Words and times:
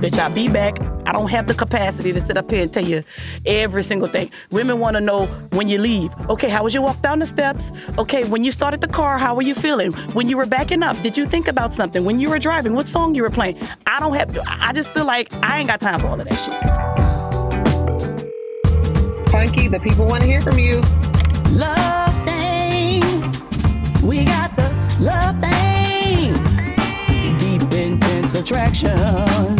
Bitch, 0.00 0.18
I'll 0.18 0.32
be 0.32 0.48
back. 0.48 0.80
I 1.04 1.12
don't 1.12 1.28
have 1.30 1.46
the 1.46 1.52
capacity 1.52 2.10
to 2.12 2.20
sit 2.20 2.38
up 2.38 2.50
here 2.50 2.62
and 2.62 2.72
tell 2.72 2.84
you 2.84 3.04
every 3.44 3.82
single 3.82 4.08
thing. 4.08 4.30
Women 4.50 4.78
want 4.78 4.96
to 4.96 5.00
know 5.00 5.26
when 5.52 5.68
you 5.68 5.78
leave. 5.78 6.14
Okay, 6.30 6.48
how 6.48 6.64
was 6.64 6.72
your 6.72 6.82
walk 6.82 7.02
down 7.02 7.18
the 7.18 7.26
steps? 7.26 7.70
Okay, 7.98 8.24
when 8.24 8.42
you 8.42 8.50
started 8.50 8.80
the 8.80 8.88
car, 8.88 9.18
how 9.18 9.34
were 9.34 9.42
you 9.42 9.54
feeling? 9.54 9.92
When 10.14 10.26
you 10.28 10.38
were 10.38 10.46
backing 10.46 10.82
up, 10.82 10.98
did 11.02 11.18
you 11.18 11.26
think 11.26 11.48
about 11.48 11.74
something? 11.74 12.04
When 12.04 12.18
you 12.18 12.30
were 12.30 12.38
driving, 12.38 12.74
what 12.74 12.88
song 12.88 13.14
you 13.14 13.22
were 13.22 13.30
playing? 13.30 13.58
I 13.86 14.00
don't 14.00 14.14
have, 14.14 14.38
I 14.46 14.72
just 14.72 14.90
feel 14.94 15.04
like 15.04 15.30
I 15.42 15.58
ain't 15.58 15.68
got 15.68 15.80
time 15.80 16.00
for 16.00 16.06
all 16.06 16.18
of 16.18 16.26
that 16.26 16.34
shit. 16.34 16.60
Punkie, 19.26 19.70
the 19.70 19.80
people 19.80 20.06
want 20.06 20.22
to 20.22 20.26
hear 20.26 20.40
from 20.40 20.58
you. 20.58 20.80
Love 21.52 22.14
Thang. 22.24 23.02
We 24.02 24.24
got 24.24 24.56
the 24.56 24.70
love 24.98 25.38
thang. 25.42 26.32
Deep 27.38 27.62
intense 27.78 28.34
attraction. 28.34 29.59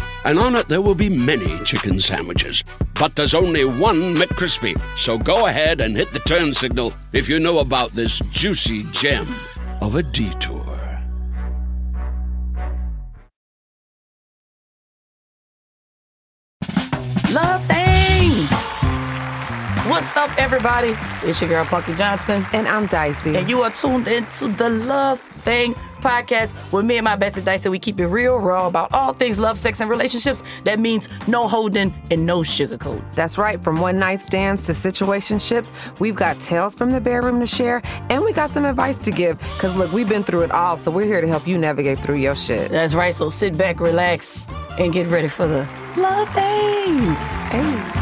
and 0.25 0.39
on 0.39 0.55
it 0.55 0.67
there 0.67 0.81
will 0.81 0.95
be 0.95 1.09
many 1.09 1.59
chicken 1.63 1.99
sandwiches. 1.99 2.63
But 2.95 3.15
there's 3.15 3.33
only 3.33 3.65
one 3.65 4.15
McCrispy. 4.15 4.79
So 4.97 5.17
go 5.17 5.47
ahead 5.47 5.81
and 5.81 5.95
hit 5.95 6.11
the 6.11 6.19
turn 6.19 6.53
signal 6.53 6.93
if 7.13 7.27
you 7.27 7.39
know 7.39 7.59
about 7.59 7.91
this 7.91 8.19
juicy 8.31 8.83
gem 8.91 9.27
of 9.81 9.95
a 9.95 10.03
detour. 10.03 10.81
Love 17.31 17.63
Thang. 17.65 18.31
What's 19.89 20.15
up, 20.17 20.37
everybody? 20.37 20.95
It's 21.23 21.39
your 21.41 21.49
girl, 21.49 21.65
Punkie 21.65 21.97
Johnson. 21.97 22.45
And 22.53 22.67
I'm 22.67 22.87
Dicey. 22.87 23.37
And 23.37 23.49
you 23.49 23.61
are 23.61 23.71
tuned 23.71 24.07
into 24.07 24.49
the 24.49 24.69
Love 24.69 25.23
Thang 25.41 25.75
podcast 26.01 26.53
with 26.71 26.85
me 26.85 26.97
and 26.97 27.05
my 27.05 27.15
bestie 27.15 27.43
Dicey. 27.43 27.69
We 27.69 27.79
keep 27.79 27.99
it 27.99 28.07
real, 28.07 28.39
raw 28.39 28.67
about 28.67 28.93
all 28.93 29.13
things 29.13 29.39
love, 29.39 29.57
sex, 29.57 29.79
and 29.79 29.89
relationships. 29.89 30.43
That 30.63 30.79
means 30.79 31.07
no 31.27 31.47
holding 31.47 31.93
and 32.09 32.25
no 32.25 32.39
sugarcoat. 32.39 33.01
That's 33.13 33.37
right. 33.37 33.63
From 33.63 33.79
one 33.79 33.99
night 33.99 34.19
stands 34.19 34.65
to 34.65 34.71
situationships, 34.71 35.71
we've 35.99 36.15
got 36.15 36.39
tales 36.39 36.75
from 36.75 36.91
the 36.91 36.99
bedroom 36.99 37.39
to 37.39 37.45
share, 37.45 37.81
and 38.09 38.23
we 38.23 38.33
got 38.33 38.49
some 38.49 38.65
advice 38.65 38.97
to 38.99 39.11
give. 39.11 39.39
Because 39.39 39.75
look, 39.75 39.91
we've 39.91 40.09
been 40.09 40.23
through 40.23 40.41
it 40.41 40.51
all, 40.51 40.77
so 40.77 40.91
we're 40.91 41.05
here 41.05 41.21
to 41.21 41.27
help 41.27 41.47
you 41.47 41.57
navigate 41.57 41.99
through 41.99 42.17
your 42.17 42.35
shit. 42.35 42.71
That's 42.71 42.93
right. 42.93 43.13
So 43.13 43.29
sit 43.29 43.57
back, 43.57 43.79
relax, 43.79 44.47
and 44.77 44.91
get 44.91 45.07
ready 45.07 45.27
for 45.27 45.47
the 45.47 45.67
Love 45.97 46.29
Thang. 46.29 47.15
Hey. 47.51 48.01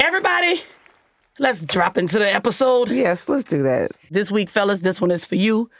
Everybody, 0.00 0.62
let's 1.38 1.64
drop 1.64 1.98
into 1.98 2.18
the 2.18 2.32
episode. 2.32 2.90
Yes, 2.90 3.28
let's 3.28 3.44
do 3.44 3.62
that. 3.62 3.92
This 4.10 4.30
week, 4.30 4.50
fellas, 4.50 4.80
this 4.80 5.00
one 5.00 5.10
is 5.10 5.26
for 5.26 5.36
you. 5.36 5.70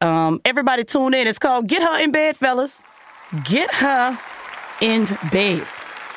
Um, 0.00 0.40
everybody 0.44 0.84
tune 0.84 1.14
in. 1.14 1.26
It's 1.26 1.38
called 1.38 1.66
Get 1.66 1.82
Her 1.82 1.98
in 1.98 2.12
Bed, 2.12 2.36
fellas. 2.36 2.82
Get 3.44 3.72
her 3.74 4.18
in 4.80 5.06
bed. 5.32 5.66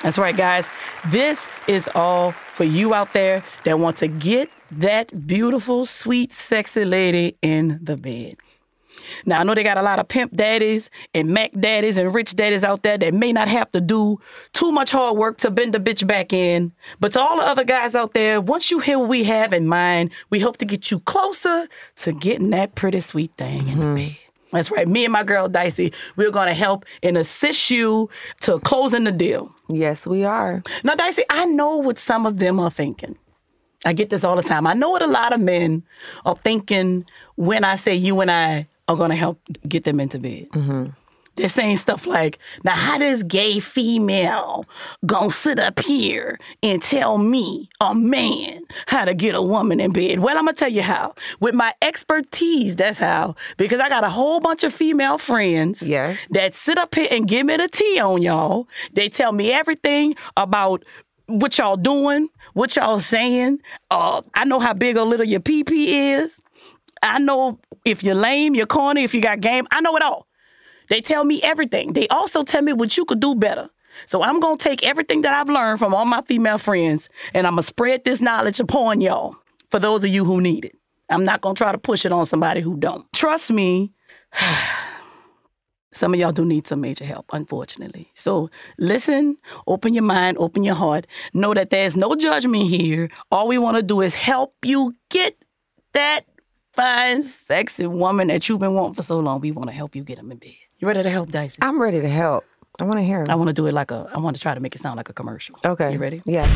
That's 0.03 0.17
right, 0.17 0.35
guys. 0.35 0.69
This 1.07 1.49
is 1.67 1.89
all 1.95 2.31
for 2.47 2.63
you 2.63 2.93
out 2.93 3.13
there 3.13 3.43
that 3.65 3.79
want 3.79 3.97
to 3.97 4.07
get 4.07 4.49
that 4.71 5.27
beautiful, 5.27 5.85
sweet, 5.85 6.31
sexy 6.31 6.85
lady 6.85 7.37
in 7.41 7.79
the 7.81 7.97
bed. 7.97 8.35
Now, 9.25 9.39
I 9.39 9.43
know 9.43 9.53
they 9.53 9.63
got 9.63 9.77
a 9.77 9.81
lot 9.81 9.99
of 9.99 10.07
pimp 10.07 10.35
daddies 10.35 10.89
and 11.13 11.29
Mac 11.29 11.51
daddies 11.59 11.97
and 11.97 12.13
rich 12.13 12.35
daddies 12.35 12.63
out 12.63 12.83
there 12.83 12.97
that 12.97 13.13
may 13.13 13.31
not 13.31 13.47
have 13.47 13.71
to 13.71 13.81
do 13.81 14.19
too 14.53 14.71
much 14.71 14.91
hard 14.91 15.17
work 15.17 15.37
to 15.39 15.51
bend 15.51 15.73
the 15.73 15.79
bitch 15.79 16.05
back 16.05 16.33
in. 16.33 16.71
But 16.99 17.13
to 17.13 17.21
all 17.21 17.37
the 17.37 17.43
other 17.43 17.63
guys 17.63 17.95
out 17.95 18.13
there, 18.13 18.41
once 18.41 18.71
you 18.71 18.79
hear 18.79 18.99
what 18.99 19.09
we 19.09 19.23
have 19.25 19.53
in 19.53 19.67
mind, 19.67 20.11
we 20.29 20.39
hope 20.39 20.57
to 20.57 20.65
get 20.65 20.91
you 20.91 20.99
closer 21.01 21.67
to 21.97 22.11
getting 22.13 22.49
that 22.51 22.75
pretty 22.75 23.01
sweet 23.01 23.33
thing 23.35 23.67
in 23.67 23.79
the 23.79 23.85
mm-hmm. 23.85 23.95
bed. 23.95 24.17
That's 24.51 24.71
right. 24.71 24.87
Me 24.87 25.05
and 25.05 25.13
my 25.13 25.23
girl 25.23 25.47
Dicey, 25.47 25.93
we're 26.15 26.31
going 26.31 26.47
to 26.47 26.53
help 26.53 26.85
and 27.03 27.17
assist 27.17 27.69
you 27.69 28.09
to 28.41 28.59
closing 28.59 29.03
the 29.03 29.11
deal. 29.11 29.53
Yes, 29.69 30.07
we 30.07 30.23
are. 30.23 30.63
Now, 30.83 30.95
Dicey, 30.95 31.23
I 31.29 31.45
know 31.45 31.77
what 31.77 31.99
some 31.99 32.25
of 32.25 32.39
them 32.39 32.59
are 32.59 32.71
thinking. 32.71 33.15
I 33.85 33.93
get 33.93 34.09
this 34.09 34.23
all 34.23 34.35
the 34.35 34.43
time. 34.43 34.67
I 34.67 34.73
know 34.73 34.89
what 34.89 35.01
a 35.01 35.07
lot 35.07 35.33
of 35.33 35.39
men 35.39 35.83
are 36.25 36.35
thinking 36.35 37.05
when 37.35 37.63
I 37.63 37.75
say 37.75 37.95
you 37.95 38.19
and 38.19 38.29
I 38.29 38.67
are 38.89 38.97
going 38.97 39.11
to 39.11 39.15
help 39.15 39.39
get 39.67 39.85
them 39.85 39.99
into 39.99 40.19
bed. 40.19 40.47
They're 41.35 41.47
saying 41.47 41.77
stuff 41.77 42.05
like, 42.05 42.37
now 42.65 42.73
how 42.75 42.97
does 42.97 43.23
gay 43.23 43.61
female 43.61 44.65
gonna 45.05 45.31
sit 45.31 45.57
up 45.57 45.79
here 45.79 46.37
and 46.61 46.81
tell 46.81 47.17
me, 47.17 47.69
a 47.79 47.95
man, 47.95 48.63
how 48.87 49.05
to 49.05 49.13
get 49.13 49.35
a 49.35 49.41
woman 49.41 49.79
in 49.79 49.93
bed? 49.93 50.19
Well, 50.19 50.37
I'm 50.37 50.43
gonna 50.43 50.57
tell 50.57 50.67
you 50.67 50.81
how. 50.81 51.15
With 51.39 51.55
my 51.55 51.73
expertise, 51.81 52.75
that's 52.75 52.99
how. 52.99 53.35
Because 53.55 53.79
I 53.79 53.87
got 53.87 54.03
a 54.03 54.09
whole 54.09 54.41
bunch 54.41 54.65
of 54.65 54.73
female 54.73 55.17
friends 55.17 55.87
Yes. 55.87 56.17
that 56.31 56.55
sit 56.55 56.77
up 56.77 56.93
here 56.93 57.07
and 57.09 57.25
give 57.25 57.45
me 57.45 57.55
the 57.55 57.69
tea 57.69 58.01
on 58.01 58.21
y'all. 58.21 58.67
They 58.91 59.07
tell 59.07 59.31
me 59.31 59.49
everything 59.53 60.15
about 60.35 60.83
what 61.27 61.57
y'all 61.57 61.77
doing, 61.77 62.27
what 62.53 62.75
y'all 62.75 62.99
saying. 62.99 63.59
Uh, 63.91 64.23
I 64.33 64.43
know 64.43 64.59
how 64.59 64.73
big 64.73 64.97
or 64.97 65.05
little 65.05 65.25
your 65.25 65.39
PP 65.39 65.85
is. 66.19 66.41
I 67.01 67.19
know 67.19 67.59
if 67.85 68.03
you're 68.03 68.15
lame, 68.15 68.55
you're 68.55 68.65
corny, 68.65 69.03
if 69.03 69.13
you 69.13 69.21
got 69.21 69.39
game. 69.39 69.67
I 69.71 69.81
know 69.81 69.95
it 69.95 70.01
all. 70.01 70.27
They 70.89 71.01
tell 71.01 71.23
me 71.23 71.39
everything. 71.43 71.93
They 71.93 72.07
also 72.07 72.43
tell 72.43 72.61
me 72.61 72.73
what 72.73 72.97
you 72.97 73.05
could 73.05 73.19
do 73.19 73.35
better. 73.35 73.69
So 74.05 74.23
I'm 74.23 74.39
gonna 74.39 74.57
take 74.57 74.83
everything 74.83 75.21
that 75.21 75.33
I've 75.33 75.49
learned 75.49 75.79
from 75.79 75.93
all 75.93 76.05
my 76.05 76.21
female 76.23 76.57
friends 76.57 77.09
and 77.33 77.45
I'm 77.45 77.53
gonna 77.53 77.63
spread 77.63 78.03
this 78.03 78.21
knowledge 78.21 78.59
upon 78.59 79.01
y'all 79.01 79.35
for 79.69 79.79
those 79.79 80.03
of 80.03 80.09
you 80.09 80.25
who 80.25 80.41
need 80.41 80.65
it. 80.65 80.75
I'm 81.09 81.25
not 81.25 81.41
gonna 81.41 81.55
try 81.55 81.71
to 81.71 81.77
push 81.77 82.05
it 82.05 82.11
on 82.11 82.25
somebody 82.25 82.61
who 82.61 82.77
don't. 82.77 83.11
Trust 83.13 83.51
me, 83.51 83.91
some 85.91 86.13
of 86.13 86.19
y'all 86.19 86.31
do 86.31 86.45
need 86.45 86.67
some 86.67 86.81
major 86.81 87.03
help, 87.03 87.25
unfortunately. 87.33 88.09
So 88.13 88.49
listen, 88.77 89.37
open 89.67 89.93
your 89.93 90.03
mind, 90.03 90.37
open 90.37 90.63
your 90.63 90.75
heart. 90.75 91.07
Know 91.33 91.53
that 91.53 91.69
there's 91.69 91.97
no 91.97 92.15
judgment 92.15 92.69
here. 92.69 93.09
All 93.31 93.47
we 93.47 93.57
wanna 93.57 93.81
do 93.81 94.01
is 94.01 94.15
help 94.15 94.55
you 94.63 94.93
get 95.09 95.35
that 95.93 96.21
fine, 96.79 97.21
sexy 97.21 97.85
woman 97.87 98.27
that 98.29 98.47
you've 98.47 98.59
been 98.59 98.73
wanting 98.73 98.93
for 98.93 99.01
so 99.01 99.19
long. 99.19 99.41
We 99.41 99.51
wanna 99.51 99.73
help 99.73 99.95
you 99.95 100.03
get 100.03 100.17
them 100.17 100.31
in 100.31 100.37
bed. 100.37 100.55
You 100.77 100.87
ready 100.87 101.03
to 101.03 101.09
help, 101.09 101.29
Dicey? 101.29 101.59
I'm 101.61 101.81
ready 101.81 101.99
to 101.99 102.09
help. 102.09 102.45
I 102.81 102.85
want 102.85 102.95
to 102.95 103.03
hear. 103.03 103.25
I 103.27 103.35
want 103.35 103.49
to 103.49 103.53
do 103.53 103.67
it 103.67 103.73
like 103.73 103.91
a. 103.91 104.09
I 104.15 104.19
want 104.19 104.37
to 104.37 104.41
try 104.41 104.53
to 104.53 104.61
make 104.61 104.73
it 104.73 104.79
sound 104.79 104.95
like 104.95 105.09
a 105.09 105.13
commercial. 105.13 105.57
Okay. 105.65 105.91
You 105.91 105.97
ready? 105.99 106.21
Yeah. 106.25 106.47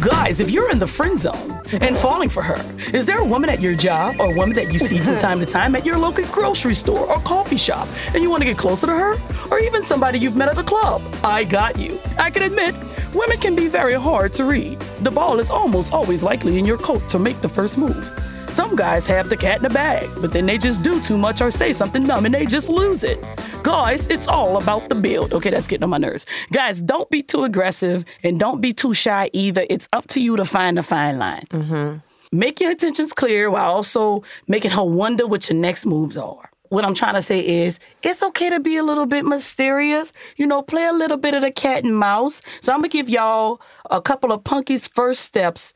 Guys, 0.00 0.40
if 0.40 0.50
you're 0.50 0.70
in 0.70 0.78
the 0.78 0.86
friend 0.86 1.18
zone 1.18 1.60
and 1.72 1.98
falling 1.98 2.30
for 2.30 2.42
her, 2.42 2.56
is 2.94 3.04
there 3.04 3.18
a 3.18 3.24
woman 3.24 3.50
at 3.50 3.60
your 3.60 3.74
job 3.74 4.16
or 4.18 4.32
a 4.32 4.34
woman 4.34 4.56
that 4.56 4.72
you 4.72 4.78
see 4.78 4.98
from 4.98 5.18
time 5.28 5.40
to 5.40 5.46
time 5.46 5.76
at 5.76 5.84
your 5.84 5.98
local 5.98 6.24
grocery 6.28 6.74
store 6.74 7.06
or 7.06 7.20
coffee 7.20 7.58
shop 7.58 7.86
and 8.14 8.22
you 8.22 8.30
want 8.30 8.42
to 8.42 8.46
get 8.46 8.56
closer 8.56 8.86
to 8.86 8.94
her? 8.94 9.16
Or 9.50 9.58
even 9.58 9.84
somebody 9.84 10.18
you've 10.18 10.36
met 10.36 10.48
at 10.48 10.56
a 10.56 10.62
club? 10.62 11.02
I 11.22 11.44
got 11.44 11.78
you. 11.78 12.00
I 12.18 12.30
can 12.30 12.44
admit, 12.44 12.74
women 13.12 13.36
can 13.36 13.54
be 13.54 13.68
very 13.68 13.94
hard 13.94 14.32
to 14.34 14.44
read. 14.44 14.80
The 15.02 15.10
ball 15.10 15.38
is 15.38 15.50
almost 15.50 15.92
always 15.92 16.22
likely 16.22 16.58
in 16.58 16.64
your 16.64 16.78
coat 16.78 17.06
to 17.10 17.18
make 17.18 17.42
the 17.42 17.48
first 17.50 17.76
move. 17.76 18.31
Some 18.52 18.76
guys 18.76 19.06
have 19.06 19.30
the 19.30 19.36
cat 19.36 19.56
in 19.56 19.62
the 19.62 19.70
bag, 19.70 20.10
but 20.20 20.32
then 20.32 20.44
they 20.44 20.58
just 20.58 20.82
do 20.82 21.00
too 21.00 21.16
much 21.16 21.40
or 21.40 21.50
say 21.50 21.72
something 21.72 22.04
dumb 22.04 22.26
and 22.26 22.34
they 22.34 22.44
just 22.44 22.68
lose 22.68 23.02
it. 23.02 23.18
Guys, 23.62 24.06
it's 24.08 24.28
all 24.28 24.58
about 24.60 24.90
the 24.90 24.94
build. 24.94 25.32
Okay, 25.32 25.48
that's 25.48 25.66
getting 25.66 25.84
on 25.84 25.90
my 25.90 25.96
nerves. 25.96 26.26
Guys, 26.52 26.82
don't 26.82 27.08
be 27.08 27.22
too 27.22 27.44
aggressive 27.44 28.04
and 28.22 28.38
don't 28.38 28.60
be 28.60 28.74
too 28.74 28.92
shy 28.92 29.30
either. 29.32 29.64
It's 29.70 29.88
up 29.94 30.06
to 30.08 30.20
you 30.20 30.36
to 30.36 30.44
find 30.44 30.76
the 30.76 30.82
fine 30.82 31.18
line. 31.18 31.46
Mm-hmm. 31.48 31.98
Make 32.38 32.60
your 32.60 32.72
intentions 32.72 33.14
clear 33.14 33.50
while 33.50 33.70
also 33.70 34.22
making 34.48 34.72
her 34.72 34.84
wonder 34.84 35.26
what 35.26 35.48
your 35.48 35.58
next 35.58 35.86
moves 35.86 36.18
are. 36.18 36.50
What 36.68 36.84
I'm 36.84 36.94
trying 36.94 37.14
to 37.14 37.22
say 37.22 37.64
is, 37.64 37.78
it's 38.02 38.22
okay 38.22 38.50
to 38.50 38.60
be 38.60 38.76
a 38.76 38.82
little 38.82 39.06
bit 39.06 39.24
mysterious. 39.24 40.12
You 40.36 40.46
know, 40.46 40.60
play 40.60 40.84
a 40.86 40.92
little 40.92 41.18
bit 41.18 41.32
of 41.32 41.40
the 41.40 41.50
cat 41.50 41.84
and 41.84 41.98
mouse. 41.98 42.42
So 42.60 42.72
I'm 42.72 42.80
gonna 42.80 42.88
give 42.88 43.08
y'all 43.08 43.62
a 43.90 44.02
couple 44.02 44.30
of 44.30 44.44
Punkie's 44.44 44.86
first 44.86 45.22
steps 45.22 45.72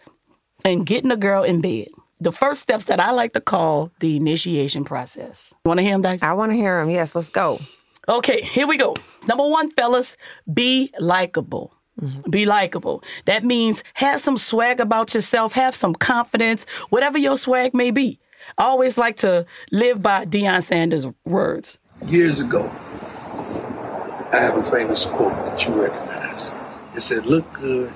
in 0.63 0.85
getting 0.85 1.11
a 1.11 1.17
girl 1.17 1.43
in 1.43 1.63
bed. 1.63 1.89
The 2.21 2.33
first 2.33 2.63
steps 2.63 2.85
that 2.85 3.01
I 3.01 3.11
like 3.11 3.33
to 3.35 3.41
call 3.41 3.93
the 4.01 4.17
initiation 4.17 4.85
process. 4.85 5.53
You 5.65 5.69
want 5.69 5.79
to 5.79 5.85
hear 5.85 5.93
them, 5.93 6.03
Dice? 6.03 6.23
I 6.23 6.33
want 6.33 6.53
to 6.53 6.57
hear 6.57 6.81
him. 6.81 6.91
Yes, 6.91 7.15
let's 7.15 7.29
go. 7.29 7.61
Okay, 8.09 8.43
here 8.43 8.67
we 8.67 8.77
go. 8.77 8.95
Number 9.27 9.47
one, 9.47 9.71
fellas, 9.73 10.17
be 10.53 10.93
likable. 10.99 11.75
Mm-hmm. 12.01 12.31
Be 12.31 12.47
likable. 12.47 13.03
That 13.25 13.43
means 13.45 13.83
have 13.95 14.21
some 14.21 14.37
swag 14.37 14.81
about 14.81 15.15
yourself, 15.15 15.55
have 15.55 15.75
some 15.75 15.95
confidence, 15.95 16.67
whatever 16.91 17.19
your 17.19 17.37
swag 17.37 17.75
may 17.75 17.91
be. 17.91 18.21
I 18.59 18.65
always 18.65 18.97
like 18.99 19.17
to 19.19 19.47
live 19.73 20.03
by 20.03 20.25
Deion 20.27 20.63
Sanders' 20.63 21.07
words. 21.25 21.79
Years 22.07 22.39
ago, 22.39 22.71
I 24.33 24.37
have 24.41 24.57
a 24.57 24.63
famous 24.63 25.07
quote 25.07 25.33
that 25.47 25.67
you 25.67 25.81
recognize. 25.81 26.55
It 26.91 27.01
said, 27.01 27.27
Look 27.27 27.51
good, 27.55 27.95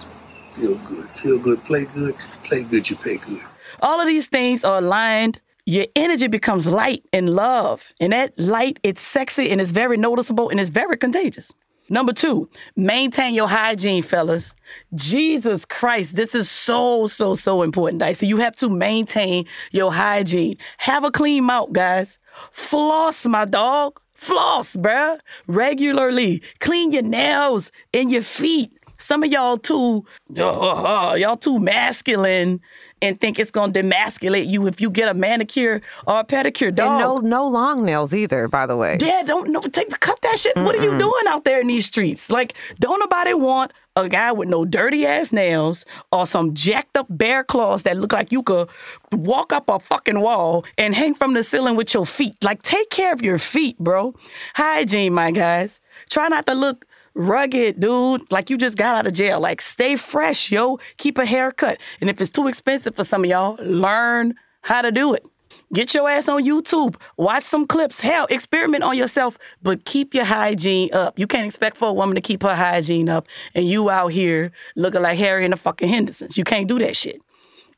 feel 0.52 0.78
good. 0.78 1.08
Feel 1.10 1.38
good, 1.38 1.62
play 1.64 1.84
good. 1.84 2.16
Play 2.44 2.64
good, 2.64 2.88
you 2.88 2.96
pay 2.96 3.18
good. 3.18 3.42
All 3.82 4.00
of 4.00 4.06
these 4.06 4.28
things 4.28 4.64
are 4.64 4.78
aligned. 4.78 5.40
Your 5.66 5.86
energy 5.94 6.26
becomes 6.26 6.66
light 6.66 7.06
and 7.12 7.30
love. 7.30 7.88
And 8.00 8.12
that 8.12 8.38
light, 8.38 8.80
it's 8.82 9.00
sexy 9.00 9.50
and 9.50 9.60
it's 9.60 9.72
very 9.72 9.96
noticeable 9.96 10.48
and 10.48 10.58
it's 10.58 10.70
very 10.70 10.96
contagious. 10.96 11.52
Number 11.92 12.12
two, 12.12 12.48
maintain 12.76 13.34
your 13.34 13.48
hygiene, 13.48 14.04
fellas. 14.04 14.54
Jesus 14.94 15.64
Christ, 15.64 16.14
this 16.14 16.36
is 16.36 16.48
so, 16.48 17.08
so, 17.08 17.34
so 17.34 17.62
important, 17.62 17.98
Dicey. 17.98 18.28
You 18.28 18.36
have 18.36 18.54
to 18.56 18.68
maintain 18.68 19.46
your 19.72 19.92
hygiene. 19.92 20.56
Have 20.78 21.02
a 21.02 21.10
clean 21.10 21.44
mouth, 21.44 21.72
guys. 21.72 22.20
Floss, 22.52 23.26
my 23.26 23.44
dog. 23.44 24.00
Floss, 24.14 24.76
bruh. 24.76 25.18
Regularly. 25.48 26.42
Clean 26.60 26.92
your 26.92 27.02
nails 27.02 27.72
and 27.92 28.10
your 28.10 28.22
feet. 28.22 28.70
Some 29.00 29.22
of 29.22 29.30
y'all 29.32 29.56
too, 29.56 30.04
uh, 30.36 31.16
y'all 31.18 31.36
too 31.36 31.58
masculine 31.58 32.60
and 33.02 33.18
think 33.18 33.38
it's 33.38 33.50
gonna 33.50 33.72
demasculate 33.72 34.46
you 34.46 34.66
if 34.66 34.80
you 34.80 34.90
get 34.90 35.08
a 35.08 35.14
manicure 35.14 35.80
or 36.06 36.20
a 36.20 36.24
pedicure. 36.24 36.74
Dog. 36.74 36.88
And 36.88 36.98
no, 36.98 37.18
no 37.18 37.46
long 37.46 37.84
nails 37.84 38.14
either. 38.14 38.48
By 38.48 38.66
the 38.66 38.76
way. 38.76 38.96
Dad, 38.98 39.26
don't 39.26 39.50
no 39.50 39.60
take 39.60 39.98
cut 40.00 40.20
that 40.22 40.38
shit. 40.38 40.56
What 40.56 40.74
are 40.74 40.82
you 40.82 40.98
doing 40.98 41.24
out 41.28 41.44
there 41.44 41.60
in 41.60 41.66
these 41.66 41.86
streets? 41.86 42.30
Like, 42.30 42.54
don't 42.78 43.00
nobody 43.00 43.34
want 43.34 43.72
a 43.96 44.08
guy 44.08 44.32
with 44.32 44.48
no 44.48 44.64
dirty 44.64 45.06
ass 45.06 45.32
nails 45.32 45.84
or 46.12 46.26
some 46.26 46.54
jacked 46.54 46.96
up 46.96 47.06
bear 47.10 47.42
claws 47.42 47.82
that 47.82 47.96
look 47.96 48.12
like 48.12 48.32
you 48.32 48.42
could 48.42 48.68
walk 49.12 49.52
up 49.52 49.68
a 49.68 49.78
fucking 49.78 50.20
wall 50.20 50.64
and 50.78 50.94
hang 50.94 51.14
from 51.14 51.34
the 51.34 51.42
ceiling 51.42 51.76
with 51.76 51.92
your 51.94 52.06
feet. 52.06 52.36
Like, 52.42 52.62
take 52.62 52.90
care 52.90 53.12
of 53.12 53.22
your 53.22 53.38
feet, 53.38 53.78
bro. 53.78 54.14
Hygiene, 54.54 55.12
my 55.12 55.30
guys. 55.30 55.80
Try 56.08 56.28
not 56.28 56.46
to 56.46 56.54
look 56.54 56.84
rugged, 57.14 57.80
dude. 57.80 58.30
Like 58.32 58.50
you 58.50 58.56
just 58.56 58.76
got 58.76 58.96
out 58.96 59.06
of 59.06 59.12
jail. 59.12 59.40
Like, 59.40 59.60
stay 59.60 59.96
fresh, 59.96 60.50
yo. 60.52 60.78
Keep 60.96 61.18
a 61.18 61.26
haircut. 61.26 61.78
And 62.00 62.08
if 62.10 62.20
it's 62.20 62.30
too 62.30 62.48
expensive 62.48 62.94
for 62.94 63.04
some 63.04 63.24
of 63.24 63.30
y'all, 63.30 63.56
learn 63.60 64.34
how 64.62 64.82
to 64.82 64.90
do 64.92 65.14
it. 65.14 65.24
Get 65.72 65.94
your 65.94 66.10
ass 66.10 66.28
on 66.28 66.44
YouTube. 66.44 66.96
Watch 67.16 67.44
some 67.44 67.64
clips. 67.64 68.00
Hell, 68.00 68.26
experiment 68.28 68.82
on 68.82 68.96
yourself, 68.96 69.38
but 69.62 69.84
keep 69.84 70.14
your 70.14 70.24
hygiene 70.24 70.90
up. 70.92 71.16
You 71.16 71.28
can't 71.28 71.46
expect 71.46 71.76
for 71.76 71.88
a 71.88 71.92
woman 71.92 72.16
to 72.16 72.20
keep 72.20 72.42
her 72.42 72.56
hygiene 72.56 73.08
up 73.08 73.28
and 73.54 73.68
you 73.68 73.88
out 73.88 74.08
here 74.08 74.50
looking 74.74 75.02
like 75.02 75.16
Harry 75.18 75.44
and 75.44 75.52
the 75.52 75.56
fucking 75.56 75.88
Hendersons. 75.88 76.36
You 76.36 76.42
can't 76.42 76.66
do 76.66 76.78
that 76.80 76.96
shit. 76.96 77.20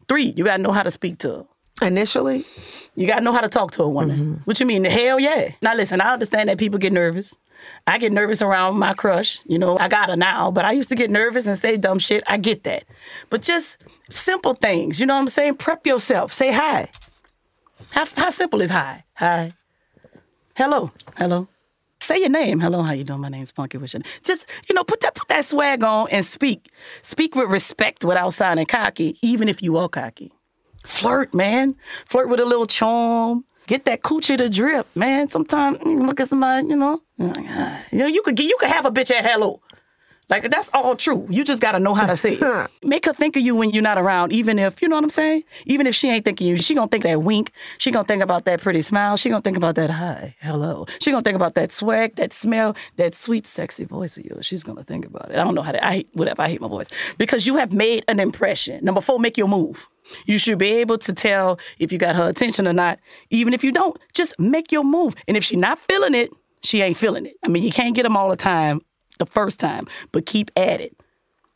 Three, 0.09 0.33
you 0.37 0.45
gotta 0.45 0.63
know 0.63 0.73
how 0.73 0.83
to 0.83 0.91
speak 0.91 1.19
to 1.19 1.29
her. 1.29 1.45
Initially, 1.87 2.45
You 2.95 3.07
gotta 3.07 3.23
know 3.23 3.33
how 3.33 3.41
to 3.41 3.49
talk 3.49 3.73
to 3.73 3.83
a 3.83 3.89
woman. 3.89 4.19
Mm-hmm. 4.19 4.35
What 4.45 4.59
you 4.61 4.67
mean? 4.67 4.85
Hell 4.85 5.21
yeah. 5.21 5.53
Now 5.61 5.75
listen, 5.75 6.01
I 6.01 6.13
understand 6.13 6.49
that 6.49 6.59
people 6.59 6.79
get 6.79 6.93
nervous. 6.93 7.37
I 7.87 7.99
get 7.99 8.13
nervous 8.13 8.43
around 8.43 8.79
my 8.79 8.95
crush. 8.95 9.41
You 9.47 9.59
know, 9.59 9.79
I 9.79 9.89
got 9.89 10.09
her 10.09 10.17
now, 10.17 10.51
but 10.51 10.65
I 10.65 10.73
used 10.73 10.89
to 10.91 10.95
get 10.95 11.11
nervous 11.11 11.47
and 11.47 11.59
say 11.59 11.77
dumb 11.77 11.99
shit. 11.99 12.23
I 12.27 12.37
get 12.37 12.65
that. 12.65 12.85
But 13.31 13.43
just 13.43 13.85
simple 14.11 14.55
things, 14.55 15.01
you 15.01 15.07
know 15.07 15.15
what 15.15 15.23
I'm 15.23 15.29
saying? 15.29 15.57
Prep 15.57 15.87
yourself. 15.87 16.33
Say 16.33 16.53
hi. 16.53 16.89
How, 17.91 18.07
how 18.17 18.31
simple 18.31 18.61
is 18.63 18.71
hi? 18.71 19.05
Hi. 19.15 19.53
Hello. 20.57 20.91
Hello. 21.17 21.49
Say 22.01 22.19
your 22.19 22.31
name. 22.31 22.59
Hello, 22.59 22.83
how 22.83 22.93
you 22.95 23.05
doing? 23.05 23.21
My 23.21 23.29
name's 23.29 23.53
Punkie 23.53 23.81
Wishing. 23.81 24.03
Just, 24.25 24.47
you 24.69 24.75
know, 24.75 24.83
put 24.83 25.01
that 25.01 25.15
put 25.15 25.29
that 25.29 25.45
swag 25.45 25.85
on 25.85 26.09
and 26.11 26.25
speak. 26.25 26.71
Speak 27.03 27.37
with 27.37 27.49
respect 27.49 28.05
without 28.05 28.31
sounding 28.35 28.67
cocky, 28.67 29.17
even 29.23 29.49
if 29.49 29.63
you 29.63 29.77
are 29.77 29.89
cocky. 29.89 30.33
Flirt, 30.85 31.33
man. 31.33 31.77
Flirt 32.07 32.29
with 32.29 32.41
a 32.41 32.45
little 32.45 32.67
charm. 32.67 33.45
Get 33.67 33.85
that 33.85 34.03
coochie 34.03 34.37
to 34.39 34.49
drip, 34.49 34.87
man. 34.95 35.29
Sometimes 35.29 35.79
you 35.85 36.05
look 36.05 36.21
at 36.21 36.29
somebody, 36.29 36.67
you 36.69 36.77
know, 36.77 37.01
ah. 37.21 37.81
you 37.91 37.99
know, 37.99 38.07
you 38.07 38.23
could 38.23 38.37
get, 38.37 38.45
you 38.45 38.57
could 38.59 38.71
have 38.71 38.87
a 38.87 38.91
bitch 38.91 39.11
at 39.13 39.25
hello. 39.25 39.61
Like 40.33 40.51
that's 40.51 40.71
all 40.73 40.97
true. 40.97 41.27
You 41.29 41.45
just 41.45 41.61
gotta 41.61 41.79
know 41.79 41.93
how 41.93 42.07
to 42.07 42.17
say 42.17 42.39
it. 42.41 42.71
Make 42.83 43.05
her 43.05 43.13
think 43.13 43.37
of 43.37 43.43
you 43.43 43.55
when 43.55 43.71
you're 43.71 43.83
not 43.83 43.99
around, 43.99 44.33
even 44.33 44.59
if 44.59 44.81
you 44.81 44.89
know 44.89 44.97
what 44.97 45.05
I'm 45.05 45.11
saying. 45.11 45.43
Even 45.67 45.87
if 45.87 45.95
she 45.95 46.09
ain't 46.09 46.25
thinking 46.25 46.47
you, 46.47 46.57
she 46.57 46.75
gonna 46.75 46.89
think 46.89 47.03
that 47.03 47.21
wink. 47.21 47.53
She 47.77 47.91
gonna 47.91 48.07
think 48.07 48.23
about 48.23 48.47
that 48.47 48.63
pretty 48.63 48.81
smile. 48.81 49.19
She 49.19 49.29
gonna 49.29 49.43
think 49.43 49.59
about 49.59 49.75
that 49.75 49.91
hi, 49.91 50.35
hello. 50.41 50.87
She 51.03 51.11
gonna 51.11 51.23
think 51.23 51.37
about 51.37 51.55
that 51.57 51.71
swag, 51.71 52.17
that 52.17 52.33
smell, 52.33 52.75
that 52.97 53.15
sweet, 53.15 53.47
sexy 53.47 53.85
voice 53.85 54.17
of 54.17 54.25
yours. 54.25 54.47
She's 54.47 54.63
gonna 54.63 54.85
think 54.85 55.05
about 55.05 55.31
it. 55.31 55.39
I 55.39 55.45
don't 55.45 55.55
know 55.55 55.61
how 55.61 55.73
to. 55.73 55.87
I 55.87 55.93
hate 55.93 56.09
whatever. 56.15 56.41
I 56.41 56.49
hate 56.49 56.63
my 56.63 56.69
voice 56.69 56.89
because 57.19 57.47
you 57.47 57.57
have 57.57 57.75
made 57.75 58.03
an 58.09 58.19
impression. 58.19 58.83
Number 58.83 59.03
four, 59.03 59.19
make 59.19 59.37
your 59.37 59.49
move. 59.49 59.87
You 60.27 60.39
should 60.39 60.59
be 60.59 60.73
able 60.73 60.99
to 60.99 61.13
tell 61.13 61.59
if 61.79 61.93
you 61.93 61.99
got 61.99 62.15
her 62.17 62.29
attention 62.29 62.67
or 62.67 62.73
not. 62.73 62.99
Even 63.31 63.55
if 63.55 63.65
you 63.65 63.73
don't, 63.73 63.97
just 64.15 64.39
make 64.39 64.73
your 64.73 64.85
move. 64.85 65.15
And 65.29 65.37
if 65.37 65.45
she 65.45 65.57
not 65.57 65.79
feeling 65.79 66.15
it, 66.15 66.31
she 66.63 66.81
ain't 66.81 66.97
feeling 66.97 67.27
it. 67.27 67.35
I 67.45 67.49
mean, 67.49 67.63
you 67.63 67.71
can't 67.73 67.95
get 67.95 68.05
them 68.05 68.17
all 68.17 68.31
the 68.31 68.37
time 68.37 68.81
the 69.19 69.27
first 69.27 69.59
time, 69.59 69.87
but 70.13 70.27
keep 70.27 70.51
at 70.57 70.81
it. 70.81 70.97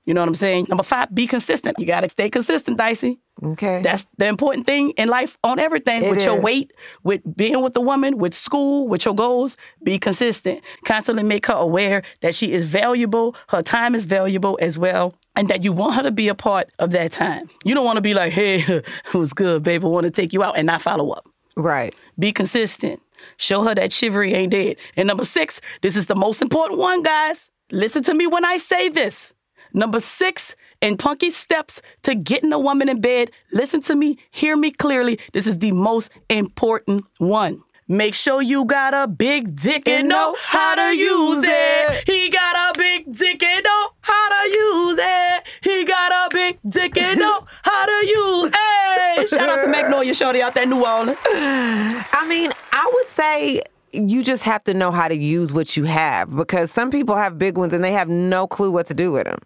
You 0.06 0.14
know 0.14 0.20
what 0.20 0.28
I'm 0.28 0.34
saying? 0.36 0.66
Number 0.68 0.84
five, 0.84 1.12
be 1.14 1.26
consistent. 1.26 1.76
You 1.78 1.86
gotta 1.86 2.08
stay 2.08 2.30
consistent, 2.30 2.78
Dicey. 2.78 3.18
okay. 3.44 3.82
That's 3.82 4.06
the 4.18 4.26
important 4.26 4.64
thing 4.64 4.90
in 4.90 5.08
life 5.08 5.36
on 5.42 5.58
everything. 5.58 6.04
It 6.04 6.10
with 6.10 6.24
your 6.24 6.40
weight, 6.40 6.72
with 7.02 7.20
being 7.36 7.60
with 7.60 7.74
the 7.74 7.80
woman, 7.80 8.16
with 8.18 8.32
school, 8.32 8.86
with 8.86 9.04
your 9.04 9.14
goals, 9.16 9.56
be 9.82 9.98
consistent. 9.98 10.60
Constantly 10.84 11.24
make 11.24 11.46
her 11.46 11.54
aware 11.54 12.02
that 12.20 12.34
she 12.36 12.52
is 12.52 12.64
valuable, 12.64 13.34
her 13.48 13.62
time 13.62 13.94
is 13.96 14.04
valuable 14.04 14.56
as 14.62 14.78
well, 14.78 15.14
and 15.34 15.48
that 15.48 15.64
you 15.64 15.72
want 15.72 15.94
her 15.96 16.02
to 16.04 16.12
be 16.12 16.28
a 16.28 16.34
part 16.36 16.70
of 16.78 16.92
that 16.92 17.10
time. 17.10 17.50
You 17.64 17.74
don't 17.74 17.84
want 17.84 17.96
to 17.96 18.00
be 18.00 18.14
like, 18.14 18.32
hey, 18.32 18.60
it 18.68 18.84
was 19.14 19.32
good, 19.32 19.64
babe. 19.64 19.84
I 19.84 19.88
want 19.88 20.04
to 20.04 20.10
take 20.12 20.32
you 20.32 20.42
out 20.44 20.56
and 20.56 20.66
not 20.66 20.80
follow 20.82 21.10
up. 21.10 21.28
right. 21.56 21.94
Be 22.18 22.32
consistent. 22.32 23.00
Show 23.38 23.64
her 23.64 23.74
that 23.74 23.92
chivalry 23.92 24.34
ain't 24.34 24.52
dead. 24.52 24.76
And 24.96 25.08
number 25.08 25.24
six, 25.24 25.60
this 25.82 25.96
is 25.96 26.06
the 26.06 26.14
most 26.14 26.40
important 26.42 26.78
one, 26.78 27.02
guys. 27.02 27.50
Listen 27.72 28.02
to 28.04 28.14
me 28.14 28.26
when 28.28 28.44
I 28.44 28.56
say 28.58 28.88
this. 28.88 29.34
Number 29.76 30.00
six, 30.00 30.56
in 30.80 30.96
Punkie 30.96 31.30
steps 31.30 31.82
to 32.02 32.14
getting 32.14 32.50
a 32.50 32.58
woman 32.58 32.88
in 32.88 33.02
bed, 33.02 33.30
listen 33.52 33.82
to 33.82 33.94
me, 33.94 34.16
hear 34.30 34.56
me 34.56 34.70
clearly. 34.70 35.20
This 35.34 35.46
is 35.46 35.58
the 35.58 35.70
most 35.72 36.10
important 36.30 37.04
one. 37.18 37.62
Make 37.86 38.14
sure 38.14 38.40
you 38.40 38.64
got 38.64 38.94
a 38.94 39.06
big 39.06 39.54
dick 39.54 39.86
and 39.86 40.08
know 40.08 40.34
how 40.44 40.74
to 40.76 40.96
use 40.96 41.44
it. 41.46 42.04
He 42.06 42.30
got 42.30 42.56
a 42.56 42.78
big 42.78 43.12
dick 43.12 43.42
and 43.42 43.62
know 43.62 43.90
how 44.00 44.28
to 44.30 44.48
use 44.48 44.98
it. 45.00 45.46
He 45.62 45.84
got 45.84 46.10
a 46.10 46.34
big 46.34 46.58
dick 46.66 46.96
and 46.96 47.20
know 47.20 47.46
how 47.62 47.84
to 47.84 48.06
use 48.06 48.52
it. 48.54 49.28
Shout 49.28 49.48
out 49.48 49.62
to 49.62 49.70
Magnolia 49.70 50.14
Shorty 50.14 50.40
out 50.40 50.54
there, 50.54 50.62
in 50.62 50.70
New 50.70 50.84
Orleans. 50.84 51.18
I 51.26 52.24
mean, 52.26 52.50
I 52.72 52.90
would 52.92 53.06
say 53.08 53.60
you 53.96 54.22
just 54.22 54.42
have 54.44 54.62
to 54.64 54.74
know 54.74 54.90
how 54.90 55.08
to 55.08 55.16
use 55.16 55.52
what 55.52 55.76
you 55.76 55.84
have 55.84 56.34
because 56.34 56.70
some 56.70 56.90
people 56.90 57.16
have 57.16 57.38
big 57.38 57.56
ones 57.56 57.72
and 57.72 57.82
they 57.82 57.92
have 57.92 58.08
no 58.08 58.46
clue 58.46 58.70
what 58.70 58.86
to 58.86 58.94
do 58.94 59.10
with 59.12 59.24
them. 59.24 59.38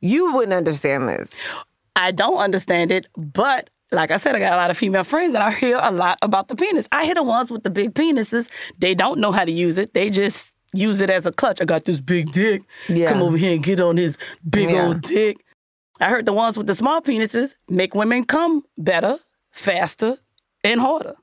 You 0.00 0.32
wouldn't 0.32 0.52
understand 0.54 1.08
this. 1.08 1.34
I 1.96 2.12
don't 2.12 2.38
understand 2.38 2.92
it, 2.92 3.08
but 3.16 3.70
like 3.92 4.10
I 4.10 4.16
said, 4.16 4.34
I 4.34 4.38
got 4.38 4.52
a 4.52 4.56
lot 4.56 4.70
of 4.70 4.76
female 4.76 5.04
friends 5.04 5.34
and 5.34 5.42
I 5.42 5.50
hear 5.52 5.78
a 5.80 5.90
lot 5.90 6.18
about 6.22 6.48
the 6.48 6.56
penis. 6.56 6.88
I 6.92 7.04
hear 7.04 7.14
the 7.14 7.22
ones 7.22 7.50
with 7.50 7.62
the 7.62 7.70
big 7.70 7.94
penises, 7.94 8.50
they 8.78 8.94
don't 8.94 9.18
know 9.20 9.32
how 9.32 9.44
to 9.44 9.52
use 9.52 9.78
it. 9.78 9.94
They 9.94 10.10
just 10.10 10.54
use 10.74 11.00
it 11.00 11.08
as 11.10 11.24
a 11.26 11.32
clutch. 11.32 11.60
I 11.60 11.64
got 11.64 11.84
this 11.84 12.00
big 12.00 12.32
dick. 12.32 12.62
Yeah. 12.88 13.12
Come 13.12 13.22
over 13.22 13.36
here 13.36 13.54
and 13.54 13.62
get 13.62 13.80
on 13.80 13.96
his 13.96 14.18
big 14.48 14.70
Yeah. 14.70 14.86
old 14.88 15.02
dick. 15.02 15.38
I 16.00 16.10
heard 16.10 16.26
the 16.26 16.32
ones 16.32 16.58
with 16.58 16.66
the 16.66 16.74
small 16.74 17.00
penises 17.00 17.54
make 17.68 17.94
women 17.94 18.24
come 18.24 18.62
better, 18.76 19.18
faster, 19.50 20.18
and 20.62 20.80
harder. 20.80 21.14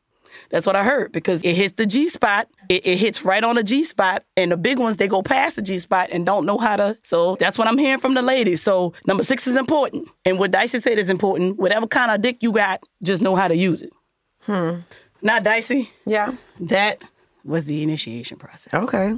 That's 0.49 0.65
what 0.67 0.75
I 0.75 0.83
heard 0.83 1.11
because 1.11 1.43
it 1.43 1.55
hits 1.55 1.73
the 1.75 1.85
G 1.85 2.07
spot. 2.09 2.47
It, 2.69 2.85
it 2.85 2.97
hits 2.97 3.23
right 3.25 3.43
on 3.43 3.55
the 3.55 3.63
G 3.63 3.83
spot. 3.83 4.23
And 4.37 4.51
the 4.51 4.57
big 4.57 4.79
ones, 4.79 4.97
they 4.97 5.07
go 5.07 5.21
past 5.21 5.55
the 5.55 5.61
G 5.61 5.77
spot 5.77 6.09
and 6.11 6.25
don't 6.25 6.45
know 6.45 6.57
how 6.57 6.75
to. 6.75 6.97
So 7.03 7.35
that's 7.39 7.57
what 7.57 7.67
I'm 7.67 7.77
hearing 7.77 7.99
from 7.99 8.13
the 8.13 8.21
ladies. 8.21 8.61
So 8.61 8.93
number 9.07 9.23
six 9.23 9.47
is 9.47 9.55
important. 9.55 10.07
And 10.25 10.39
what 10.39 10.51
Dicey 10.51 10.79
said 10.79 10.97
is 10.97 11.09
important. 11.09 11.59
Whatever 11.59 11.87
kind 11.87 12.11
of 12.11 12.21
dick 12.21 12.43
you 12.43 12.51
got, 12.51 12.83
just 13.01 13.21
know 13.21 13.35
how 13.35 13.47
to 13.47 13.55
use 13.55 13.81
it. 13.81 13.91
Hmm. 14.41 14.77
Not 15.21 15.43
Dicey, 15.43 15.89
Yeah. 16.05 16.33
that 16.59 17.01
was 17.45 17.65
the 17.65 17.81
initiation 17.81 18.37
process. 18.37 18.73
Okay. 18.73 19.13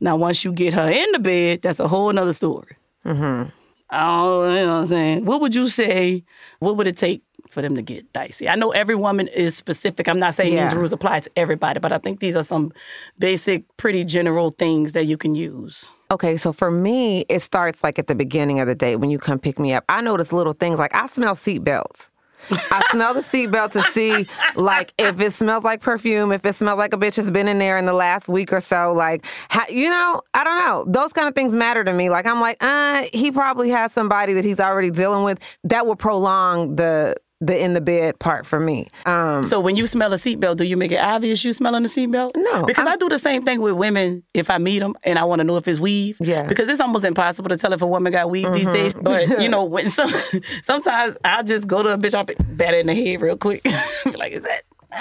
Now, 0.00 0.16
once 0.16 0.44
you 0.44 0.52
get 0.52 0.74
her 0.74 0.88
in 0.90 1.10
the 1.12 1.18
bed, 1.18 1.62
that's 1.62 1.80
a 1.80 1.88
whole 1.88 2.12
nother 2.12 2.34
story. 2.34 2.76
Mm-hmm. 3.06 3.48
I 3.88 4.02
don't, 4.22 4.54
you 4.54 4.60
know 4.60 4.66
what 4.66 4.80
I'm 4.82 4.86
saying? 4.88 5.24
What 5.24 5.40
would 5.40 5.54
you 5.54 5.68
say? 5.68 6.24
What 6.58 6.76
would 6.76 6.86
it 6.86 6.96
take 6.96 7.22
for 7.56 7.62
them 7.62 7.74
to 7.74 7.80
get 7.80 8.12
dicey? 8.12 8.50
I 8.50 8.54
know 8.54 8.70
every 8.72 8.94
woman 8.94 9.28
is 9.28 9.56
specific. 9.56 10.08
I'm 10.08 10.18
not 10.18 10.34
saying 10.34 10.54
these 10.54 10.74
rules 10.74 10.92
apply 10.92 11.20
to 11.20 11.30
everybody, 11.36 11.80
but 11.80 11.90
I 11.90 11.96
think 11.96 12.20
these 12.20 12.36
are 12.36 12.42
some 12.42 12.70
basic, 13.18 13.64
pretty 13.78 14.04
general 14.04 14.50
things 14.50 14.92
that 14.92 15.06
you 15.06 15.16
can 15.16 15.34
use. 15.34 15.94
Okay, 16.10 16.36
so 16.36 16.52
for 16.52 16.70
me, 16.70 17.24
it 17.30 17.40
starts 17.40 17.82
like 17.82 17.98
at 17.98 18.08
the 18.08 18.14
beginning 18.14 18.60
of 18.60 18.66
the 18.66 18.74
day 18.74 18.94
when 18.94 19.08
you 19.08 19.18
come 19.18 19.38
pick 19.38 19.58
me 19.58 19.72
up. 19.72 19.84
I 19.88 20.02
notice 20.02 20.34
little 20.34 20.52
things 20.52 20.78
like 20.78 20.94
I 20.94 21.06
smell 21.06 21.34
seatbelts. 21.34 22.10
I 22.50 22.86
smell 22.92 23.12
the 23.14 23.20
seatbelt 23.20 23.72
to 23.72 23.82
see, 23.84 24.28
like, 24.54 24.92
if 24.98 25.18
it 25.20 25.32
smells 25.32 25.64
like 25.64 25.80
perfume, 25.80 26.30
if 26.30 26.44
it 26.44 26.54
smells 26.54 26.78
like 26.78 26.94
a 26.94 26.96
bitch 26.96 27.16
has 27.16 27.28
been 27.28 27.48
in 27.48 27.58
there 27.58 27.76
in 27.76 27.86
the 27.86 27.92
last 27.92 28.28
week 28.28 28.52
or 28.52 28.60
so. 28.60 28.92
Like, 28.92 29.26
how, 29.48 29.66
you 29.68 29.90
know, 29.90 30.20
I 30.32 30.44
don't 30.44 30.58
know. 30.58 30.84
Those 30.86 31.12
kind 31.12 31.26
of 31.26 31.34
things 31.34 31.56
matter 31.56 31.82
to 31.82 31.92
me. 31.92 32.08
Like, 32.08 32.26
I'm 32.26 32.40
like, 32.40 32.58
uh, 32.60 33.06
he 33.12 33.32
probably 33.32 33.70
has 33.70 33.92
somebody 33.92 34.34
that 34.34 34.44
he's 34.44 34.60
already 34.60 34.90
dealing 34.92 35.24
with 35.24 35.40
that 35.64 35.86
will 35.86 35.96
prolong 35.96 36.76
the 36.76 37.16
the 37.40 37.62
in 37.62 37.74
the 37.74 37.80
bed 37.82 38.18
part 38.18 38.46
for 38.46 38.58
me. 38.58 38.88
Um, 39.04 39.44
So 39.44 39.60
when 39.60 39.76
you 39.76 39.86
smell 39.86 40.12
a 40.12 40.16
seatbelt, 40.16 40.56
do 40.56 40.64
you 40.64 40.76
make 40.76 40.90
it 40.90 41.00
obvious 41.00 41.44
you 41.44 41.52
smelling 41.52 41.82
the 41.82 41.88
seatbelt? 41.88 42.30
No, 42.34 42.64
because 42.64 42.86
I'm- 42.86 42.94
i 42.94 42.96
do 42.96 43.08
the 43.10 43.18
same 43.18 43.42
thing 43.44 43.60
with 43.60 43.74
women 43.74 44.22
if 44.32 44.48
I 44.48 44.56
meet 44.58 44.78
them 44.78 44.94
and 45.04 45.18
I 45.18 45.24
want 45.24 45.40
to 45.40 45.44
know 45.44 45.56
if 45.58 45.68
it's 45.68 45.78
weave. 45.78 46.16
Yeah. 46.20 46.40
Mm-hmm. 46.40 46.48
Because 46.48 46.68
it's 46.68 46.80
almost 46.80 47.04
impossible 47.04 47.50
to 47.50 47.56
tell 47.56 47.72
if 47.74 47.82
a 47.82 47.86
woman 47.86 48.12
got 48.12 48.30
weave 48.30 48.50
these 48.54 48.68
days. 48.68 48.94
But 48.94 49.28
you 49.42 49.48
know, 49.50 49.64
when 49.64 49.90
some 49.90 50.10
sometimes 50.62 51.16
I'll 51.24 51.44
just 51.44 51.66
go 51.66 51.82
to 51.82 51.90
a 51.90 51.98
bitch, 51.98 52.14
I'll 52.14 52.24
bat 52.24 52.72
it 52.74 52.80
in 52.80 52.86
the 52.86 52.94
head 52.94 53.20
real 53.20 53.36
quick. 53.36 53.62
Be 54.04 54.12
like, 54.12 54.32
is 54.32 54.44
that? 54.44 54.62
Ah, 54.92 54.96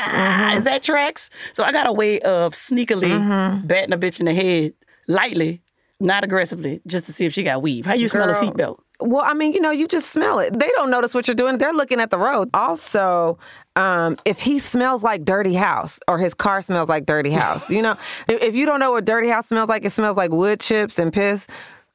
Mm-hmm. 0.49 0.57
is 0.57 0.63
that 0.65 0.83
tracks? 0.83 1.29
So 1.53 1.63
I 1.63 1.71
got 1.71 1.87
a 1.87 1.93
way 1.93 2.19
of 2.19 2.51
sneakily 2.53 3.11
Mm-hmm. 3.11 3.65
batting 3.67 3.93
a 3.93 3.97
bitch 3.97 4.19
in 4.19 4.25
the 4.25 4.33
head 4.33 4.73
lightly, 5.07 5.61
not 6.01 6.23
aggressively, 6.25 6.81
just 6.85 7.05
to 7.05 7.13
see 7.13 7.25
if 7.25 7.33
she 7.33 7.43
got 7.43 7.61
weave. 7.61 7.85
How 7.85 7.93
you 7.93 8.09
smell 8.09 8.27
a 8.29 8.33
seatbelt? 8.33 8.79
Well, 8.99 9.23
I 9.25 9.33
mean, 9.33 9.53
you 9.53 9.59
know, 9.61 9.71
you 9.71 9.87
just 9.87 10.11
smell 10.11 10.39
it. 10.39 10.57
They 10.57 10.69
don't 10.77 10.89
notice 10.89 11.13
what 11.13 11.27
you're 11.27 11.35
doing. 11.35 11.57
They're 11.57 11.73
looking 11.73 11.99
at 11.99 12.11
the 12.11 12.17
road. 12.17 12.49
Also, 12.53 13.37
um, 13.75 14.15
if 14.25 14.39
he 14.39 14.57
smells 14.59 15.03
like 15.03 15.25
dirty 15.25 15.53
house 15.53 15.99
or 16.07 16.17
his 16.17 16.33
car 16.33 16.61
smells 16.61 16.87
like 16.89 17.05
dirty 17.05 17.31
house, 17.31 17.69
you 17.69 17.81
know, 17.81 17.91
if 18.29 18.41
if 18.41 18.55
you 18.55 18.65
don't 18.65 18.79
know 18.79 18.91
what 18.91 19.05
dirty 19.05 19.27
house 19.29 19.47
smells 19.47 19.69
like, 19.69 19.83
it 19.85 19.91
smells 19.91 20.15
like 20.17 20.31
wood 20.31 20.59
chips 20.61 20.97
and 20.99 21.11
piss. 21.11 21.47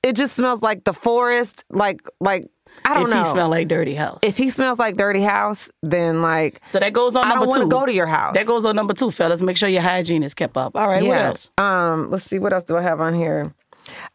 It 0.02 0.14
just 0.16 0.34
smells 0.36 0.62
like 0.62 0.84
the 0.84 0.92
forest, 0.92 1.64
like 1.70 2.00
like 2.20 2.44
I 2.84 2.94
don't 2.94 3.04
if 3.04 3.10
know. 3.10 3.22
he 3.22 3.28
smell 3.28 3.48
like 3.50 3.68
dirty 3.68 3.94
house. 3.94 4.20
if 4.22 4.36
he 4.38 4.48
smells 4.48 4.78
like 4.78 4.96
dirty 4.96 5.20
house, 5.22 5.68
then 5.82 6.22
like 6.22 6.60
So 6.66 6.78
that 6.78 6.92
goes 6.92 7.16
on 7.16 7.24
I 7.26 7.30
number 7.30 7.44
don't 7.46 7.54
two. 7.54 7.60
want 7.60 7.70
to 7.70 7.76
go 7.76 7.86
to 7.86 7.92
your 7.92 8.06
house. 8.06 8.34
That 8.34 8.46
goes 8.46 8.64
on 8.64 8.76
number 8.76 8.94
two, 8.94 9.10
fellas. 9.10 9.42
Make 9.42 9.56
sure 9.58 9.68
your 9.68 9.82
hygiene 9.82 10.22
is 10.22 10.32
kept 10.34 10.56
up. 10.56 10.76
All 10.76 10.86
right, 10.88 11.02
what 11.02 11.18
else? 11.18 11.50
Um, 11.58 12.10
let's 12.10 12.24
see, 12.24 12.38
what 12.38 12.52
else 12.54 12.64
do 12.64 12.76
I 12.76 12.82
have 12.82 13.00
on 13.00 13.12
here? 13.14 13.52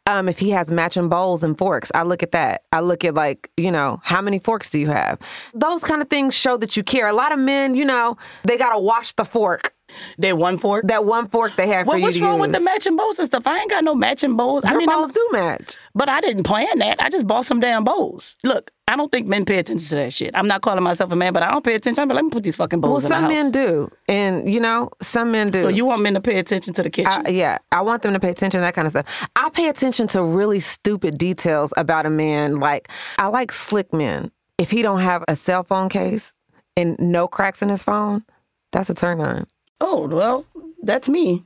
Um, 0.07 0.29
if 0.29 0.37
he 0.37 0.51
has 0.51 0.69
matching 0.69 1.09
bowls 1.09 1.43
and 1.43 1.57
forks, 1.57 1.91
I 1.95 2.03
look 2.03 2.21
at 2.21 2.31
that. 2.33 2.63
I 2.71 2.81
look 2.81 3.03
at 3.03 3.15
like, 3.15 3.49
you 3.57 3.71
know, 3.71 3.99
how 4.03 4.21
many 4.21 4.37
forks 4.37 4.69
do 4.69 4.79
you 4.79 4.87
have? 4.87 5.19
Those 5.53 5.83
kind 5.83 6.01
of 6.01 6.09
things 6.09 6.35
show 6.35 6.57
that 6.57 6.77
you 6.77 6.83
care. 6.83 7.07
A 7.07 7.13
lot 7.13 7.31
of 7.31 7.39
men, 7.39 7.73
you 7.73 7.85
know, 7.85 8.15
they 8.43 8.57
gotta 8.57 8.79
wash 8.79 9.13
the 9.13 9.25
fork. 9.25 9.73
They 10.17 10.33
one 10.33 10.57
fork. 10.57 10.85
That 10.87 11.05
one 11.05 11.27
fork 11.29 11.55
they 11.55 11.67
have 11.67 11.87
Well, 11.87 11.95
for 11.95 11.97
you 11.99 12.03
what's 12.03 12.19
wrong 12.19 12.33
use. 12.39 12.41
with 12.41 12.51
the 12.53 12.59
matching 12.59 12.95
bowls 12.95 13.19
and 13.19 13.27
stuff? 13.27 13.45
I 13.47 13.59
ain't 13.59 13.69
got 13.69 13.83
no 13.83 13.95
matching 13.95 14.35
bowls. 14.35 14.63
I 14.65 14.71
Your 14.71 14.79
mean, 14.79 14.89
I'm- 14.89 14.99
bowls 14.99 15.11
do 15.11 15.27
match. 15.31 15.75
but 15.93 16.09
I 16.09 16.21
didn't 16.21 16.43
plan 16.43 16.79
that. 16.79 17.01
I 17.01 17.09
just 17.09 17.27
bought 17.27 17.45
some 17.45 17.59
damn 17.59 17.83
bowls. 17.83 18.37
Look, 18.43 18.71
I 18.87 18.95
don't 18.95 19.11
think 19.11 19.27
men 19.27 19.45
pay 19.45 19.57
attention 19.57 19.87
to 19.89 19.95
that 19.95 20.13
shit. 20.13 20.31
I'm 20.35 20.47
not 20.47 20.61
calling 20.61 20.83
myself 20.83 21.11
a 21.11 21.15
man, 21.15 21.33
but 21.33 21.41
I 21.41 21.49
don't 21.51 21.63
pay 21.65 21.73
attention. 21.75 22.01
I'm 22.01 22.07
like, 22.07 22.15
let 22.17 22.23
me 22.25 22.29
put 22.29 22.43
these 22.43 22.55
fucking 22.55 22.81
Well, 22.81 22.91
bowls 22.91 23.05
in 23.05 23.09
the 23.09 23.15
some 23.19 23.27
men 23.29 23.49
do, 23.51 23.89
and 24.07 24.47
you 24.51 24.59
know, 24.59 24.89
some 25.01 25.31
men 25.31 25.49
do. 25.49 25.61
So 25.61 25.69
you 25.69 25.85
want 25.85 26.01
men 26.03 26.13
to 26.13 26.21
pay 26.21 26.37
attention 26.37 26.73
to 26.75 26.83
the 26.83 26.89
kitchen? 26.91 27.23
I, 27.25 27.29
yeah, 27.29 27.57
I 27.71 27.81
want 27.81 28.03
them 28.03 28.13
to 28.13 28.19
pay 28.19 28.29
attention 28.29 28.59
to 28.59 28.63
that 28.63 28.75
kind 28.75 28.85
of 28.85 28.91
stuff. 28.91 29.05
I 29.35 29.49
pay 29.49 29.69
attention 29.69 30.07
to 30.09 30.23
really 30.23 30.59
stupid 30.59 31.17
details 31.17 31.73
about 31.77 32.05
a 32.05 32.09
man. 32.11 32.59
Like 32.59 32.89
I 33.17 33.27
like 33.27 33.51
slick 33.51 33.91
men. 33.93 34.31
If 34.57 34.69
he 34.71 34.81
don't 34.83 34.99
have 35.01 35.23
a 35.27 35.35
cell 35.35 35.63
phone 35.63 35.89
case 35.89 36.31
and 36.77 36.95
no 36.99 37.27
cracks 37.27 37.61
in 37.63 37.69
his 37.69 37.81
phone, 37.83 38.23
that's 38.71 38.89
a 38.89 38.93
turn 38.93 39.19
on. 39.19 39.47
Oh 39.81 40.07
well, 40.07 40.45
that's 40.83 41.09
me. 41.09 41.43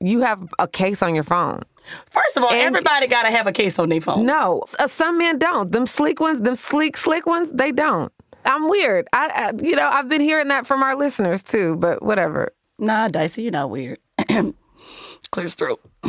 You 0.00 0.20
have 0.20 0.48
a 0.58 0.68
case 0.68 1.02
on 1.02 1.14
your 1.14 1.24
phone. 1.24 1.62
First 2.10 2.36
of 2.36 2.44
all, 2.44 2.50
And- 2.50 2.60
everybody 2.60 3.06
got 3.06 3.22
to 3.22 3.30
have 3.30 3.46
a 3.46 3.52
case 3.52 3.78
on 3.78 3.88
their 3.88 4.00
phone. 4.00 4.26
No, 4.26 4.62
uh, 4.78 4.86
some 4.86 5.18
men 5.18 5.38
don't. 5.38 5.72
Them 5.72 5.86
sleek 5.86 6.20
ones, 6.20 6.40
them 6.40 6.54
sleek, 6.54 6.96
slick 6.96 7.26
ones, 7.26 7.50
they 7.50 7.72
don't. 7.72 8.12
I'm 8.44 8.68
weird. 8.68 9.06
I, 9.12 9.52
I, 9.58 9.62
you 9.62 9.74
know, 9.74 9.88
I've 9.90 10.08
been 10.08 10.20
hearing 10.20 10.48
that 10.48 10.66
from 10.66 10.82
our 10.82 10.94
listeners 10.96 11.42
too. 11.42 11.76
But 11.76 12.02
whatever. 12.02 12.52
Nah, 12.78 13.08
Dicey, 13.08 13.42
you're 13.42 13.52
not 13.52 13.70
weird. 13.70 13.98
Clear 15.30 15.48
throat. 15.48 15.80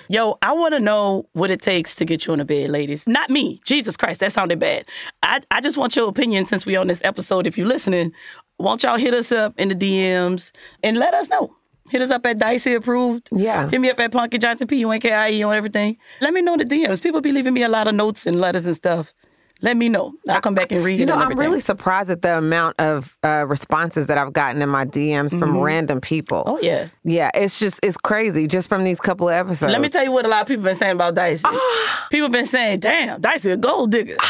Yo, 0.09 0.37
I 0.41 0.53
want 0.53 0.73
to 0.73 0.79
know 0.79 1.27
what 1.33 1.51
it 1.51 1.61
takes 1.61 1.95
to 1.95 2.05
get 2.05 2.25
you 2.25 2.33
on 2.33 2.39
the 2.39 2.45
bed, 2.45 2.69
ladies. 2.69 3.07
Not 3.07 3.29
me. 3.29 3.59
Jesus 3.65 3.97
Christ, 3.97 4.21
that 4.21 4.31
sounded 4.31 4.59
bad. 4.59 4.85
I, 5.23 5.41
I 5.51 5.61
just 5.61 5.77
want 5.77 5.95
your 5.95 6.07
opinion 6.07 6.45
since 6.45 6.65
we 6.65 6.75
on 6.75 6.87
this 6.87 7.01
episode. 7.03 7.45
If 7.45 7.57
you're 7.57 7.67
listening, 7.67 8.13
won't 8.57 8.83
y'all 8.83 8.97
hit 8.97 9.13
us 9.13 9.31
up 9.31 9.53
in 9.57 9.69
the 9.69 9.75
DMs 9.75 10.51
and 10.83 10.97
let 10.97 11.13
us 11.13 11.29
know. 11.29 11.53
Hit 11.89 12.01
us 12.01 12.09
up 12.09 12.25
at 12.25 12.37
Dicey 12.37 12.73
Approved. 12.73 13.29
Yeah. 13.31 13.69
Hit 13.69 13.79
me 13.79 13.89
up 13.89 13.99
at 13.99 14.11
Punkie 14.11 14.41
Johnson, 14.41 14.67
P 14.67 14.77
U 14.77 14.91
N 14.91 14.99
K 14.99 15.11
I 15.11 15.31
E 15.31 15.43
on 15.43 15.55
everything. 15.55 15.97
Let 16.19 16.33
me 16.33 16.41
know 16.41 16.53
in 16.53 16.59
the 16.59 16.65
DMs. 16.65 17.01
People 17.01 17.21
be 17.21 17.31
leaving 17.31 17.53
me 17.53 17.63
a 17.63 17.69
lot 17.69 17.87
of 17.87 17.95
notes 17.95 18.25
and 18.25 18.39
letters 18.39 18.65
and 18.65 18.75
stuff. 18.75 19.13
Let 19.61 19.75
me 19.75 19.89
know. 19.89 20.13
I'll 20.29 20.41
come 20.41 20.53
back 20.53 20.71
and 20.71 20.83
read 20.83 20.99
You 20.99 21.05
know, 21.05 21.15
I'm 21.15 21.37
really 21.37 21.59
surprised 21.59 22.09
at 22.11 22.21
the 22.21 22.37
amount 22.37 22.79
of 22.79 23.17
uh, 23.23 23.45
responses 23.47 24.07
that 24.07 24.17
I've 24.17 24.33
gotten 24.33 24.61
in 24.61 24.69
my 24.69 24.85
DMs 24.85 25.37
from 25.37 25.57
random 25.59 25.99
people. 25.99 26.43
Oh, 26.45 26.59
yeah. 26.61 26.89
Yeah, 27.03 27.31
it's 27.33 27.59
just 27.59 27.79
it's 27.83 27.97
crazy 27.97 28.47
just 28.47 28.69
from 28.69 28.83
these 28.83 28.99
couple 28.99 29.29
of 29.29 29.33
episodes. 29.33 29.71
Let 29.71 29.81
me 29.81 29.89
tell 29.89 30.03
you 30.03 30.11
what 30.11 30.25
a 30.25 30.27
lot 30.27 30.41
of 30.43 30.47
people 30.47 30.63
been 30.63 30.75
saying 30.75 30.95
about 30.95 31.15
Dicey. 31.15 31.47
people 32.11 32.29
been 32.29 32.45
saying, 32.45 32.79
"Damn, 32.81 33.19
Dicey 33.21 33.51
a 33.51 33.57
gold 33.57 33.91
digger." 33.91 34.17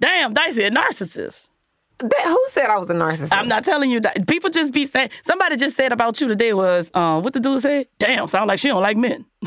Damn, 0.00 0.32
Dicey 0.34 0.64
a 0.64 0.70
narcissist. 0.70 1.50
That- 1.98 2.24
who 2.26 2.42
said 2.48 2.68
I 2.70 2.78
was 2.78 2.90
a 2.90 2.94
narcissist? 2.94 3.28
I'm 3.32 3.48
not 3.48 3.64
telling 3.64 3.90
you 3.90 4.00
that. 4.00 4.26
People 4.26 4.50
just 4.50 4.72
be 4.72 4.86
saying. 4.86 5.10
Somebody 5.22 5.56
just 5.56 5.76
said 5.76 5.92
about 5.92 6.20
you 6.20 6.28
today 6.28 6.52
was, 6.52 6.90
um, 6.94 7.22
what 7.22 7.32
the 7.32 7.40
dude 7.40 7.60
said? 7.60 7.86
Damn, 7.98 8.26
sound 8.28 8.48
like 8.48 8.58
she 8.58 8.68
don't 8.68 8.82
like 8.82 8.96
men. 8.96 9.26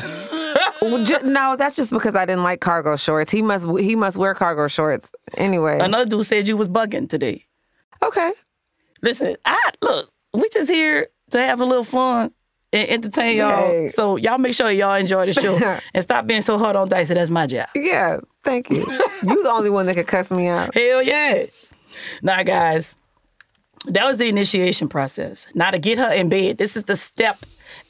No, 0.82 1.56
that's 1.56 1.76
just 1.76 1.90
because 1.90 2.14
I 2.14 2.24
didn't 2.24 2.42
like 2.42 2.60
cargo 2.60 2.96
shorts. 2.96 3.30
He 3.30 3.42
must 3.42 3.66
he 3.78 3.96
must 3.96 4.16
wear 4.16 4.34
cargo 4.34 4.68
shorts 4.68 5.12
anyway. 5.36 5.78
Another 5.80 6.06
dude 6.06 6.26
said 6.26 6.48
you 6.48 6.56
was 6.56 6.68
bugging 6.68 7.08
today. 7.08 7.44
okay. 8.02 8.32
Listen, 9.02 9.36
I 9.44 9.70
look. 9.82 10.10
We 10.32 10.48
just 10.50 10.70
here 10.70 11.08
to 11.30 11.38
have 11.38 11.60
a 11.60 11.64
little 11.64 11.84
fun 11.84 12.32
and 12.72 12.88
entertain 12.88 13.36
y'all. 13.36 13.68
Yay. 13.68 13.88
So 13.88 14.16
y'all 14.16 14.38
make 14.38 14.54
sure 14.54 14.70
y'all 14.70 14.94
enjoy 14.94 15.26
the 15.26 15.32
show 15.32 15.56
and 15.94 16.02
stop 16.02 16.26
being 16.26 16.40
so 16.42 16.58
hard 16.58 16.76
on 16.76 16.88
Dicey. 16.88 17.14
That's 17.14 17.30
my 17.30 17.46
job. 17.46 17.68
Yeah, 17.74 18.18
thank 18.44 18.70
you. 18.70 18.78
you 19.22 19.42
the 19.42 19.50
only 19.50 19.70
one 19.70 19.86
that 19.86 19.94
could 19.94 20.06
cuss 20.06 20.30
me 20.30 20.48
out. 20.48 20.74
Hell 20.74 21.02
yeah. 21.02 21.46
Now, 22.22 22.42
guys, 22.42 22.98
that 23.86 24.04
was 24.04 24.16
the 24.18 24.28
initiation 24.28 24.88
process. 24.88 25.46
Now, 25.54 25.70
to 25.70 25.78
get 25.78 25.98
her 25.98 26.12
in 26.12 26.28
bed, 26.28 26.58
this 26.58 26.76
is 26.76 26.84
the 26.84 26.96
step 26.96 27.38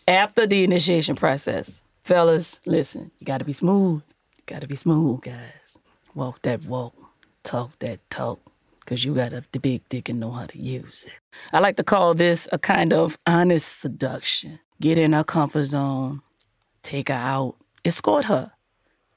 after 0.07 0.47
the 0.47 0.63
initiation 0.65 1.17
process. 1.17 1.83
Fellas, 2.07 2.61
listen, 2.67 3.11
you 3.19 3.25
got 3.25 3.39
to 3.39 3.45
be 3.45 3.53
smooth. 3.53 4.01
You 4.39 4.45
got 4.47 4.61
to 4.61 4.69
be 4.69 4.77
smooth, 4.77 5.23
guys. 5.23 5.77
Walk 6.15 6.41
that 6.43 6.63
walk, 6.63 6.95
talk 7.43 7.77
that 7.81 7.99
talk, 8.11 8.39
because 8.79 9.05
you 9.05 9.13
got 9.13 9.33
a 9.33 9.43
the 9.51 9.59
big 9.59 9.83
dick 9.89 10.09
and 10.09 10.21
know 10.21 10.31
how 10.31 10.47
to 10.47 10.57
use 10.57 11.07
it. 11.07 11.15
I 11.53 11.59
like 11.59 11.77
to 11.79 11.83
call 11.83 12.15
this 12.15 12.47
a 12.53 12.61
kind 12.61 12.93
of 12.93 13.19
honest 13.27 13.81
seduction. 13.81 14.61
Get 14.81 14.99
in 14.99 15.15
her 15.15 15.25
comfort 15.25 15.65
zone, 15.65 16.23
take 16.85 17.09
her 17.09 17.15
out, 17.15 17.57
escort 17.85 18.27
her 18.27 18.53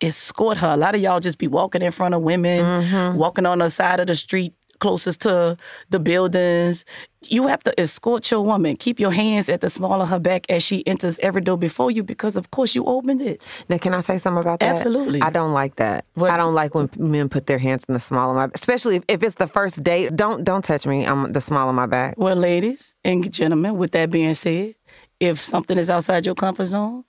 escort 0.01 0.57
her. 0.57 0.69
A 0.69 0.77
lot 0.77 0.95
of 0.95 1.01
y'all 1.01 1.19
just 1.19 1.37
be 1.37 1.47
walking 1.47 1.81
in 1.81 1.91
front 1.91 2.13
of 2.13 2.21
women, 2.21 2.61
mm-hmm. 2.61 3.17
walking 3.17 3.45
on 3.45 3.59
the 3.59 3.69
side 3.69 3.99
of 3.99 4.07
the 4.07 4.15
street 4.15 4.53
closest 4.79 5.21
to 5.21 5.57
the 5.89 5.99
buildings. 5.99 6.85
You 7.23 7.47
have 7.47 7.61
to 7.63 7.77
escort 7.79 8.31
your 8.31 8.41
woman. 8.41 8.77
Keep 8.77 8.99
your 8.99 9.11
hands 9.11 9.49
at 9.49 9.59
the 9.61 9.69
small 9.69 10.01
of 10.01 10.07
her 10.09 10.19
back 10.19 10.45
as 10.49 10.63
she 10.63 10.87
enters 10.87 11.19
every 11.19 11.41
door 11.41 11.57
before 11.57 11.91
you 11.91 12.01
because, 12.01 12.37
of 12.37 12.51
course, 12.51 12.73
you 12.75 12.85
opened 12.85 13.21
it. 13.21 13.41
Now, 13.67 13.77
can 13.77 13.93
I 13.93 13.99
say 13.99 14.17
something 14.17 14.41
about 14.41 14.61
that? 14.61 14.75
Absolutely. 14.77 15.21
I 15.21 15.29
don't 15.29 15.51
like 15.51 15.75
that. 15.75 16.05
What- 16.13 16.31
I 16.31 16.37
don't 16.37 16.53
like 16.53 16.73
when 16.75 16.89
men 16.97 17.27
put 17.27 17.45
their 17.47 17.57
hands 17.57 17.83
in 17.89 17.93
the 17.93 17.99
small 17.99 18.29
of 18.29 18.35
my, 18.37 18.49
especially 18.53 18.95
if, 18.97 19.03
if 19.09 19.21
it's 19.23 19.35
the 19.35 19.47
first 19.47 19.83
date. 19.83 20.15
Don't 20.15 20.43
don't 20.45 20.63
touch 20.63 20.85
me. 20.87 21.05
I'm 21.05 21.33
the 21.33 21.41
small 21.41 21.67
of 21.67 21.75
my 21.75 21.85
back. 21.87 22.15
Well, 22.17 22.35
ladies 22.37 22.95
and 23.03 23.31
gentlemen, 23.33 23.77
with 23.77 23.91
that 23.91 24.09
being 24.11 24.33
said, 24.35 24.75
if 25.19 25.41
something 25.41 25.77
is 25.77 25.89
outside 25.89 26.25
your 26.25 26.35
comfort 26.35 26.65
zone, 26.65 27.03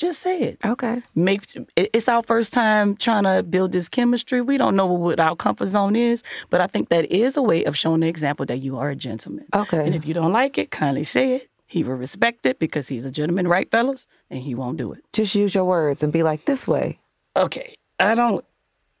just 0.00 0.20
say 0.20 0.40
it. 0.40 0.58
Okay. 0.64 1.02
make 1.14 1.44
it's 1.76 2.08
our 2.08 2.22
first 2.22 2.52
time 2.52 2.96
trying 2.96 3.24
to 3.24 3.42
build 3.42 3.72
this 3.72 3.88
chemistry. 3.88 4.40
We 4.40 4.56
don't 4.56 4.74
know 4.74 4.86
what 4.86 5.20
our 5.20 5.36
comfort 5.36 5.68
zone 5.68 5.94
is, 5.94 6.22
but 6.48 6.60
I 6.60 6.66
think 6.66 6.88
that 6.88 7.12
is 7.12 7.36
a 7.36 7.42
way 7.42 7.64
of 7.64 7.76
showing 7.76 8.00
the 8.00 8.08
example 8.08 8.46
that 8.46 8.58
you 8.58 8.78
are 8.78 8.90
a 8.90 8.96
gentleman. 8.96 9.46
Okay. 9.54 9.84
And 9.84 9.94
if 9.94 10.06
you 10.06 10.14
don't 10.14 10.32
like 10.32 10.58
it, 10.58 10.70
kindly 10.70 11.04
say 11.04 11.34
it. 11.34 11.48
He 11.66 11.84
will 11.84 11.94
respect 11.94 12.44
it 12.46 12.58
because 12.58 12.88
he's 12.88 13.04
a 13.04 13.12
gentleman, 13.12 13.46
right, 13.46 13.70
fellas? 13.70 14.08
And 14.28 14.40
he 14.40 14.56
won't 14.56 14.78
do 14.78 14.92
it. 14.92 15.04
Just 15.12 15.34
use 15.36 15.54
your 15.54 15.64
words 15.64 16.02
and 16.02 16.12
be 16.12 16.24
like 16.24 16.44
this 16.46 16.66
way. 16.66 16.98
Okay. 17.36 17.76
I 18.00 18.14
don't 18.14 18.44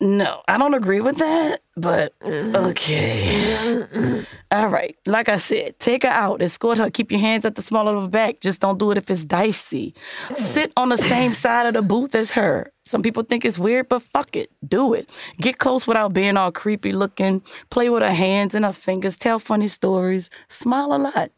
no, 0.00 0.40
I 0.48 0.56
don't 0.56 0.72
agree 0.72 1.00
with 1.00 1.18
that, 1.18 1.60
but 1.76 2.14
okay. 2.24 4.24
All 4.50 4.68
right. 4.68 4.96
Like 5.06 5.28
I 5.28 5.36
said, 5.36 5.78
take 5.78 6.04
her 6.04 6.08
out, 6.08 6.40
escort 6.40 6.78
her, 6.78 6.88
keep 6.88 7.12
your 7.12 7.20
hands 7.20 7.44
at 7.44 7.54
the 7.54 7.62
small 7.62 7.86
of 7.86 8.02
her 8.02 8.08
back. 8.08 8.40
Just 8.40 8.60
don't 8.60 8.78
do 8.78 8.90
it 8.92 8.98
if 8.98 9.10
it's 9.10 9.24
dicey. 9.24 9.94
Mm. 10.28 10.36
Sit 10.36 10.72
on 10.76 10.88
the 10.88 10.96
same 10.96 11.34
side 11.34 11.66
of 11.66 11.74
the 11.74 11.82
booth 11.82 12.14
as 12.14 12.30
her. 12.32 12.72
Some 12.86 13.02
people 13.02 13.24
think 13.24 13.44
it's 13.44 13.58
weird, 13.58 13.90
but 13.90 14.02
fuck 14.02 14.34
it. 14.36 14.50
Do 14.66 14.94
it. 14.94 15.10
Get 15.38 15.58
close 15.58 15.86
without 15.86 16.14
being 16.14 16.38
all 16.38 16.50
creepy 16.50 16.92
looking. 16.92 17.42
Play 17.68 17.90
with 17.90 18.02
her 18.02 18.12
hands 18.12 18.54
and 18.54 18.64
her 18.64 18.72
fingers. 18.72 19.16
Tell 19.16 19.38
funny 19.38 19.68
stories. 19.68 20.30
Smile 20.48 20.94
a 20.94 20.98
lot. 20.98 21.30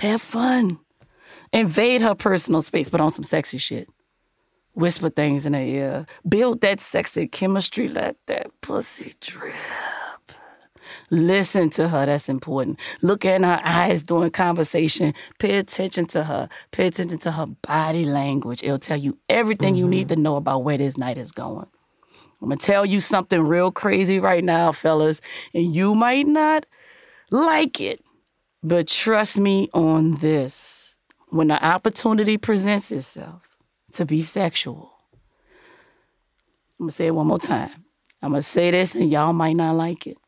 Have 0.00 0.20
fun. 0.20 0.78
Invade 1.52 2.02
her 2.02 2.14
personal 2.14 2.60
space, 2.60 2.90
but 2.90 3.00
on 3.00 3.10
some 3.10 3.24
sexy 3.24 3.56
shit. 3.56 3.90
Whisper 4.76 5.08
things 5.08 5.46
in 5.46 5.54
her 5.54 5.60
ear. 5.60 6.06
Build 6.28 6.60
that 6.60 6.82
sexy 6.82 7.26
chemistry. 7.26 7.88
Let 7.88 8.18
that 8.26 8.48
pussy 8.60 9.14
drip. 9.22 9.54
Listen 11.10 11.70
to 11.70 11.88
her. 11.88 12.04
That's 12.04 12.28
important. 12.28 12.78
Look 13.00 13.24
in 13.24 13.42
her 13.42 13.58
eyes 13.64 14.02
during 14.02 14.30
conversation. 14.32 15.14
Pay 15.38 15.56
attention 15.56 16.04
to 16.08 16.24
her. 16.24 16.50
Pay 16.72 16.88
attention 16.88 17.16
to 17.20 17.32
her 17.32 17.46
body 17.62 18.04
language. 18.04 18.62
It'll 18.62 18.78
tell 18.78 18.98
you 18.98 19.16
everything 19.30 19.74
mm-hmm. 19.74 19.84
you 19.84 19.88
need 19.88 20.08
to 20.10 20.16
know 20.16 20.36
about 20.36 20.62
where 20.62 20.76
this 20.76 20.98
night 20.98 21.16
is 21.16 21.32
going. 21.32 21.66
I'm 22.42 22.48
going 22.48 22.58
to 22.58 22.66
tell 22.66 22.84
you 22.84 23.00
something 23.00 23.40
real 23.40 23.72
crazy 23.72 24.20
right 24.20 24.44
now, 24.44 24.72
fellas, 24.72 25.22
and 25.54 25.74
you 25.74 25.94
might 25.94 26.26
not 26.26 26.66
like 27.30 27.80
it, 27.80 28.04
but 28.62 28.88
trust 28.88 29.38
me 29.38 29.70
on 29.72 30.16
this. 30.16 30.98
When 31.30 31.48
the 31.48 31.64
opportunity 31.64 32.36
presents 32.36 32.92
itself 32.92 33.45
to 33.96 34.06
be 34.06 34.22
sexual, 34.22 34.92
I'm 36.78 36.86
going 36.86 36.90
to 36.90 36.94
say 36.94 37.06
it 37.06 37.14
one 37.14 37.26
more 37.26 37.38
time. 37.38 37.84
I'm 38.22 38.30
going 38.30 38.40
to 38.40 38.46
say 38.46 38.70
this, 38.70 38.94
and 38.94 39.10
y'all 39.10 39.32
might 39.32 39.56
not 39.56 39.76
like 39.76 40.06
it. 40.06 40.18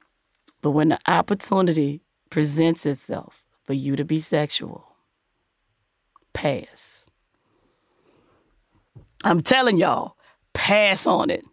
But 0.63 0.73
when 0.73 0.89
the 0.89 0.99
opportunity 1.07 2.03
presents 2.31 2.85
itself 2.87 3.45
for 3.65 3.73
you 3.75 3.97
to 3.97 4.05
be 4.05 4.19
sexual, 4.19 4.97
pass. 6.33 7.11
I'm 9.25 9.43
telling 9.43 9.77
y'all, 9.79 10.17
pass 10.53 11.07
on 11.07 11.31
it. 11.31 11.45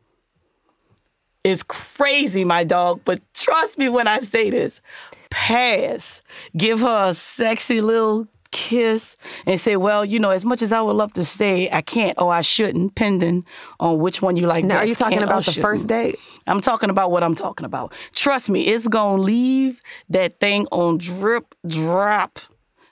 It's 1.44 1.64
crazy, 1.64 2.44
my 2.44 2.64
dog, 2.64 3.02
but 3.06 3.22
trust 3.34 3.78
me 3.78 3.90
when 3.90 4.08
I 4.08 4.20
say 4.20 4.50
this. 4.50 4.82
Pass. 5.30 6.22
Give 6.58 6.80
her 6.80 7.10
a 7.10 7.14
sexy 7.14 7.82
little 7.82 8.28
kiss 8.56 9.18
and 9.46 9.60
say, 9.60 9.76
well, 9.76 10.06
you 10.06 10.18
know, 10.18 10.32
as 10.32 10.46
much 10.46 10.62
as 10.62 10.72
I 10.72 10.82
would 10.82 10.94
love 10.94 11.12
to 11.14 11.26
stay, 11.26 11.70
I 11.70 11.82
can't 11.82 12.18
or 12.18 12.32
I 12.32 12.40
shouldn't, 12.40 12.96
pending 12.96 13.46
on 13.82 14.00
which 14.00 14.22
one 14.22 14.38
you 14.38 14.48
like. 14.48 14.64
Now, 14.64 14.78
are 14.78 14.86
you 14.86 14.96
talking 14.96 15.22
about 15.22 15.44
the 15.44 15.52
first 15.52 15.88
date? 15.88 16.18
I'm 16.48 16.62
talking 16.62 16.90
about 16.90 17.12
what 17.12 17.22
I'm 17.22 17.36
talking 17.36 17.66
about. 17.66 17.94
Trust 18.14 18.50
me, 18.50 18.62
it's 18.68 18.88
gonna 18.88 19.22
leave 19.22 19.82
that 20.10 20.40
thing 20.40 20.68
on 20.72 20.98
drip 20.98 21.54
drop. 21.68 22.40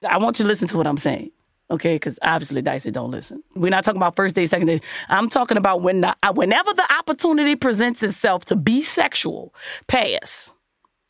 I 0.08 0.18
want 0.18 0.38
you 0.38 0.44
to 0.44 0.50
listen 0.50 0.68
to 0.68 0.78
what 0.78 0.86
I'm 0.86 0.98
saying. 0.98 1.32
Okay, 1.72 1.96
because 1.96 2.20
obviously 2.22 2.62
Dicey 2.62 2.92
don't 2.92 3.10
listen. 3.10 3.42
We're 3.56 3.70
not 3.70 3.86
talking 3.86 4.02
about 4.02 4.18
first 4.18 4.36
date, 4.36 4.48
second 4.48 4.68
date. 4.68 4.84
I'm 5.08 5.30
talking 5.30 5.56
about 5.56 5.82
when 5.82 6.02
the, 6.02 6.14
whenever 6.34 6.74
the 6.74 6.94
opportunity 7.00 7.56
presents 7.56 8.04
itself 8.04 8.44
to 8.46 8.58
be 8.58 8.82
sexual, 8.82 9.56
pass. 9.88 10.54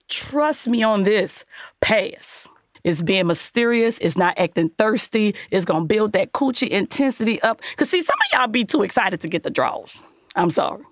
Trust 0.10 0.70
me 0.70 0.84
on 0.84 1.06
this, 1.06 1.44
pass. 1.82 2.48
It's 2.84 3.02
being 3.02 3.28
mysterious. 3.28 3.98
It's 4.00 4.18
not 4.18 4.38
acting 4.38 4.70
thirsty. 4.78 5.36
It's 5.52 5.66
gonna 5.66 5.86
build 5.86 6.14
that 6.14 6.34
coochie 6.34 6.70
intensity 6.70 7.42
up. 7.42 7.62
Cause 7.78 7.90
see, 7.90 8.02
some 8.02 8.18
of 8.34 8.40
y'all 8.40 8.48
be 8.48 8.66
too 8.66 8.84
excited 8.84 9.22
to 9.22 9.28
get 9.28 9.44
the 9.44 9.50
draws. 9.50 10.02
I'm 10.36 10.52
sorry. 10.52 10.84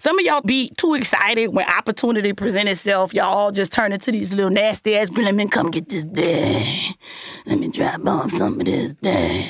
Some 0.00 0.18
of 0.18 0.24
y'all 0.24 0.42
be 0.42 0.70
too 0.76 0.94
excited 0.94 1.48
when 1.48 1.66
opportunity 1.66 2.32
present 2.32 2.68
itself. 2.68 3.12
Y'all 3.12 3.24
all 3.24 3.52
just 3.52 3.72
turn 3.72 3.92
into 3.92 4.12
these 4.12 4.32
little 4.32 4.50
nasty 4.50 4.96
ass. 4.96 5.10
Let 5.10 5.34
me 5.34 5.48
come 5.48 5.70
get 5.70 5.88
this 5.88 6.04
day. 6.04 6.80
Let 7.46 7.58
me 7.58 7.68
drop 7.70 8.06
off 8.06 8.30
some 8.30 8.60
of 8.60 8.66
this 8.66 8.94
day. 8.94 9.48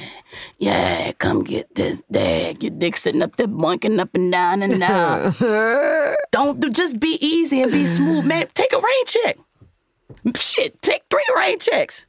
Yeah, 0.59 1.12
come 1.12 1.45
get 1.45 1.75
this 1.75 2.03
dag. 2.11 2.62
Your 2.62 2.71
dick 2.71 2.97
sitting 2.97 3.23
up 3.23 3.37
there 3.37 3.47
boinking 3.47 4.00
up 4.00 4.15
and 4.15 4.33
down 4.33 4.62
and 4.62 4.81
down. 4.81 5.35
Don't 6.33 6.61
do, 6.61 6.71
just 6.71 6.99
be 6.99 7.19
easy 7.21 7.62
and 7.62 7.73
be 7.73 7.85
smooth, 7.85 8.25
man. 8.25 8.49
Take 8.55 8.73
a 8.73 8.77
rain 8.77 9.05
check. 9.07 9.38
Shit, 10.37 10.80
take 10.82 11.02
three 11.11 11.25
rain 11.37 11.58
checks. 11.58 12.06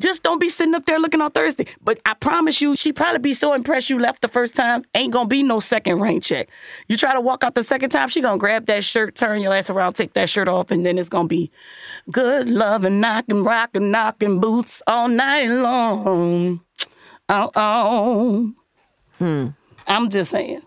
Just 0.00 0.24
don't 0.24 0.40
be 0.40 0.48
sitting 0.48 0.74
up 0.74 0.86
there 0.86 0.98
looking 0.98 1.20
all 1.20 1.28
thirsty. 1.28 1.68
But 1.80 2.00
I 2.04 2.14
promise 2.14 2.60
you, 2.60 2.74
she 2.74 2.92
probably 2.92 3.20
be 3.20 3.32
so 3.32 3.52
impressed 3.54 3.90
you 3.90 3.98
left 3.98 4.22
the 4.22 4.28
first 4.28 4.56
time. 4.56 4.84
Ain't 4.94 5.12
gonna 5.12 5.28
be 5.28 5.42
no 5.44 5.60
second 5.60 6.00
rain 6.00 6.20
check. 6.20 6.48
You 6.88 6.96
try 6.96 7.12
to 7.12 7.20
walk 7.20 7.44
out 7.44 7.54
the 7.54 7.62
second 7.62 7.90
time, 7.90 8.08
she 8.08 8.20
gonna 8.20 8.38
grab 8.38 8.66
that 8.66 8.82
shirt, 8.82 9.14
turn 9.14 9.40
your 9.40 9.54
ass 9.54 9.70
around, 9.70 9.94
take 9.94 10.14
that 10.14 10.28
shirt 10.28 10.48
off, 10.48 10.72
and 10.72 10.84
then 10.84 10.98
it's 10.98 11.08
gonna 11.08 11.28
be 11.28 11.50
good 12.10 12.48
love 12.48 12.82
and 12.84 13.00
knocking, 13.00 13.44
rocking, 13.44 13.92
knocking 13.92 14.40
boots 14.40 14.82
all 14.88 15.08
night 15.08 15.46
long. 15.46 16.60
Oh, 17.28 17.50
oh. 17.54 18.52
Hmm. 19.18 19.48
I'm 19.86 20.10
just 20.10 20.32
saying. 20.32 20.62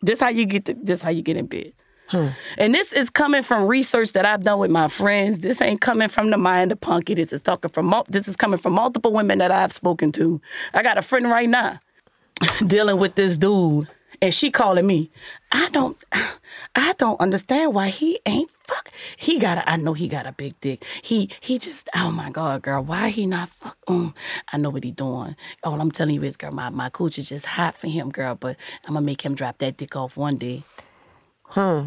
This 0.00 0.20
how 0.20 0.30
you 0.30 0.46
get 0.46 0.64
to, 0.64 0.74
this 0.74 1.02
how 1.02 1.10
you 1.10 1.20
get 1.20 1.36
in 1.36 1.46
bed. 1.46 1.74
Hmm. 2.10 2.30
And 2.58 2.74
this 2.74 2.92
is 2.92 3.08
coming 3.08 3.44
from 3.44 3.68
research 3.68 4.12
that 4.12 4.26
I've 4.26 4.42
done 4.42 4.58
with 4.58 4.70
my 4.72 4.88
friends. 4.88 5.38
This 5.38 5.62
ain't 5.62 5.80
coming 5.80 6.08
from 6.08 6.30
the 6.30 6.36
mind 6.36 6.72
of 6.72 6.80
Punkie. 6.80 7.14
This 7.14 7.32
is 7.32 7.40
talking 7.40 7.70
from 7.70 7.94
this 8.08 8.26
is 8.26 8.34
coming 8.34 8.58
from 8.58 8.72
multiple 8.72 9.12
women 9.12 9.38
that 9.38 9.52
I've 9.52 9.70
spoken 9.70 10.10
to. 10.12 10.40
I 10.74 10.82
got 10.82 10.98
a 10.98 11.02
friend 11.02 11.30
right 11.30 11.48
now 11.48 11.78
dealing 12.66 12.98
with 12.98 13.14
this 13.14 13.38
dude, 13.38 13.86
and 14.20 14.34
she 14.34 14.50
calling 14.50 14.88
me. 14.88 15.08
I 15.52 15.68
don't, 15.68 16.02
I 16.74 16.94
don't 16.98 17.20
understand 17.20 17.74
why 17.74 17.90
he 17.90 18.18
ain't 18.26 18.50
fuck. 18.64 18.90
He 19.16 19.38
got 19.38 19.58
a, 19.58 19.70
I 19.70 19.76
know 19.76 19.92
he 19.92 20.08
got 20.08 20.26
a 20.26 20.32
big 20.32 20.58
dick. 20.60 20.84
He 21.02 21.30
he 21.40 21.60
just 21.60 21.88
oh 21.94 22.10
my 22.10 22.30
god, 22.30 22.62
girl, 22.62 22.82
why 22.82 23.10
he 23.10 23.24
not 23.24 23.50
fuck? 23.50 23.78
Um, 23.86 24.16
I 24.52 24.56
know 24.56 24.70
what 24.70 24.82
he 24.82 24.90
doing. 24.90 25.36
All 25.62 25.80
I'm 25.80 25.92
telling 25.92 26.16
you 26.16 26.24
is, 26.24 26.36
girl, 26.36 26.50
my 26.50 26.70
my 26.70 26.90
cooch 26.90 27.20
is 27.20 27.28
just 27.28 27.46
hot 27.46 27.76
for 27.76 27.86
him, 27.86 28.10
girl. 28.10 28.34
But 28.34 28.56
I'm 28.88 28.94
gonna 28.94 29.06
make 29.06 29.22
him 29.22 29.36
drop 29.36 29.58
that 29.58 29.76
dick 29.76 29.94
off 29.94 30.16
one 30.16 30.38
day. 30.38 30.64
Huh. 31.44 31.84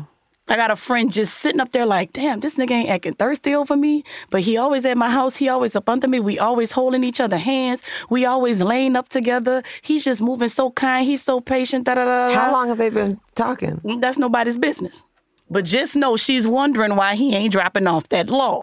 I 0.54 0.56
got 0.56 0.70
a 0.70 0.76
friend 0.76 1.12
just 1.12 1.40
sitting 1.40 1.60
up 1.60 1.72
there 1.72 1.88
like, 1.88 2.14
damn, 2.14 2.40
this 2.40 2.58
nigga 2.58 2.70
ain't 2.74 2.90
acting 2.90 3.14
thirsty 3.14 3.56
over 3.56 3.76
me. 3.76 4.04
But 4.30 4.42
he 4.42 4.56
always 4.56 4.86
at 4.86 4.96
my 4.96 5.10
house. 5.10 5.36
He 5.36 5.50
always 5.50 5.76
up 5.76 5.90
under 5.90 6.08
me. 6.08 6.20
We 6.20 6.38
always 6.38 6.72
holding 6.72 7.04
each 7.04 7.20
other 7.20 7.38
hands. 7.38 7.82
We 8.12 8.26
always 8.26 8.62
laying 8.62 8.96
up 8.96 9.10
together. 9.10 9.64
He's 9.82 10.04
just 10.04 10.22
moving 10.22 10.50
so 10.50 10.70
kind. 10.70 11.08
He's 11.08 11.24
so 11.24 11.42
patient. 11.42 11.86
Da, 11.86 11.96
da, 11.96 12.06
da, 12.06 12.36
How 12.36 12.52
long 12.52 12.68
have 12.68 12.78
they 12.78 12.92
been 12.92 13.20
talking? 13.34 13.82
Mm, 13.84 14.00
that's 14.00 14.20
nobody's 14.20 14.60
business. 14.60 15.06
But 15.50 15.66
just 15.66 15.96
know 15.96 16.18
she's 16.18 16.46
wondering 16.46 16.96
why 16.96 17.16
he 17.16 17.34
ain't 17.34 17.52
dropping 17.52 17.88
off 17.88 18.08
that 18.10 18.30
law. 18.30 18.62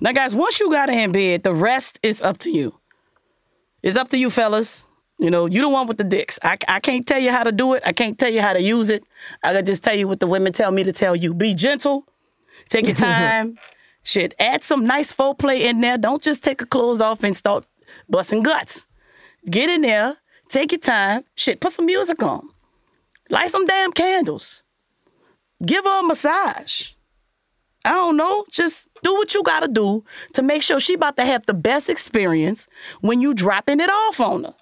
Now, 0.00 0.12
guys, 0.12 0.36
once 0.36 0.60
you 0.60 0.70
got 0.70 0.90
her 0.90 1.00
in 1.00 1.10
bed, 1.10 1.42
the 1.42 1.54
rest 1.54 1.98
is 2.04 2.22
up 2.22 2.38
to 2.38 2.50
you. 2.52 2.78
It's 3.82 3.96
up 3.96 4.10
to 4.10 4.16
you, 4.16 4.30
fellas. 4.30 4.88
You 5.22 5.30
know, 5.30 5.46
you 5.46 5.60
the 5.60 5.68
one 5.68 5.86
with 5.86 5.98
the 5.98 6.04
dicks. 6.04 6.36
I, 6.42 6.58
I 6.66 6.80
can't 6.80 7.06
tell 7.06 7.20
you 7.20 7.30
how 7.30 7.44
to 7.44 7.52
do 7.52 7.74
it. 7.74 7.84
I 7.86 7.92
can't 7.92 8.18
tell 8.18 8.28
you 8.28 8.40
how 8.40 8.54
to 8.54 8.60
use 8.60 8.90
it. 8.90 9.04
I 9.44 9.52
can 9.52 9.64
just 9.64 9.84
tell 9.84 9.94
you 9.94 10.08
what 10.08 10.18
the 10.18 10.26
women 10.26 10.52
tell 10.52 10.72
me 10.72 10.82
to 10.82 10.90
tell 10.92 11.14
you. 11.14 11.32
Be 11.32 11.54
gentle. 11.54 12.04
Take 12.68 12.88
your 12.88 12.96
time. 12.96 13.56
Shit, 14.02 14.34
add 14.40 14.64
some 14.64 14.84
nice 14.84 15.12
foreplay 15.12 15.60
in 15.60 15.80
there. 15.80 15.96
Don't 15.96 16.20
just 16.20 16.42
take 16.42 16.60
your 16.60 16.66
clothes 16.66 17.00
off 17.00 17.22
and 17.22 17.36
start 17.36 17.64
busting 18.08 18.42
guts. 18.42 18.88
Get 19.48 19.70
in 19.70 19.82
there. 19.82 20.16
Take 20.48 20.72
your 20.72 20.80
time. 20.80 21.22
Shit, 21.36 21.60
put 21.60 21.70
some 21.70 21.86
music 21.86 22.20
on. 22.20 22.48
Light 23.30 23.52
some 23.52 23.64
damn 23.64 23.92
candles. 23.92 24.64
Give 25.64 25.84
her 25.84 26.00
a 26.00 26.02
massage. 26.02 26.88
I 27.84 27.92
don't 27.92 28.16
know. 28.16 28.44
Just 28.50 28.90
do 29.04 29.14
what 29.14 29.34
you 29.34 29.44
gotta 29.44 29.68
do 29.68 30.02
to 30.32 30.42
make 30.42 30.64
sure 30.64 30.80
she 30.80 30.94
about 30.94 31.16
to 31.18 31.24
have 31.24 31.46
the 31.46 31.54
best 31.54 31.88
experience 31.88 32.66
when 33.02 33.20
you 33.20 33.34
dropping 33.34 33.78
it 33.78 33.88
off 33.88 34.20
on 34.20 34.42
her. 34.42 34.54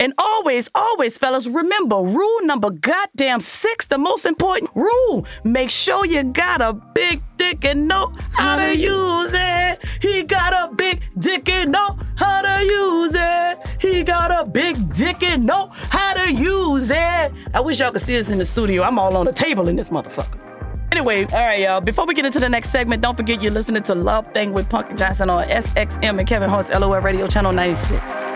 And 0.00 0.12
always, 0.18 0.70
always, 0.74 1.16
fellas, 1.16 1.46
remember 1.46 1.96
rule 1.96 2.40
number 2.42 2.70
goddamn 2.70 3.40
six, 3.40 3.86
the 3.86 3.98
most 3.98 4.24
important 4.26 4.70
rule. 4.74 5.26
Make 5.44 5.70
sure 5.70 6.04
you 6.04 6.24
got 6.24 6.60
a 6.60 6.72
big 6.72 7.22
dick 7.36 7.64
and 7.64 7.86
know 7.86 8.12
how 8.32 8.56
to 8.56 8.76
use 8.76 9.30
it. 9.32 9.78
He 10.00 10.22
got 10.24 10.52
a 10.52 10.74
big 10.74 11.00
dick 11.18 11.48
and 11.48 11.72
know 11.72 11.98
how 12.16 12.42
to 12.42 12.64
use 12.64 13.12
it. 13.14 13.58
He 13.80 14.02
got 14.02 14.30
a 14.32 14.44
big 14.44 14.94
dick 14.94 15.22
and 15.22 15.46
know 15.46 15.68
how 15.72 16.14
to 16.14 16.32
use 16.32 16.90
it. 16.90 17.32
I 17.54 17.60
wish 17.60 17.80
y'all 17.80 17.92
could 17.92 18.00
see 18.00 18.18
us 18.18 18.28
in 18.28 18.38
the 18.38 18.44
studio. 18.44 18.82
I'm 18.82 18.98
all 18.98 19.16
on 19.16 19.26
the 19.26 19.32
table 19.32 19.68
in 19.68 19.76
this 19.76 19.90
motherfucker. 19.90 20.40
Anyway, 20.90 21.24
all 21.24 21.44
right, 21.44 21.60
y'all. 21.60 21.80
Before 21.80 22.06
we 22.06 22.14
get 22.14 22.24
into 22.24 22.40
the 22.40 22.48
next 22.48 22.70
segment, 22.70 23.02
don't 23.02 23.16
forget 23.16 23.42
you're 23.42 23.52
listening 23.52 23.82
to 23.84 23.94
Love 23.94 24.32
Thang 24.32 24.52
with 24.52 24.68
Punkie 24.68 24.96
Johnson 24.96 25.28
on 25.30 25.46
SXM 25.48 26.18
and 26.18 26.28
Kevin 26.28 26.48
Hart's 26.48 26.70
LOL 26.70 27.00
Radio 27.00 27.26
Channel 27.26 27.52
96. 27.52 28.33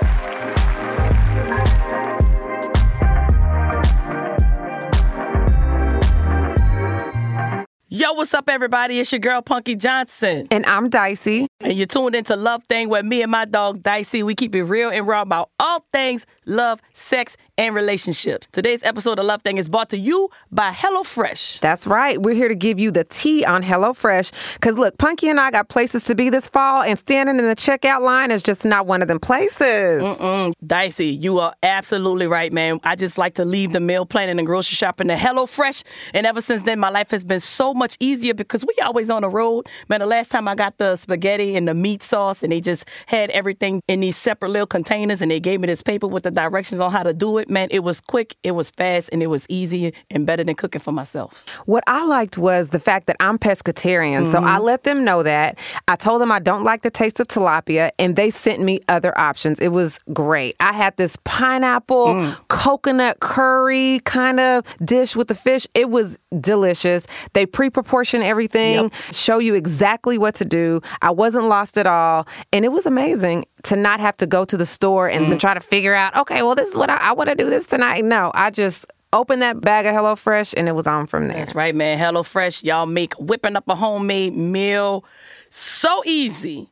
Yo, 7.98 8.12
what's 8.12 8.32
up, 8.32 8.48
everybody? 8.48 9.00
It's 9.00 9.10
your 9.10 9.18
girl, 9.18 9.42
Punkie 9.42 9.76
Johnson. 9.76 10.46
And 10.52 10.64
I'm 10.66 10.88
Dicey. 10.88 11.48
And 11.58 11.72
you're 11.72 11.88
tuned 11.88 12.14
into 12.14 12.36
Love 12.36 12.62
Thang 12.68 12.88
with 12.88 13.04
me 13.04 13.22
and 13.22 13.30
my 13.32 13.44
dog, 13.44 13.82
Dicey. 13.82 14.22
We 14.22 14.36
keep 14.36 14.54
it 14.54 14.62
real 14.62 14.88
and 14.90 15.04
raw 15.04 15.22
about 15.22 15.50
all 15.58 15.84
things 15.92 16.24
love, 16.46 16.78
sex, 16.92 17.36
and 17.58 17.74
relationships. 17.74 18.46
Today's 18.52 18.82
episode 18.84 19.18
of 19.18 19.26
Love 19.26 19.42
Thang 19.42 19.58
is 19.58 19.68
brought 19.68 19.90
to 19.90 19.98
you 19.98 20.30
by 20.52 20.70
HelloFresh. 20.70 21.58
That's 21.58 21.86
right. 21.86 22.22
We're 22.22 22.34
here 22.34 22.48
to 22.48 22.54
give 22.54 22.78
you 22.78 22.92
the 22.92 23.04
tea 23.04 23.44
on 23.44 23.62
HelloFresh. 23.64 24.54
Because 24.54 24.78
look, 24.78 24.96
Punkie 24.96 25.28
and 25.28 25.40
I 25.40 25.50
got 25.50 25.68
places 25.68 26.04
to 26.04 26.14
be 26.14 26.30
this 26.30 26.46
fall, 26.46 26.82
and 26.82 26.98
standing 26.98 27.38
in 27.38 27.48
the 27.48 27.56
checkout 27.56 28.02
line 28.02 28.30
is 28.30 28.42
just 28.42 28.64
not 28.64 28.86
one 28.86 29.02
of 29.02 29.08
them 29.08 29.18
places. 29.18 30.02
Mm-mm. 30.02 30.54
Dicey, 30.64 31.08
you 31.08 31.40
are 31.40 31.52
absolutely 31.64 32.28
right, 32.28 32.52
man. 32.52 32.78
I 32.84 32.94
just 32.94 33.18
like 33.18 33.34
to 33.34 33.44
leave 33.44 33.72
the 33.72 33.80
meal 33.80 34.06
planning 34.06 34.38
and 34.38 34.46
grocery 34.46 34.76
shopping 34.76 35.08
to 35.08 35.16
HelloFresh. 35.16 35.82
And 36.14 36.26
ever 36.26 36.40
since 36.40 36.62
then, 36.62 36.78
my 36.78 36.90
life 36.90 37.10
has 37.10 37.24
been 37.24 37.40
so 37.40 37.74
much 37.74 37.96
easier 37.98 38.34
because 38.34 38.64
we 38.64 38.74
always 38.82 39.10
on 39.10 39.22
the 39.22 39.28
road. 39.28 39.66
Man, 39.88 39.98
the 39.98 40.06
last 40.06 40.30
time 40.30 40.46
I 40.46 40.54
got 40.54 40.78
the 40.78 40.94
spaghetti 40.94 41.56
and 41.56 41.66
the 41.66 41.74
meat 41.74 42.04
sauce, 42.04 42.44
and 42.44 42.52
they 42.52 42.60
just 42.60 42.84
had 43.06 43.30
everything 43.30 43.82
in 43.88 43.98
these 43.98 44.16
separate 44.16 44.50
little 44.50 44.66
containers, 44.66 45.20
and 45.20 45.30
they 45.30 45.40
gave 45.40 45.60
me 45.60 45.66
this 45.66 45.82
paper 45.82 46.06
with 46.06 46.22
the 46.22 46.30
directions 46.30 46.80
on 46.80 46.92
how 46.92 47.02
to 47.02 47.12
do 47.12 47.38
it. 47.38 47.47
Meant 47.48 47.72
it 47.72 47.80
was 47.80 48.00
quick, 48.00 48.36
it 48.42 48.52
was 48.52 48.70
fast, 48.70 49.08
and 49.12 49.22
it 49.22 49.28
was 49.28 49.46
easy 49.48 49.92
and 50.10 50.26
better 50.26 50.44
than 50.44 50.54
cooking 50.54 50.80
for 50.80 50.92
myself. 50.92 51.44
What 51.66 51.84
I 51.86 52.04
liked 52.04 52.38
was 52.38 52.70
the 52.70 52.80
fact 52.80 53.06
that 53.06 53.16
I'm 53.20 53.38
pescatarian. 53.38 54.26
So 54.26 54.38
I 54.38 54.56
mm-hmm. 54.56 54.64
let 54.64 54.84
them 54.84 55.04
know 55.04 55.22
that. 55.22 55.58
I 55.86 55.96
told 55.96 56.20
them 56.20 56.30
I 56.30 56.38
don't 56.38 56.64
like 56.64 56.82
the 56.82 56.90
taste 56.90 57.20
of 57.20 57.28
tilapia, 57.28 57.90
and 57.98 58.16
they 58.16 58.30
sent 58.30 58.62
me 58.62 58.80
other 58.88 59.16
options. 59.18 59.58
It 59.60 59.68
was 59.68 59.98
great. 60.12 60.56
I 60.60 60.72
had 60.72 60.96
this 60.96 61.16
pineapple, 61.24 62.06
mm. 62.08 62.48
coconut 62.48 63.20
curry 63.20 64.00
kind 64.04 64.40
of 64.40 64.64
dish 64.84 65.16
with 65.16 65.28
the 65.28 65.34
fish. 65.34 65.66
It 65.74 65.90
was 65.90 66.18
delicious. 66.40 67.06
They 67.32 67.46
pre 67.46 67.70
proportion 67.70 68.22
everything, 68.22 68.90
show 69.10 69.38
you 69.38 69.54
exactly 69.54 70.18
what 70.18 70.34
to 70.36 70.44
do. 70.44 70.80
I 71.02 71.10
wasn't 71.10 71.46
lost 71.46 71.78
at 71.78 71.86
all. 71.86 72.26
And 72.52 72.64
it 72.64 72.68
was 72.68 72.86
amazing 72.86 73.44
to 73.64 73.76
not 73.76 74.00
have 74.00 74.16
to 74.18 74.26
go 74.26 74.44
to 74.44 74.56
the 74.56 74.66
store 74.66 75.08
and 75.08 75.26
then 75.26 75.36
mm. 75.36 75.40
try 75.40 75.54
to 75.54 75.60
figure 75.60 75.94
out, 75.94 76.16
okay, 76.16 76.42
well, 76.42 76.54
this 76.54 76.68
is 76.70 76.76
what 76.76 76.90
I, 76.90 76.96
I 76.96 77.12
want 77.12 77.30
to 77.30 77.34
do 77.34 77.50
this 77.50 77.66
tonight. 77.66 78.04
No, 78.04 78.30
I 78.34 78.50
just 78.50 78.86
opened 79.12 79.42
that 79.42 79.60
bag 79.60 79.86
of 79.86 79.94
HelloFresh 79.94 80.54
and 80.56 80.68
it 80.68 80.72
was 80.72 80.86
on 80.86 81.06
from 81.06 81.28
there. 81.28 81.38
That's 81.38 81.54
right, 81.54 81.74
man. 81.74 81.98
Hello 81.98 82.22
Fresh, 82.22 82.62
y'all 82.62 82.86
make 82.86 83.14
whipping 83.14 83.56
up 83.56 83.64
a 83.68 83.74
homemade 83.74 84.34
meal 84.34 85.04
so 85.50 86.02
easy. 86.04 86.70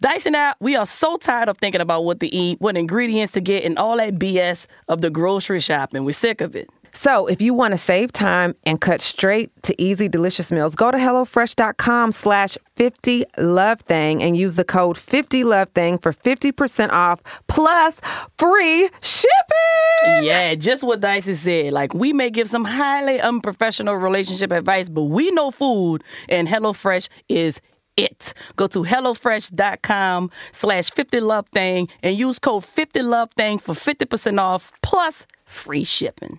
Dice 0.00 0.26
and 0.26 0.36
I, 0.36 0.54
we 0.60 0.76
are 0.76 0.86
so 0.86 1.16
tired 1.16 1.48
of 1.48 1.58
thinking 1.58 1.80
about 1.80 2.04
what 2.04 2.20
to 2.20 2.32
eat, 2.32 2.60
what 2.60 2.76
ingredients 2.76 3.32
to 3.32 3.40
get, 3.40 3.64
and 3.64 3.76
all 3.78 3.96
that 3.96 4.14
BS 4.14 4.68
of 4.86 5.00
the 5.00 5.10
grocery 5.10 5.58
shopping. 5.60 6.04
We're 6.04 6.12
sick 6.12 6.40
of 6.40 6.54
it. 6.54 6.70
So 6.92 7.26
if 7.26 7.40
you 7.40 7.54
want 7.54 7.72
to 7.72 7.78
save 7.78 8.12
time 8.12 8.54
and 8.64 8.80
cut 8.80 9.02
straight 9.02 9.50
to 9.62 9.80
easy, 9.80 10.08
delicious 10.08 10.50
meals, 10.52 10.74
go 10.74 10.90
to 10.90 10.98
HelloFresh.com 10.98 12.12
slash 12.12 12.58
50 12.76 13.24
love 13.38 13.80
thing 13.80 14.22
and 14.22 14.36
use 14.36 14.54
the 14.54 14.64
code 14.64 14.96
50 14.98 15.44
love 15.44 15.68
thing 15.70 15.98
for 15.98 16.12
50% 16.12 16.90
off 16.90 17.22
plus 17.48 17.96
free 18.38 18.88
shipping. 19.02 20.24
Yeah, 20.24 20.54
just 20.54 20.82
what 20.82 21.00
Dicey 21.00 21.34
said. 21.34 21.72
Like, 21.72 21.94
we 21.94 22.12
may 22.12 22.30
give 22.30 22.48
some 22.48 22.64
highly 22.64 23.20
unprofessional 23.20 23.96
relationship 23.96 24.52
advice, 24.52 24.88
but 24.88 25.04
we 25.04 25.30
know 25.32 25.50
food, 25.50 26.04
and 26.28 26.46
HelloFresh 26.48 27.08
is 27.28 27.60
it. 27.96 28.32
Go 28.56 28.66
to 28.68 28.84
HelloFresh.com 28.84 30.30
slash 30.52 30.90
50 30.90 31.20
love 31.20 31.48
thing 31.48 31.88
and 32.02 32.16
use 32.16 32.38
code 32.38 32.64
50 32.64 33.02
love 33.02 33.30
thing 33.32 33.58
for 33.58 33.74
50% 33.74 34.38
off 34.40 34.72
plus 34.82 35.26
free 35.44 35.84
shipping. 35.84 36.38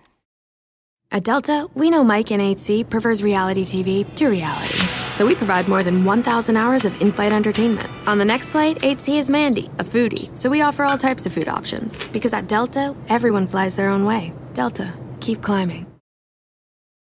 At 1.12 1.24
Delta, 1.24 1.66
we 1.74 1.90
know 1.90 2.04
Mike 2.04 2.30
in 2.30 2.40
8C 2.40 2.88
prefers 2.88 3.20
reality 3.20 3.62
TV 3.62 4.14
to 4.14 4.28
reality. 4.28 4.78
So 5.10 5.26
we 5.26 5.34
provide 5.34 5.66
more 5.66 5.82
than 5.82 6.04
1,000 6.04 6.56
hours 6.56 6.84
of 6.84 7.02
in 7.02 7.10
flight 7.10 7.32
entertainment. 7.32 7.90
On 8.06 8.16
the 8.16 8.24
next 8.24 8.50
flight, 8.50 8.78
8C 8.78 9.18
is 9.18 9.28
Mandy, 9.28 9.66
a 9.80 9.84
foodie. 9.84 10.30
So 10.38 10.48
we 10.48 10.62
offer 10.62 10.84
all 10.84 10.96
types 10.96 11.26
of 11.26 11.32
food 11.32 11.48
options. 11.48 11.96
Because 12.12 12.32
at 12.32 12.46
Delta, 12.46 12.94
everyone 13.08 13.48
flies 13.48 13.74
their 13.74 13.88
own 13.88 14.04
way. 14.04 14.32
Delta, 14.54 14.92
keep 15.18 15.42
climbing. 15.42 15.86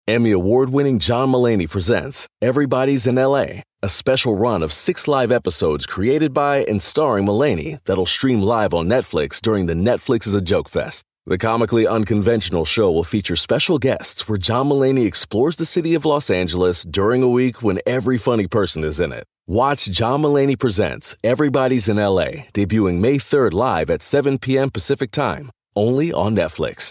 Emmy 0.09 0.31
award 0.33 0.71
winning 0.71 0.99
John 0.99 1.31
Mulaney 1.31 1.69
presents 1.69 2.27
Everybody's 2.41 3.07
in 3.07 3.17
LA, 3.17 3.65
a 3.83 3.89
special 3.91 4.35
run 4.35 4.63
of 4.63 4.73
six 4.73 5.09
live 5.09 5.31
episodes 5.31 5.85
created 5.85 6.33
by 6.33 6.65
and 6.65 6.83
starring 6.83 7.27
Mulaney 7.27 7.81
that'll 7.85 8.07
stream 8.07 8.41
live 8.41 8.73
on 8.73 8.89
Netflix 8.89 9.43
during 9.43 9.67
the 9.67 9.75
Netflix 9.75 10.27
is 10.27 10.35
a 10.35 10.41
Joke 10.41 10.71
Fest. 10.71 11.05
The 11.31 11.38
comically 11.38 11.87
unconventional 11.87 12.64
show 12.64 12.90
will 12.90 13.05
feature 13.05 13.37
special 13.37 13.79
guests 13.79 14.27
where 14.27 14.37
John 14.37 14.69
Mulaney 14.69 15.07
explores 15.07 15.55
the 15.55 15.64
city 15.64 15.95
of 15.95 16.05
Los 16.05 16.29
Angeles 16.29 16.83
during 16.83 17.23
a 17.23 17.29
week 17.29 17.62
when 17.62 17.79
every 17.87 18.19
funny 18.19 18.49
person 18.49 18.83
is 18.83 18.99
in 18.99 19.12
it. 19.12 19.23
Watch 19.47 19.85
John 19.85 20.23
Mulaney 20.23 20.59
Presents 20.59 21.14
Everybody's 21.23 21.88
in 21.88 21.99
LA, 21.99 22.49
debuting 22.53 22.99
May 22.99 23.19
3rd 23.19 23.53
live 23.53 23.90
at 23.90 24.03
7 24.03 24.40
p.m. 24.40 24.71
Pacific 24.71 25.12
Time, 25.12 25.53
only 25.77 26.12
on 26.12 26.35
Netflix. 26.35 26.90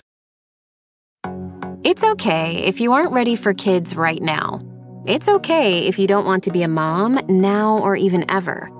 It's 1.84 2.06
okay 2.06 2.64
if 2.64 2.80
you 2.80 2.94
aren't 2.94 3.12
ready 3.12 3.36
for 3.36 3.54
kids 3.54 3.94
right 3.98 4.22
now. 4.22 4.62
It's 5.06 5.28
okay 5.28 5.86
if 5.86 6.00
you 6.00 6.08
don't 6.08 6.26
want 6.26 6.46
to 6.46 6.52
be 6.52 6.64
a 6.64 6.70
mom 6.70 7.20
now 7.28 7.78
or 7.80 7.98
even 7.98 8.24
ever. 8.32 8.72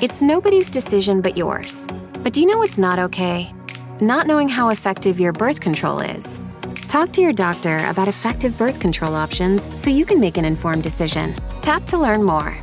It's 0.00 0.22
nobody's 0.22 0.70
decision 0.70 1.20
but 1.20 1.36
yours. 1.36 1.88
But 2.22 2.32
do 2.32 2.40
you 2.40 2.46
know 2.46 2.56
what's 2.56 2.78
not 2.78 2.98
okay? 2.98 3.52
Not 4.04 4.26
knowing 4.26 4.50
how 4.50 4.68
effective 4.68 5.18
your 5.18 5.32
birth 5.32 5.62
control 5.62 6.00
is. 6.00 6.38
Talk 6.88 7.14
to 7.14 7.22
your 7.22 7.32
doctor 7.32 7.78
about 7.88 8.06
effective 8.06 8.56
birth 8.58 8.78
control 8.78 9.14
options 9.14 9.62
so 9.80 9.88
you 9.88 10.04
can 10.04 10.20
make 10.20 10.36
an 10.36 10.44
informed 10.44 10.82
decision. 10.82 11.34
Tap 11.62 11.86
to 11.86 11.96
learn 11.96 12.22
more. 12.22 12.54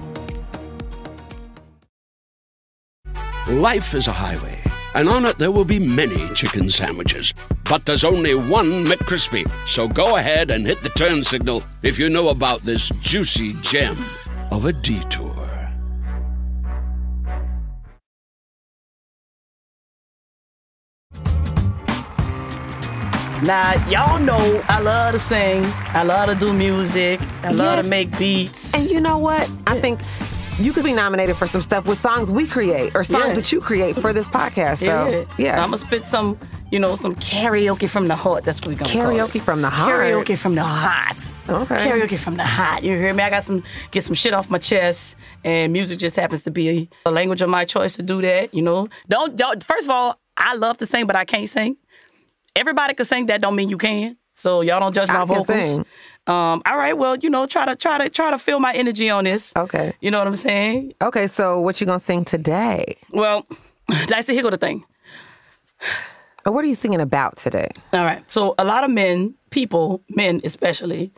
Life 3.48 3.96
is 3.96 4.08
a 4.08 4.12
highway, 4.12 4.62
and 4.94 5.10
on 5.10 5.26
it 5.26 5.40
there 5.40 5.52
will 5.52 5.66
be 5.66 5.80
many 5.80 6.30
chicken 6.36 6.70
sandwiches. 6.70 7.34
But 7.64 7.88
there's 7.88 8.04
only 8.04 8.36
one 8.36 8.86
McCrispy. 8.86 9.50
So 9.68 9.88
go 9.88 10.18
ahead 10.18 10.52
and 10.52 10.64
hit 10.64 10.82
the 10.82 10.90
turn 10.90 11.24
signal 11.24 11.64
if 11.82 11.98
you 11.98 12.08
know 12.12 12.30
about 12.30 12.62
this 12.62 12.90
juicy 13.02 13.54
gem 13.64 13.98
of 14.52 14.66
a 14.66 14.74
detour. 14.74 15.31
Now, 23.44 23.74
y'all 23.88 24.20
know 24.20 24.64
I 24.70 24.80
love 24.82 25.14
to 25.14 25.20
sing, 25.20 25.64
I 25.66 26.04
love 26.04 26.30
to 26.30 26.36
do 26.36 26.54
music, 26.54 27.20
I 27.44 27.52
love 27.52 27.78
Yes. 27.78 27.86
to 27.86 27.90
make 27.90 28.18
beats. 28.20 28.74
And 28.76 28.88
you 28.90 29.02
know 29.02 29.18
what? 29.18 29.50
I 29.66 29.80
think 29.80 30.00
you 30.60 30.72
could 30.74 30.84
be 30.84 30.94
nominated 30.94 31.36
for 31.38 31.48
some 31.48 31.64
stuff 31.64 31.88
with 31.88 31.98
songs 31.98 32.32
we 32.32 32.46
create 32.46 32.96
or 32.96 33.04
songs 33.04 33.26
Yeah. 33.30 33.34
that 33.34 33.52
you 33.52 33.60
create 33.60 33.96
for 34.00 34.14
this 34.14 34.28
podcast. 34.28 34.78
So, 34.78 35.26
yeah. 35.40 35.56
So 35.56 35.62
I'm 35.62 35.68
gonna 35.72 35.78
spit 35.80 36.06
some, 36.08 36.38
you 36.72 36.78
know, 36.78 36.96
some 36.96 37.16
karaoke 37.16 37.90
from 37.90 38.08
the 38.08 38.16
heart. 38.16 38.44
That's 38.46 38.60
what 38.62 38.68
we're 38.68 38.76
gonna 38.76 38.92
call. 38.94 39.02
Karaoke 39.12 39.42
from 39.42 39.64
the 39.64 39.72
heart. 39.72 39.92
Karaoke 39.92 40.38
from 40.38 40.54
the 40.54 40.64
heart. 40.64 41.18
Okay. 41.50 41.90
Karaoke 41.90 42.20
from 42.20 42.38
the 42.38 42.46
heart. 42.46 42.84
You 42.84 42.96
hear 42.96 43.12
me? 43.12 43.24
I 43.24 43.32
got 43.32 43.44
some 43.44 43.64
get 43.90 44.04
some 44.04 44.14
shit 44.14 44.36
off 44.36 44.52
my 44.52 44.60
chest, 44.60 45.16
and 45.44 45.74
music 45.74 45.98
just 45.98 46.16
happens 46.16 46.44
to 46.44 46.52
be 46.52 46.90
a 47.08 47.12
language 47.12 47.42
of 47.42 47.50
my 47.50 47.66
choice 47.66 47.96
to 47.96 48.04
do 48.04 48.22
that. 48.22 48.54
You 48.54 48.62
know, 48.62 48.88
don't, 49.10 49.36
don't 49.36 49.64
first 49.64 49.86
of 49.86 49.90
all, 49.90 50.20
I 50.38 50.54
love 50.56 50.78
to 50.78 50.86
sing, 50.86 51.08
but 51.08 51.16
I 51.16 51.26
can't 51.26 51.50
sing. 51.50 51.76
Everybody 52.56 52.94
can 52.94 53.06
sing. 53.06 53.28
That 53.28 53.42
don't 53.42 53.56
mean 53.56 53.70
you 53.70 53.78
can. 53.78 54.18
So 54.36 54.62
y'all 54.62 54.80
don't 54.80 54.94
judge 54.94 55.10
I 55.10 55.14
my 55.14 55.20
can 55.26 55.28
vocals. 55.28 55.48
sing. 55.48 55.86
Um, 56.28 56.62
all 56.66 56.78
right, 56.78 56.98
well, 56.98 57.16
you 57.18 57.30
know, 57.30 57.46
try 57.48 57.66
to 57.66 57.76
try 57.76 57.98
to 57.98 58.10
try 58.10 58.32
to 58.32 58.38
feel 58.38 58.60
my 58.60 58.74
energy 58.74 59.10
on 59.10 59.24
this. 59.24 59.54
Okay. 59.56 59.94
You 60.02 60.12
know 60.12 60.20
what 60.20 60.28
I'm 60.28 60.36
saying? 60.36 60.94
Okay, 61.02 61.28
so 61.28 61.60
what 61.60 61.82
you 61.82 61.88
gonna 61.88 62.00
sing 62.00 62.26
today? 62.26 62.98
Well, 63.12 63.46
that's 64.08 64.28
the 64.28 64.34
here 64.34 64.44
go 64.44 64.50
the 64.50 64.58
thing. 64.58 64.84
Or 66.46 66.52
what 66.52 66.64
are 66.64 66.68
you 66.68 66.76
singing 66.76 67.02
about 67.02 67.38
today? 67.38 67.70
All 67.94 68.04
right. 68.06 68.30
So 68.30 68.56
a 68.58 68.64
lot 68.64 68.84
of 68.84 68.90
men, 68.92 69.36
people, 69.52 70.04
men 70.10 70.42
especially, 70.44 71.12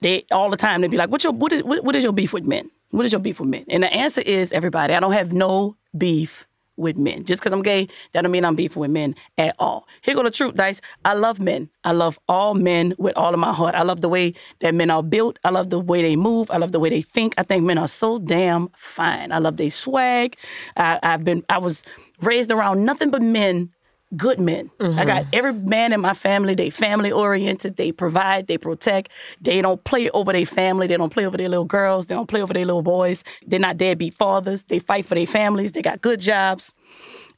they 0.00 0.24
all 0.32 0.50
the 0.50 0.56
time 0.56 0.80
they 0.80 0.88
be 0.88 0.96
like, 0.96 1.10
"What's 1.10 1.24
your 1.24 1.32
what 1.32 1.52
is 1.52 1.62
what, 1.62 1.84
what 1.84 1.96
is 1.96 2.04
your 2.04 2.12
beef 2.12 2.32
with 2.32 2.44
men? 2.44 2.70
What 2.90 3.04
is 3.04 3.12
your 3.12 3.20
beef 3.20 3.40
with 3.40 3.48
men?" 3.48 3.64
And 3.68 3.82
the 3.82 3.92
answer 3.92 4.20
is 4.20 4.52
everybody. 4.52 4.94
I 4.94 5.00
don't 5.00 5.12
have 5.12 5.32
no 5.32 5.76
beef 5.96 6.46
with 6.76 6.96
men. 6.96 7.24
Just 7.24 7.40
because 7.42 7.52
I'm 7.52 7.62
gay, 7.62 7.88
that 8.12 8.22
don't 8.22 8.32
mean 8.32 8.44
I'm 8.44 8.56
beefing 8.56 8.80
with 8.80 8.90
men 8.90 9.14
at 9.38 9.54
all. 9.58 9.86
Here 10.02 10.14
go 10.14 10.22
the 10.22 10.30
truth, 10.30 10.54
Dice. 10.54 10.80
I 11.04 11.14
love 11.14 11.40
men. 11.40 11.68
I 11.84 11.92
love 11.92 12.18
all 12.28 12.54
men 12.54 12.94
with 12.98 13.16
all 13.16 13.34
of 13.34 13.40
my 13.40 13.52
heart. 13.52 13.74
I 13.74 13.82
love 13.82 14.00
the 14.00 14.08
way 14.08 14.34
that 14.60 14.74
men 14.74 14.90
are 14.90 15.02
built. 15.02 15.38
I 15.44 15.50
love 15.50 15.70
the 15.70 15.80
way 15.80 16.02
they 16.02 16.16
move. 16.16 16.50
I 16.50 16.58
love 16.58 16.72
the 16.72 16.80
way 16.80 16.90
they 16.90 17.02
think. 17.02 17.34
I 17.38 17.42
think 17.42 17.64
men 17.64 17.78
are 17.78 17.88
so 17.88 18.18
damn 18.18 18.68
fine. 18.76 19.32
I 19.32 19.38
love 19.38 19.56
their 19.56 19.70
swag. 19.70 20.36
I, 20.76 20.98
I've 21.02 21.24
been 21.24 21.44
I 21.48 21.58
was 21.58 21.84
raised 22.20 22.50
around 22.50 22.84
nothing 22.84 23.10
but 23.10 23.22
men 23.22 23.70
good 24.16 24.40
men. 24.40 24.70
I 24.80 24.84
mm-hmm. 24.84 25.06
got 25.06 25.24
every 25.32 25.52
man 25.52 25.92
in 25.92 26.00
my 26.00 26.14
family, 26.14 26.54
they 26.54 26.70
family 26.70 27.10
oriented, 27.10 27.76
they 27.76 27.92
provide, 27.92 28.46
they 28.46 28.58
protect. 28.58 29.10
They 29.40 29.60
don't 29.60 29.82
play 29.84 30.10
over 30.10 30.32
their 30.32 30.46
family, 30.46 30.86
they 30.86 30.96
don't 30.96 31.12
play 31.12 31.26
over 31.26 31.36
their 31.36 31.48
little 31.48 31.64
girls, 31.64 32.06
they 32.06 32.14
don't 32.14 32.28
play 32.28 32.42
over 32.42 32.52
their 32.52 32.66
little 32.66 32.82
boys. 32.82 33.24
They're 33.46 33.60
not 33.60 33.76
deadbeat 33.76 34.14
fathers. 34.14 34.64
They 34.64 34.78
fight 34.78 35.06
for 35.06 35.14
their 35.14 35.26
families, 35.26 35.72
they 35.72 35.82
got 35.82 36.00
good 36.00 36.20
jobs. 36.20 36.74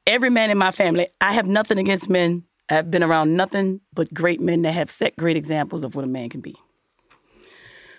Every 0.07 0.31
man 0.31 0.51
in 0.51 0.59
my 0.59 0.71
family, 0.71 1.09
I 1.21 1.33
have 1.33 1.47
nothing 1.47 1.79
against 1.79 2.09
men. 2.09 2.45
I've 2.69 2.91
been 2.91 3.03
around 3.03 3.37
nothing 3.37 3.81
but 3.93 4.13
great 4.13 4.41
men 4.41 4.63
that 4.63 4.73
have 4.73 4.91
set 4.91 5.17
great 5.17 5.37
examples 5.37 5.85
of 5.85 5.95
what 5.95 6.05
a 6.05 6.09
man 6.09 6.29
can 6.31 6.41
be. 6.41 6.57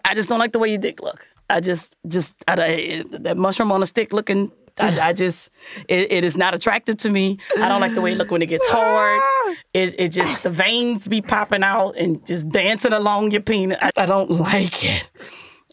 I 0.05 0.15
just 0.15 0.29
don't 0.29 0.39
like 0.39 0.53
the 0.53 0.59
way 0.59 0.69
your 0.69 0.77
dick 0.77 1.01
look. 1.01 1.27
I 1.49 1.59
just, 1.59 1.95
just 2.07 2.33
I- 2.47 3.03
that 3.09 3.37
mushroom 3.37 3.71
on 3.71 3.81
a 3.81 3.85
stick 3.85 4.13
looking. 4.13 4.51
I, 4.79 5.09
I 5.09 5.13
just, 5.13 5.49
it, 5.87 6.11
it 6.11 6.23
is 6.23 6.37
not 6.37 6.53
attractive 6.53 6.97
to 6.97 7.09
me. 7.09 7.39
I 7.57 7.67
don't 7.67 7.81
like 7.81 7.93
the 7.93 8.01
way 8.01 8.13
it 8.13 8.17
look 8.17 8.31
when 8.31 8.41
it 8.41 8.47
gets 8.47 8.67
hard. 8.67 9.21
It, 9.73 9.95
it 9.99 10.09
just 10.09 10.43
the 10.43 10.49
veins 10.49 11.07
be 11.07 11.21
popping 11.21 11.61
out 11.63 11.95
and 11.97 12.25
just 12.25 12.49
dancing 12.49 12.93
along 12.93 13.31
your 13.31 13.41
penis. 13.41 13.77
I, 13.81 13.91
I 13.95 14.05
don't 14.05 14.29
like 14.31 14.83
it. 14.83 15.09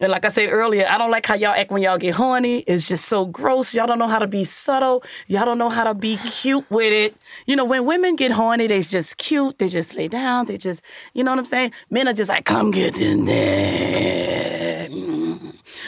And 0.01 0.11
like 0.11 0.25
I 0.25 0.29
said 0.29 0.49
earlier, 0.51 0.87
I 0.89 0.99
don't 0.99 1.11
like 1.11 1.25
how 1.25 1.35
y'all 1.35 1.55
act 1.55 1.71
when 1.71 1.81
y'all 1.81 1.99
get 1.99 2.15
horny. 2.15 2.59
It's 2.67 2.89
just 2.89 3.05
so 3.07 3.27
gross. 3.27 3.75
Y'all 3.75 3.87
don't 3.87 3.99
know 3.99 4.09
how 4.09 4.19
to 4.19 4.27
be 4.27 4.43
subtle. 4.43 5.05
Y'all 5.29 5.45
don't 5.45 5.59
know 5.59 5.69
how 5.69 5.85
to 5.85 5.95
be 5.95 6.17
cute 6.17 6.69
with 6.69 6.93
it. 6.93 7.17
You 7.47 7.55
know, 7.55 7.65
when 7.65 7.87
women 7.87 8.17
get 8.17 8.33
horny, 8.33 8.67
they 8.67 8.83
just 8.83 9.17
cute. 9.19 9.59
They 9.59 9.69
just 9.69 9.95
lay 9.95 10.09
down. 10.09 10.47
They 10.47 10.57
just, 10.57 10.83
you 11.13 11.23
know 11.23 11.31
what 11.31 11.39
I'm 11.39 11.45
saying? 11.45 11.73
Men 11.91 12.09
are 12.09 12.13
just 12.13 12.29
like, 12.29 12.45
come 12.45 12.73
get 12.73 13.01
in 13.01 13.25
there. 13.25 14.74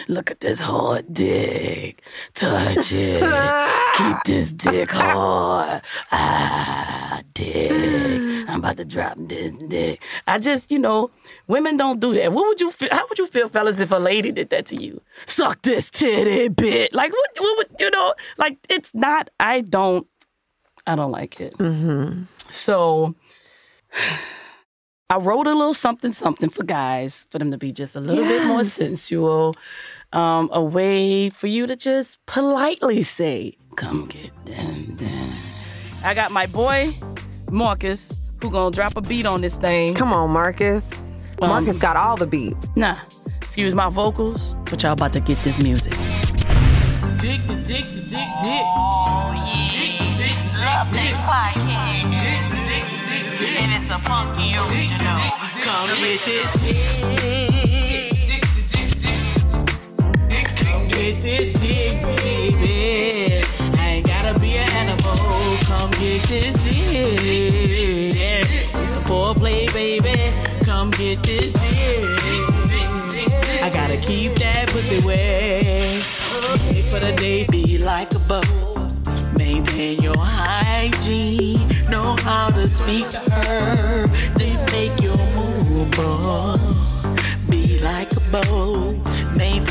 Look 0.09 0.31
at 0.31 0.41
this 0.41 0.61
hard 0.61 1.13
dick. 1.13 2.03
Touch 2.33 2.93
it. 2.93 3.23
Keep 3.97 4.17
this 4.25 4.53
dick 4.53 4.91
hard. 4.93 5.83
Ah, 6.13 7.23
dick. 7.35 7.73
I'm 8.49 8.61
about 8.61 8.77
to 8.77 8.85
drop 8.85 9.17
this 9.19 9.57
dick. 9.69 10.05
I 10.27 10.39
just, 10.39 10.71
you 10.71 10.79
know, 10.79 11.11
women 11.49 11.77
don't 11.77 11.99
do 11.99 12.15
that. 12.15 12.33
What 12.33 12.47
would 12.47 12.61
you 12.61 12.71
feel? 12.71 12.89
How 12.93 13.05
would 13.09 13.19
you 13.19 13.27
feel, 13.27 13.49
fellas, 13.49 13.81
if 13.81 13.91
a 13.91 13.97
lady 13.97 14.31
did 14.31 14.51
that 14.51 14.67
to 14.67 14.77
you? 14.77 15.03
Suck 15.27 15.63
this 15.63 15.91
titty 15.91 16.49
bit. 16.49 16.93
Like, 16.95 17.13
what, 17.13 17.31
what 17.39 17.57
would, 17.59 17.81
you 17.81 17.91
know, 17.91 18.15
like, 18.39 18.59
it's 18.71 18.95
not, 18.95 19.29
I 19.41 19.63
don't, 19.63 20.07
I 20.87 20.95
don't 20.95 21.11
like 21.11 21.41
it. 21.41 21.55
So 22.51 23.15
I 25.11 25.17
wrote 25.19 25.47
a 25.47 25.55
little 25.55 25.75
something, 25.75 26.13
something 26.13 26.51
for 26.51 26.65
guys, 26.65 27.27
for 27.31 27.39
them 27.39 27.51
to 27.51 27.59
be 27.59 27.71
just 27.71 27.97
a 27.97 28.01
little 28.01 28.25
bit 28.25 28.47
more 28.47 28.65
sensual. 28.65 29.55
Um, 30.13 30.49
a 30.53 30.63
way 30.63 31.31
for 31.31 31.47
you 31.47 31.67
to 31.67 31.77
just 31.77 32.25
politely 32.27 33.03
say, 33.03 33.57
come 33.77 34.07
get 34.07 34.31
them, 34.47 34.97
them. 34.97 35.35
I 36.03 36.15
got 36.15 36.31
my 36.31 36.47
boy, 36.47 36.97
Marcus, 37.51 38.33
who 38.41 38.51
gonna 38.51 38.75
drop 38.75 38.97
a 38.97 39.03
beat 39.03 39.27
on 39.27 39.41
this 39.41 39.57
thing. 39.57 39.95
Come 39.95 40.13
on, 40.13 40.31
Marcus. 40.31 40.89
Um, 41.43 41.49
Marcus 41.51 41.77
got 41.77 41.97
all 41.97 42.17
the 42.17 42.27
beats. 42.27 42.69
Nah, 42.77 42.97
excuse 43.43 43.75
my 43.75 43.91
vocals, 43.91 44.55
but 44.71 44.83
y'all 44.83 44.93
about 44.93 45.13
to 45.15 45.21
get 45.21 45.39
this 45.39 45.59
music. 45.59 45.93
Dick 47.19 47.47
the 47.47 47.57
dick 47.57 47.93
the 47.93 48.01
dick 48.01 48.29
dick. 48.41 48.65
Oh 48.77 49.33
yeah. 49.35 49.71
Dick 49.73 49.99
the 49.99 50.23
dick 50.23 50.37
the 50.53 50.61
Love 50.61 50.89
dick 50.93 51.15
podcast. 51.27 52.03
Dick 52.23 52.43
the 52.51 52.61
dick 52.71 52.85
the 52.93 52.99
dick 53.09 53.39
dick. 53.39 53.63
And 53.63 53.73
it's 53.73 53.91
a 53.91 53.99
funky 53.99 54.55
original. 54.55 55.19
Come 55.61 55.89
get 55.99 56.21
this 56.25 56.53
dick. 56.63 57.56
Get 60.97 61.21
this 61.21 61.53
dick, 61.61 62.01
baby. 62.03 63.43
I 63.79 63.87
ain't 63.97 64.07
gotta 64.07 64.39
be 64.41 64.57
an 64.57 64.69
animal. 64.83 65.13
Come 65.69 65.91
get 65.93 66.23
this 66.23 66.57
dick. 66.65 68.17
It's 68.75 68.95
a 68.95 69.01
foreplay, 69.09 69.73
baby. 69.73 70.33
Come 70.65 70.91
get 70.93 71.23
this 71.23 71.53
dick. 71.53 72.43
I 73.63 73.71
gotta 73.73 73.99
keep 73.99 74.35
that 74.37 74.69
pussy 74.69 75.05
wet. 75.05 76.03
Pay 76.69 76.83
for 76.83 76.99
the 76.99 77.13
day, 77.17 77.47
be 77.51 77.79
like 77.79 78.13
a 78.15 78.21
bow. 78.29 78.43
Maintain 79.37 80.03
your 80.03 80.19
hygiene. 80.19 81.69
Know 81.91 82.17
how 82.23 82.51
to 82.51 82.69
speak 82.69 83.09
to 83.11 83.31
her. 83.31 84.07
Then 84.39 84.57
make 84.73 84.99
your 85.03 85.19
move, 85.37 85.91
boy. 85.93 86.57
Be 87.51 87.79
like 87.81 88.11
a 88.13 88.21
bow. 88.33 89.06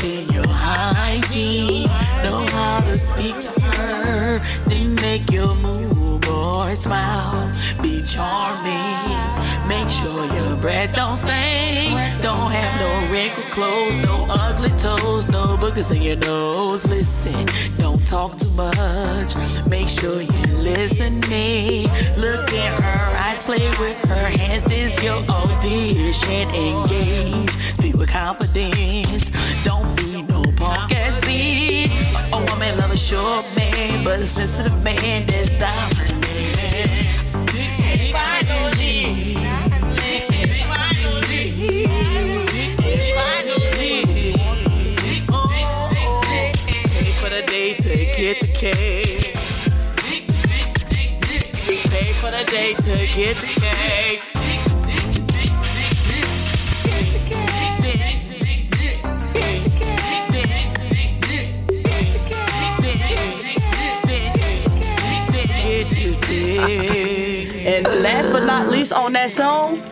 Maintain 0.06 0.32
your 0.32 0.46
hygiene. 0.48 1.88
Know 2.22 2.46
how 2.52 2.80
to 2.80 2.96
speak 2.96 3.38
to 3.40 3.60
her. 3.60 4.40
Then 4.66 4.94
make 4.96 5.32
your 5.32 5.54
move, 5.56 6.20
boy. 6.20 6.74
Smile. 6.74 7.52
Be 7.82 8.02
charming. 8.04 9.66
Make 9.66 9.90
sure 9.90 10.26
your 10.34 10.56
breath 10.58 10.94
don't 10.94 11.16
stink. 11.16 11.90
Don't 12.22 12.52
have 12.52 12.80
no 12.80 13.12
wrinkled 13.12 13.50
clothes, 13.50 13.96
no 13.96 14.26
ugly 14.30 14.70
toes, 14.78 15.28
no 15.28 15.56
boogers 15.56 15.90
in 15.94 16.02
your 16.02 16.16
nose. 16.16 16.88
Listen, 16.88 17.44
don't 17.78 18.06
talk 18.06 18.38
too 18.38 18.52
much. 18.56 19.34
Make 19.66 19.88
sure 19.88 20.22
you're 20.22 20.58
listening. 20.62 21.90
Look 22.16 22.52
at 22.52 22.80
her 22.80 23.16
eyes, 23.16 23.44
play 23.44 23.68
with 23.80 23.98
her 24.04 24.28
hands. 24.38 24.62
This 24.64 25.02
your 25.02 25.20
audition. 25.28 26.48
Engage, 26.50 27.50
speak 27.50 27.94
with 27.96 28.10
confidence. 28.10 29.30
Don't 29.64 29.75
a 33.06 33.08
short 33.08 33.56
man, 33.56 34.02
but 34.02 34.18
a 34.18 34.26
sensitive 34.26 34.82
man 34.82 35.26
that's 35.26 35.50
dominant. 35.58 36.24
Finally. 38.12 39.36
The 47.26 47.42
day 47.42 47.74
to 47.74 47.88
get 48.16 48.40
the 48.40 48.46
cake. 48.56 49.34
Pay 51.90 52.12
for 52.14 52.30
the 52.30 52.44
day 52.50 52.72
to 52.72 53.06
get 53.14 53.36
the 53.36 53.60
cake. 53.60 54.35
And 67.66 67.84
last 68.02 68.30
but 68.32 68.44
not 68.44 68.68
least 68.70 68.92
on 68.92 69.12
that 69.14 69.30
song, 69.30 69.82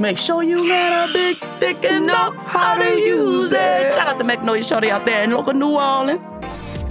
make 0.00 0.18
sure 0.18 0.42
you 0.42 0.56
got 0.68 1.08
a 1.08 1.12
big 1.12 1.36
dick 1.60 1.84
and 1.84 2.06
know 2.06 2.32
how 2.36 2.76
to 2.76 2.96
use 2.98 3.52
it. 3.52 3.92
Shout 3.94 4.08
out 4.08 4.18
to 4.18 4.24
Magnolia 4.24 4.62
Shorty 4.62 4.90
out 4.90 5.04
there 5.06 5.22
in 5.24 5.30
local 5.30 5.54
New 5.54 5.70
Orleans. 5.78 6.24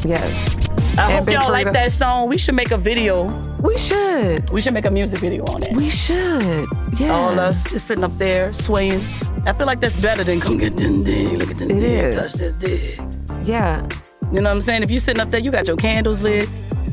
Yes. 0.06 0.58
I 0.98 1.12
And 1.12 1.26
hope 1.26 1.30
y'all 1.34 1.52
like 1.52 1.72
that 1.74 1.92
song. 1.92 2.28
We 2.30 2.38
should 2.38 2.56
make 2.56 2.72
a 2.72 2.78
video. 2.78 3.26
We 3.62 3.78
should. 3.78 4.50
We 4.50 4.60
should 4.62 4.74
make 4.74 4.86
a 4.86 4.92
music 4.92 5.20
video 5.20 5.46
on 5.46 5.64
it. 5.64 5.76
We 5.76 5.90
should. 5.90 6.68
Yeah. 6.98 7.12
All 7.14 7.40
us 7.40 7.64
sitting 7.64 8.04
up 8.04 8.14
there 8.18 8.52
swaying. 8.54 9.02
I 9.46 9.54
feel 9.54 9.68
like 9.68 9.80
that's 9.80 10.00
better 10.02 10.24
than 10.24 10.40
come 10.40 10.58
get 10.58 10.76
them 10.78 11.04
dick, 11.04 11.32
look 11.40 11.52
at 11.52 11.58
them 11.58 11.72
It 11.72 11.80
dick, 11.80 12.04
is. 12.06 12.16
touch 12.16 12.34
this 12.34 12.54
dick. 12.56 13.00
Yeah. 13.44 13.88
You 14.32 14.40
know 14.42 14.50
what 14.50 14.56
I'm 14.56 14.62
saying? 14.62 14.84
If 14.84 14.92
you're 14.92 15.00
sitting 15.00 15.22
up 15.22 15.30
there, 15.32 15.40
you 15.40 15.52
got 15.52 15.68
your 15.68 15.78
candles 15.78 16.22
lit, 16.22 16.48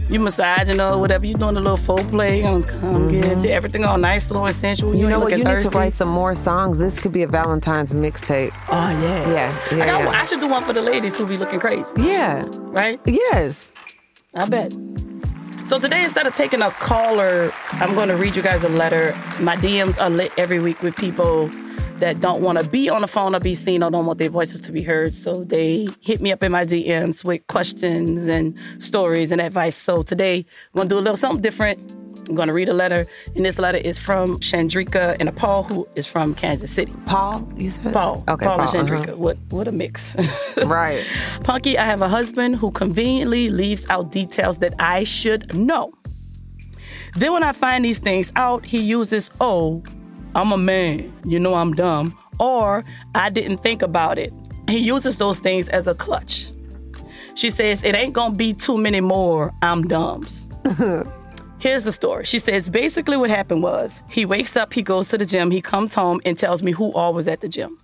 you 0.09 0.18
massaging 0.21 0.81
or 0.81 0.99
whatever, 0.99 1.27
you 1.27 1.35
doing 1.35 1.57
a 1.57 1.61
little 1.61 1.77
foreplay, 1.77 2.44
um, 2.44 2.62
come 2.64 3.11
get 3.11 3.44
it, 3.44 3.51
everything 3.51 3.85
all 3.85 3.99
nice, 3.99 4.27
slow 4.29 4.44
and 4.47 4.55
sensual. 4.55 4.94
You, 4.94 5.03
You 5.03 5.09
know 5.09 5.18
what? 5.18 5.31
looking 5.33 5.47
You 5.47 5.55
need 5.55 5.62
to 5.62 5.68
write 5.71 5.94
some 5.94 6.09
more 6.09 6.35
songs. 6.35 6.79
This 6.79 6.99
could 6.99 7.12
be 7.12 7.23
a 7.23 7.27
Valentine's 7.29 7.92
mixtape. 7.92 8.53
Oh 8.68 8.90
yeah, 8.90 9.31
Yeah, 9.31 9.77
yeah, 9.77 9.83
I, 9.83 9.87
got, 9.87 10.03
yeah. 10.05 10.09
I 10.21 10.25
should 10.25 10.40
do 10.40 10.49
one 10.49 10.64
for 10.64 10.73
the 10.73 10.83
ladies 10.83 11.16
who 11.16 11.27
be 11.27 11.37
looking 11.37 11.61
crazy, 11.61 11.92
Yeah. 11.99 12.47
right? 12.59 13.01
Yes. 13.07 13.71
I 14.35 14.47
bet. 14.47 14.73
So 15.64 15.79
today, 15.79 16.03
instead 16.03 16.27
of 16.27 16.35
taking 16.35 16.62
a 16.62 16.71
caller, 16.71 17.53
I'm 17.73 17.94
going 17.94 18.09
to 18.09 18.16
read 18.16 18.35
you 18.35 18.42
guys 18.42 18.62
a 18.64 18.68
letter. 18.71 19.12
My 19.40 19.57
DMs 19.57 20.01
are 20.01 20.09
lit 20.09 20.33
every 20.38 20.61
week 20.61 20.81
with 20.83 20.97
people 20.97 21.51
that 22.01 22.21
don't 22.21 22.41
want 22.41 22.59
to 22.59 22.69
be 22.69 22.89
on 22.89 23.01
the 23.01 23.07
phone 23.07 23.35
or 23.35 23.41
be 23.41 23.55
seen 23.55 23.83
or 23.83 23.91
don't 23.91 24.07
want 24.07 24.19
their 24.19 24.31
voices 24.31 24.61
to 24.61 24.73
be 24.73 24.83
heard. 24.83 25.15
So 25.15 25.45
they 25.45 25.87
hit 26.01 26.21
me 26.21 26.33
up 26.33 26.43
in 26.43 26.53
my 26.53 26.65
DMs 26.65 27.25
with 27.25 27.47
questions 27.47 28.29
and 28.29 28.55
stories 28.79 29.33
and 29.33 29.41
advice. 29.41 29.77
So 29.77 30.03
today, 30.03 30.39
I'm 30.39 30.77
going 30.77 30.89
to 30.89 30.95
do 30.95 30.99
a 30.99 31.01
little 31.01 31.17
something 31.17 31.43
different. 31.43 31.79
I'm 32.29 32.35
going 32.35 32.49
to 32.49 32.55
read 32.55 32.69
a 32.69 32.75
letter, 32.75 33.07
and 33.35 33.45
this 33.45 33.59
letter 33.59 33.79
is 33.79 33.99
from 33.99 34.39
Chandrika 34.41 35.17
and 35.19 35.31
a 35.31 35.33
Paul, 35.33 35.63
who 35.63 35.89
is 35.95 36.07
from 36.07 36.35
Kansas 36.35 36.71
City. 36.71 36.93
Paul, 37.07 37.51
you 37.57 37.71
said? 37.71 37.95
Paul. 37.95 38.23
Okay, 38.29 38.45
Paul, 38.45 38.59
Paul. 38.59 38.77
and 38.77 38.91
uh-huh. 38.91 39.17
What 39.17 39.39
what 39.49 39.67
a 39.67 39.73
mix. 39.73 40.15
Right. 40.67 41.05
Punkie, 41.41 41.77
I 41.77 41.85
have 41.85 42.03
a 42.03 42.09
husband 42.09 42.57
who 42.57 42.73
conveniently 42.73 43.49
leaves 43.49 43.89
out 43.89 44.11
details 44.11 44.59
that 44.59 44.75
I 44.79 45.05
should 45.05 45.55
know. 45.55 45.93
Then 47.17 47.33
when 47.33 47.43
I 47.43 47.53
find 47.53 47.85
these 47.85 47.99
things 47.99 48.33
out, 48.37 48.67
he 48.67 48.79
uses, 48.81 49.31
oh, 49.41 49.83
I'm 50.38 50.53
a 50.53 50.57
man, 50.57 51.12
you 51.24 51.40
know 51.40 51.55
I'm 51.55 51.72
dumb, 51.72 52.16
or 52.38 52.85
I 53.16 53.29
didn't 53.29 53.59
think 53.59 53.83
about 53.83 54.20
it. 54.20 54.33
He 54.68 54.79
uses 54.79 55.18
those 55.18 55.40
things 55.40 55.68
as 55.68 55.88
a 55.88 55.96
clutch. 55.96 56.53
She 57.35 57.51
says, 57.51 57.83
it 57.83 57.96
ain't 57.96 58.12
gonna 58.12 58.37
be 58.37 58.55
too 58.55 58.79
many 58.79 59.01
more 59.01 59.53
I'm 59.62 59.83
dumbs. 59.83 60.46
Here's 61.59 61.83
the 61.83 61.90
story. 61.90 62.24
She 62.24 62.38
says 62.38 62.70
basically 62.70 63.16
what 63.16 63.31
happened 63.31 63.64
was 63.64 64.05
he 64.09 64.24
wakes 64.24 64.57
up, 64.57 64.72
he 64.72 64.81
goes 64.81 65.09
to 65.09 65.18
the 65.18 65.27
gym, 65.27 65.51
he 65.51 65.61
comes 65.61 65.92
home 65.92 66.20
and 66.24 66.38
tells 66.38 66.62
me 66.62 66.70
who 66.70 66.92
all 66.92 67.12
was 67.12 67.27
at 67.27 67.40
the 67.40 67.48
gym. 67.48 67.77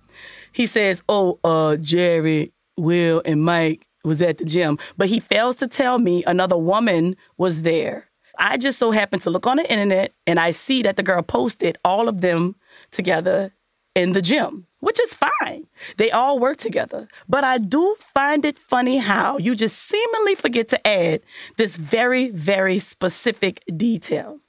He 0.53 0.65
says, 0.65 1.03
"Oh, 1.09 1.37
uh, 1.43 1.75
Jerry, 1.75 2.53
Will, 2.77 3.21
and 3.25 3.43
Mike 3.43 3.85
was 4.05 4.21
at 4.21 4.37
the 4.37 4.45
gym," 4.45 4.79
but 4.95 5.09
he 5.09 5.19
fails 5.19 5.57
to 5.57 5.67
tell 5.67 5.99
me 5.99 6.23
another 6.23 6.55
woman 6.55 7.17
was 7.37 7.63
there. 7.63 8.07
I 8.39 8.57
just 8.57 8.79
so 8.79 8.91
happened 8.91 9.21
to 9.23 9.29
look 9.29 9.47
on 9.47 9.57
the 9.57 9.71
internet 9.71 10.13
and 10.27 10.39
I 10.39 10.51
see 10.51 10.81
that 10.83 10.97
the 10.97 11.03
girl 11.03 11.21
posted 11.21 11.77
all 11.83 12.07
of 12.09 12.21
them 12.21 12.55
together 12.91 13.53
in 13.95 14.11
the 14.11 14.21
gym, 14.21 14.65
which 14.81 14.99
is 15.01 15.13
fine. 15.13 15.67
They 15.97 16.11
all 16.11 16.37
work 16.37 16.57
together. 16.57 17.07
But 17.29 17.43
I 17.43 17.57
do 17.57 17.95
find 17.99 18.43
it 18.43 18.59
funny 18.59 18.97
how 18.97 19.37
you 19.37 19.55
just 19.55 19.77
seemingly 19.77 20.35
forget 20.35 20.67
to 20.69 20.87
add 20.87 21.21
this 21.57 21.77
very, 21.77 22.29
very 22.29 22.77
specific 22.79 23.63
detail. 23.75 24.39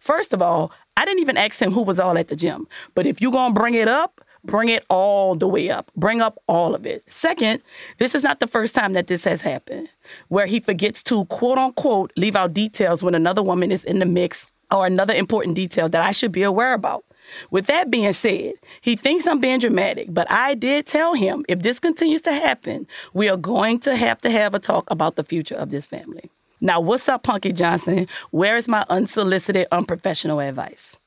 First 0.00 0.32
of 0.32 0.40
all, 0.40 0.72
I 0.96 1.04
didn't 1.04 1.20
even 1.20 1.36
ask 1.36 1.60
him 1.60 1.72
who 1.72 1.82
was 1.82 2.00
all 2.00 2.16
at 2.16 2.28
the 2.28 2.36
gym. 2.36 2.66
But 2.94 3.06
if 3.06 3.20
you're 3.20 3.32
going 3.32 3.54
to 3.54 3.60
bring 3.60 3.74
it 3.74 3.88
up, 3.88 4.20
bring 4.44 4.68
it 4.68 4.84
all 4.88 5.34
the 5.34 5.48
way 5.48 5.70
up. 5.70 5.90
Bring 5.96 6.20
up 6.20 6.38
all 6.46 6.74
of 6.74 6.86
it. 6.86 7.04
Second, 7.06 7.62
this 7.98 8.14
is 8.14 8.22
not 8.22 8.40
the 8.40 8.46
first 8.46 8.74
time 8.74 8.92
that 8.92 9.06
this 9.06 9.24
has 9.24 9.42
happened, 9.42 9.88
where 10.28 10.46
he 10.46 10.60
forgets 10.60 11.02
to 11.04 11.24
quote 11.26 11.58
unquote 11.58 12.12
leave 12.16 12.36
out 12.36 12.52
details 12.52 13.02
when 13.02 13.14
another 13.14 13.42
woman 13.42 13.72
is 13.72 13.84
in 13.84 13.98
the 13.98 14.06
mix 14.06 14.50
or 14.70 14.86
another 14.86 15.14
important 15.14 15.56
detail 15.56 15.88
that 15.88 16.02
I 16.02 16.12
should 16.12 16.32
be 16.32 16.42
aware 16.42 16.74
about. 16.74 17.04
With 17.50 17.66
that 17.66 17.90
being 17.90 18.12
said, 18.12 18.52
he 18.82 18.96
thinks 18.96 19.26
I'm 19.26 19.40
being 19.40 19.58
dramatic, 19.58 20.08
but 20.10 20.30
I 20.30 20.54
did 20.54 20.86
tell 20.86 21.14
him 21.14 21.44
if 21.48 21.62
this 21.62 21.80
continues 21.80 22.20
to 22.22 22.32
happen, 22.32 22.86
we 23.14 23.28
are 23.28 23.36
going 23.36 23.78
to 23.80 23.96
have 23.96 24.20
to 24.22 24.30
have 24.30 24.54
a 24.54 24.58
talk 24.58 24.90
about 24.90 25.16
the 25.16 25.24
future 25.24 25.54
of 25.54 25.70
this 25.70 25.86
family. 25.86 26.30
Now, 26.60 26.80
what's 26.80 27.08
up, 27.08 27.24
Punkie 27.24 27.54
Johnson? 27.54 28.08
Where 28.30 28.56
is 28.56 28.68
my 28.68 28.84
unsolicited, 28.88 29.66
unprofessional 29.72 30.40
advice? 30.40 30.98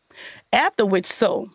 After 0.52 0.86
which, 0.86 1.06
so 1.06 1.50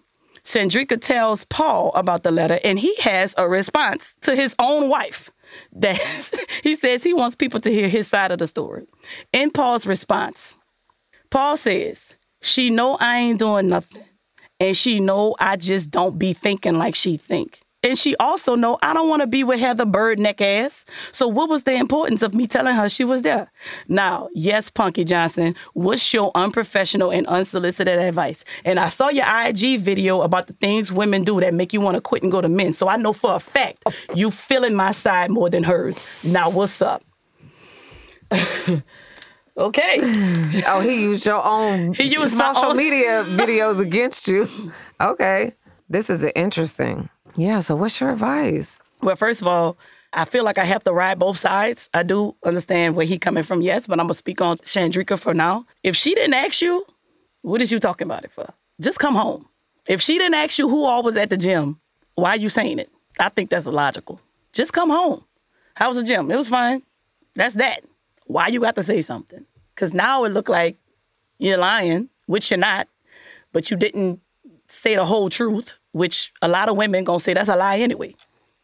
Sandrika 0.44 1.00
tells 1.00 1.44
Paul 1.44 1.92
about 1.94 2.22
the 2.22 2.30
letter, 2.30 2.58
and 2.64 2.78
he 2.78 2.94
has 3.00 3.34
a 3.38 3.48
response 3.48 4.16
to 4.22 4.34
his 4.34 4.54
own 4.58 4.88
wife. 4.88 5.30
That 5.72 6.00
he 6.62 6.74
says 6.74 7.04
he 7.04 7.14
wants 7.14 7.36
people 7.36 7.60
to 7.60 7.70
hear 7.70 7.88
his 7.88 8.08
side 8.08 8.32
of 8.32 8.38
the 8.38 8.46
story. 8.46 8.86
In 9.32 9.50
Paul's 9.50 9.86
response, 9.86 10.58
Paul 11.30 11.56
says, 11.56 12.16
"She 12.40 12.70
know 12.70 12.96
I 12.96 13.18
ain't 13.18 13.38
doing 13.38 13.68
nothing, 13.68 14.04
and 14.58 14.76
she 14.76 14.98
know 14.98 15.36
I 15.38 15.56
just 15.56 15.90
don't 15.90 16.18
be 16.18 16.32
thinking 16.32 16.78
like 16.78 16.94
she 16.94 17.16
think." 17.16 17.61
And 17.82 17.98
she 17.98 18.14
also 18.16 18.54
know 18.54 18.78
I 18.82 18.92
don't 18.94 19.08
want 19.08 19.22
to 19.22 19.26
be 19.26 19.42
with 19.42 19.58
Heather 19.58 19.84
Bird 19.84 20.18
neck 20.18 20.40
ass. 20.40 20.84
So 21.10 21.26
what 21.26 21.48
was 21.48 21.64
the 21.64 21.72
importance 21.74 22.22
of 22.22 22.32
me 22.34 22.46
telling 22.46 22.74
her 22.74 22.88
she 22.88 23.02
was 23.04 23.22
there? 23.22 23.50
Now, 23.88 24.28
yes, 24.34 24.70
Punkie 24.70 25.04
Johnson, 25.04 25.56
what's 25.74 26.12
your 26.14 26.30
unprofessional 26.34 27.10
and 27.10 27.26
unsolicited 27.26 27.98
advice? 27.98 28.44
And 28.64 28.78
I 28.78 28.88
saw 28.88 29.08
your 29.08 29.26
IG 29.26 29.80
video 29.80 30.22
about 30.22 30.46
the 30.46 30.52
things 30.54 30.92
women 30.92 31.24
do 31.24 31.40
that 31.40 31.54
make 31.54 31.72
you 31.72 31.80
want 31.80 31.96
to 31.96 32.00
quit 32.00 32.22
and 32.22 32.30
go 32.30 32.40
to 32.40 32.48
men. 32.48 32.72
So 32.72 32.88
I 32.88 32.96
know 32.96 33.12
for 33.12 33.34
a 33.34 33.40
fact 33.40 33.84
you 34.14 34.30
feeling 34.30 34.74
my 34.74 34.92
side 34.92 35.30
more 35.30 35.50
than 35.50 35.64
hers. 35.64 36.06
Now 36.24 36.50
what's 36.50 36.80
up? 36.80 37.02
okay. 39.58 39.98
Oh, 40.66 40.80
he 40.80 41.02
used 41.02 41.26
your 41.26 41.44
own 41.44 41.94
He 41.98 42.04
used 42.04 42.36
social 42.38 42.66
own- 42.66 42.76
media 42.76 43.24
videos 43.28 43.80
against 43.80 44.28
you. 44.28 44.48
Okay. 45.00 45.54
This 45.88 46.08
is 46.08 46.22
interesting. 46.36 47.08
Yeah, 47.36 47.60
so 47.60 47.76
what's 47.76 48.00
your 48.00 48.10
advice? 48.12 48.78
Well, 49.02 49.16
first 49.16 49.42
of 49.42 49.48
all, 49.48 49.76
I 50.12 50.26
feel 50.26 50.44
like 50.44 50.58
I 50.58 50.64
have 50.64 50.84
to 50.84 50.92
ride 50.92 51.18
both 51.18 51.38
sides. 51.38 51.88
I 51.94 52.02
do 52.02 52.36
understand 52.44 52.94
where 52.94 53.06
he 53.06 53.18
coming 53.18 53.42
from, 53.42 53.62
yes, 53.62 53.86
but 53.86 53.98
I'm 53.98 54.06
gonna 54.06 54.14
speak 54.14 54.40
on 54.40 54.58
Chandrika 54.58 55.18
for 55.18 55.32
now. 55.32 55.64
If 55.82 55.96
she 55.96 56.14
didn't 56.14 56.34
ask 56.34 56.60
you, 56.60 56.84
what 57.40 57.62
is 57.62 57.72
you 57.72 57.78
talking 57.78 58.06
about 58.06 58.24
it 58.24 58.32
for? 58.32 58.52
Just 58.80 58.98
come 58.98 59.14
home. 59.14 59.48
If 59.88 60.00
she 60.00 60.18
didn't 60.18 60.34
ask 60.34 60.58
you 60.58 60.68
who 60.68 60.84
all 60.84 61.02
was 61.02 61.16
at 61.16 61.30
the 61.30 61.36
gym, 61.36 61.80
why 62.14 62.30
are 62.30 62.36
you 62.36 62.48
saying 62.48 62.78
it? 62.78 62.90
I 63.18 63.30
think 63.30 63.50
that's 63.50 63.66
illogical. 63.66 64.20
Just 64.52 64.72
come 64.72 64.90
home. 64.90 65.24
How 65.74 65.88
was 65.88 65.96
the 65.96 66.04
gym? 66.04 66.30
It 66.30 66.36
was 66.36 66.48
fine. 66.48 66.82
That's 67.34 67.54
that. 67.54 67.82
Why 68.26 68.48
you 68.48 68.60
got 68.60 68.76
to 68.76 68.82
say 68.82 69.00
something? 69.00 69.46
Because 69.74 69.94
now 69.94 70.24
it 70.24 70.30
look 70.32 70.48
like 70.48 70.76
you're 71.38 71.56
lying, 71.56 72.10
which 72.26 72.50
you're 72.50 72.58
not, 72.58 72.88
but 73.52 73.70
you 73.70 73.76
didn't 73.76 74.20
say 74.68 74.94
the 74.94 75.04
whole 75.04 75.30
truth, 75.30 75.72
which 75.92 76.32
a 76.42 76.48
lot 76.48 76.68
of 76.68 76.76
women 76.76 77.04
gonna 77.04 77.20
say 77.20 77.34
that's 77.34 77.48
a 77.48 77.56
lie 77.56 77.78
anyway. 77.78 78.14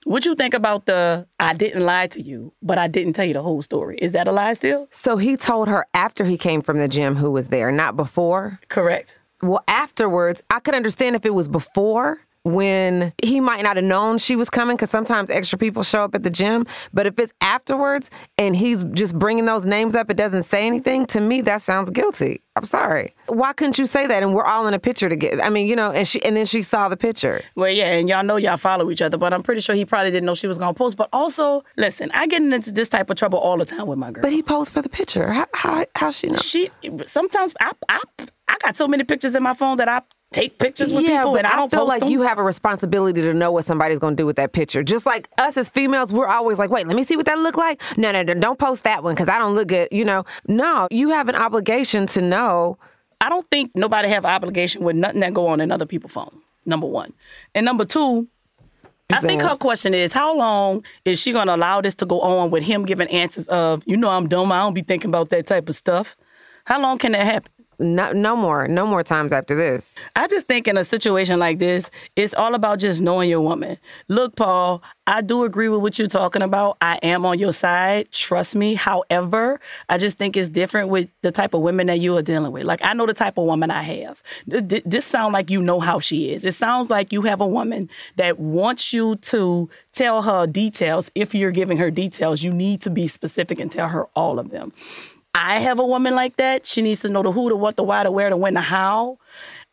What 0.04 0.24
you 0.24 0.34
think 0.34 0.54
about 0.54 0.86
the 0.86 1.26
I 1.38 1.54
didn't 1.54 1.84
lie 1.84 2.06
to 2.08 2.22
you, 2.22 2.52
but 2.62 2.78
I 2.78 2.88
didn't 2.88 3.12
tell 3.12 3.24
you 3.24 3.34
the 3.34 3.42
whole 3.42 3.62
story? 3.62 3.98
Is 4.00 4.12
that 4.12 4.28
a 4.28 4.32
lie 4.32 4.54
still? 4.54 4.88
So 4.90 5.16
he 5.16 5.36
told 5.36 5.68
her 5.68 5.86
after 5.92 6.24
he 6.24 6.38
came 6.38 6.62
from 6.62 6.78
the 6.78 6.88
gym 6.88 7.16
who 7.16 7.30
was 7.30 7.48
there, 7.48 7.70
not 7.70 7.96
before? 7.96 8.60
Correct. 8.68 9.20
Well, 9.42 9.62
afterwards, 9.68 10.42
I 10.50 10.60
could 10.60 10.74
understand 10.74 11.14
if 11.14 11.24
it 11.24 11.34
was 11.34 11.46
before 11.48 12.20
when 12.44 13.12
he 13.22 13.40
might 13.40 13.62
not 13.62 13.76
have 13.76 13.84
known 13.84 14.18
she 14.18 14.36
was 14.36 14.48
coming 14.48 14.76
because 14.76 14.90
sometimes 14.90 15.30
extra 15.30 15.58
people 15.58 15.82
show 15.82 16.04
up 16.04 16.14
at 16.14 16.22
the 16.22 16.30
gym. 16.30 16.66
But 16.92 17.06
if 17.06 17.18
it's 17.18 17.32
afterwards 17.40 18.10
and 18.36 18.56
he's 18.56 18.84
just 18.92 19.18
bringing 19.18 19.46
those 19.46 19.66
names 19.66 19.94
up, 19.94 20.10
it 20.10 20.16
doesn't 20.16 20.44
say 20.44 20.66
anything, 20.66 21.06
to 21.06 21.20
me, 21.20 21.40
that 21.42 21.62
sounds 21.62 21.90
guilty. 21.90 22.42
I'm 22.56 22.64
sorry. 22.64 23.14
Why 23.26 23.52
couldn't 23.52 23.78
you 23.78 23.86
say 23.86 24.08
that? 24.08 24.22
And 24.22 24.34
we're 24.34 24.44
all 24.44 24.66
in 24.66 24.74
a 24.74 24.80
picture 24.80 25.08
together. 25.08 25.40
I 25.42 25.48
mean, 25.48 25.68
you 25.68 25.76
know, 25.76 25.92
and 25.92 26.08
she 26.08 26.20
and 26.24 26.36
then 26.36 26.44
she 26.44 26.62
saw 26.62 26.88
the 26.88 26.96
picture. 26.96 27.40
Well, 27.54 27.70
yeah, 27.70 27.92
and 27.92 28.08
y'all 28.08 28.24
know 28.24 28.36
y'all 28.36 28.56
follow 28.56 28.90
each 28.90 29.00
other, 29.00 29.16
but 29.16 29.32
I'm 29.32 29.44
pretty 29.44 29.60
sure 29.60 29.76
he 29.76 29.84
probably 29.84 30.10
didn't 30.10 30.26
know 30.26 30.34
she 30.34 30.48
was 30.48 30.58
gonna 30.58 30.74
post. 30.74 30.96
But 30.96 31.08
also, 31.12 31.62
listen, 31.76 32.10
I 32.14 32.26
get 32.26 32.42
into 32.42 32.72
this 32.72 32.88
type 32.88 33.10
of 33.10 33.16
trouble 33.16 33.38
all 33.38 33.58
the 33.58 33.64
time 33.64 33.86
with 33.86 33.98
my 33.98 34.10
girl. 34.10 34.22
But 34.22 34.32
he 34.32 34.42
posed 34.42 34.72
for 34.72 34.82
the 34.82 34.88
picture. 34.88 35.32
How 35.32 35.46
how 35.54 35.86
how 35.94 36.10
she 36.10 36.26
know? 36.26 36.36
she 36.36 36.68
sometimes 37.06 37.54
I 37.60 37.70
I 37.88 38.00
I 38.48 38.56
got 38.64 38.76
so 38.76 38.88
many 38.88 39.04
pictures 39.04 39.36
in 39.36 39.42
my 39.44 39.54
phone 39.54 39.76
that 39.76 39.88
I 39.88 40.02
take 40.32 40.58
pictures 40.58 40.92
with 40.92 41.04
yeah, 41.04 41.18
people 41.18 41.32
but 41.32 41.38
and 41.38 41.46
I 41.46 41.56
don't 41.56 41.70
feel 41.70 41.86
like 41.86 42.00
them. 42.00 42.10
you 42.10 42.22
have 42.22 42.38
a 42.38 42.42
responsibility 42.42 43.22
to 43.22 43.32
know 43.32 43.50
what 43.50 43.64
somebody's 43.64 43.98
going 43.98 44.16
to 44.16 44.22
do 44.22 44.26
with 44.26 44.36
that 44.36 44.52
picture. 44.52 44.82
Just 44.82 45.06
like 45.06 45.28
us 45.38 45.56
as 45.56 45.70
females, 45.70 46.12
we're 46.12 46.26
always 46.26 46.58
like, 46.58 46.70
wait, 46.70 46.86
let 46.86 46.96
me 46.96 47.04
see 47.04 47.16
what 47.16 47.26
that 47.26 47.38
look 47.38 47.56
like. 47.56 47.80
No, 47.96 48.12
no, 48.12 48.22
no, 48.22 48.34
don't 48.34 48.58
post 48.58 48.84
that 48.84 49.02
one 49.02 49.14
because 49.14 49.28
I 49.28 49.38
don't 49.38 49.54
look 49.54 49.68
good. 49.68 49.88
You 49.90 50.04
know, 50.04 50.24
no, 50.46 50.88
you 50.90 51.10
have 51.10 51.28
an 51.28 51.34
obligation 51.34 52.06
to 52.08 52.20
know. 52.20 52.78
I 53.20 53.28
don't 53.28 53.48
think 53.50 53.72
nobody 53.74 54.08
have 54.08 54.24
obligation 54.24 54.84
with 54.84 54.96
nothing 54.96 55.20
that 55.20 55.34
go 55.34 55.46
on 55.48 55.60
in 55.60 55.72
other 55.72 55.86
people's 55.86 56.12
phone. 56.12 56.40
Number 56.66 56.86
one, 56.86 57.12
and 57.54 57.64
number 57.64 57.84
two. 57.84 58.28
I 59.10 59.20
think 59.20 59.40
her 59.40 59.56
question 59.56 59.94
is 59.94 60.12
how 60.12 60.36
long 60.36 60.84
is 61.06 61.18
she 61.18 61.32
gonna 61.32 61.56
allow 61.56 61.80
this 61.80 61.94
to 61.94 62.04
go 62.04 62.20
on 62.20 62.50
with 62.50 62.62
him 62.62 62.84
giving 62.84 63.08
answers 63.08 63.48
of, 63.48 63.82
you 63.86 63.96
know, 63.96 64.10
I'm 64.10 64.28
dumb, 64.28 64.52
I 64.52 64.58
don't 64.58 64.74
be 64.74 64.82
thinking 64.82 65.08
about 65.08 65.30
that 65.30 65.46
type 65.46 65.70
of 65.70 65.76
stuff. 65.76 66.14
How 66.66 66.78
long 66.78 66.98
can 66.98 67.12
that 67.12 67.24
happen? 67.24 67.50
No, 67.80 68.10
no 68.10 68.34
more, 68.34 68.66
no 68.66 68.88
more 68.88 69.04
times 69.04 69.32
after 69.32 69.54
this. 69.54 69.94
I 70.16 70.26
just 70.26 70.48
think 70.48 70.66
in 70.66 70.76
a 70.76 70.84
situation 70.84 71.38
like 71.38 71.60
this, 71.60 71.90
it's 72.16 72.34
all 72.34 72.54
about 72.56 72.80
just 72.80 73.00
knowing 73.00 73.30
your 73.30 73.40
woman. 73.40 73.78
Look, 74.08 74.34
Paul, 74.34 74.82
I 75.06 75.20
do 75.20 75.44
agree 75.44 75.68
with 75.68 75.80
what 75.80 75.96
you're 75.96 76.08
talking 76.08 76.42
about. 76.42 76.76
I 76.80 76.96
am 77.04 77.24
on 77.24 77.38
your 77.38 77.52
side. 77.52 78.10
Trust 78.10 78.56
me. 78.56 78.74
However, 78.74 79.60
I 79.88 79.96
just 79.96 80.18
think 80.18 80.36
it's 80.36 80.48
different 80.48 80.88
with 80.88 81.08
the 81.22 81.30
type 81.30 81.54
of 81.54 81.60
women 81.60 81.86
that 81.86 82.00
you 82.00 82.16
are 82.16 82.22
dealing 82.22 82.50
with. 82.50 82.64
Like 82.64 82.80
I 82.82 82.94
know 82.94 83.06
the 83.06 83.14
type 83.14 83.38
of 83.38 83.44
woman 83.44 83.70
I 83.70 83.82
have. 83.82 84.22
Th- 84.50 84.66
th- 84.66 84.82
This 84.84 85.06
sounds 85.06 85.32
like 85.32 85.48
you 85.48 85.62
know 85.62 85.78
how 85.78 86.00
she 86.00 86.32
is. 86.32 86.44
It 86.44 86.54
sounds 86.54 86.90
like 86.90 87.12
you 87.12 87.22
have 87.22 87.40
a 87.40 87.46
woman 87.46 87.88
that 88.16 88.40
wants 88.40 88.92
you 88.92 89.14
to 89.16 89.70
tell 89.92 90.22
her 90.22 90.48
details. 90.48 91.12
If 91.14 91.32
you're 91.32 91.52
giving 91.52 91.78
her 91.78 91.92
details, 91.92 92.42
you 92.42 92.52
need 92.52 92.80
to 92.82 92.90
be 92.90 93.06
specific 93.06 93.60
and 93.60 93.70
tell 93.70 93.88
her 93.88 94.06
all 94.16 94.40
of 94.40 94.50
them. 94.50 94.72
I 95.38 95.60
have 95.60 95.78
a 95.78 95.86
woman 95.86 96.14
like 96.14 96.36
that. 96.36 96.66
She 96.66 96.82
needs 96.82 97.02
to 97.02 97.08
know 97.08 97.22
the 97.22 97.30
who, 97.30 97.48
the 97.48 97.56
what, 97.56 97.76
the 97.76 97.84
why, 97.84 98.02
the 98.02 98.10
where, 98.10 98.28
the 98.28 98.36
when, 98.36 98.54
the 98.54 98.60
how. 98.60 99.18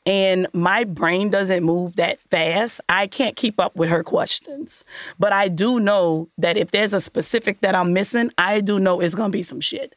And 0.05 0.47
my 0.53 0.83
brain 0.83 1.31
doesn't 1.31 1.63
move 1.63 1.95
that 1.95 2.21
fast. 2.21 2.79
I 2.87 3.07
can't 3.07 3.35
keep 3.35 3.59
up 3.59 3.75
with 3.75 3.89
her 3.89 4.03
questions. 4.03 4.85
But 5.17 5.33
I 5.33 5.47
do 5.47 5.79
know 5.79 6.29
that 6.37 6.57
if 6.57 6.69
there's 6.69 6.93
a 6.93 7.01
specific 7.01 7.61
that 7.61 7.73
I'm 7.73 7.93
missing, 7.93 8.29
I 8.37 8.61
do 8.61 8.77
know 8.77 8.99
it's 8.99 9.15
going 9.15 9.31
to 9.31 9.35
be 9.35 9.41
some 9.41 9.59
shit. 9.59 9.95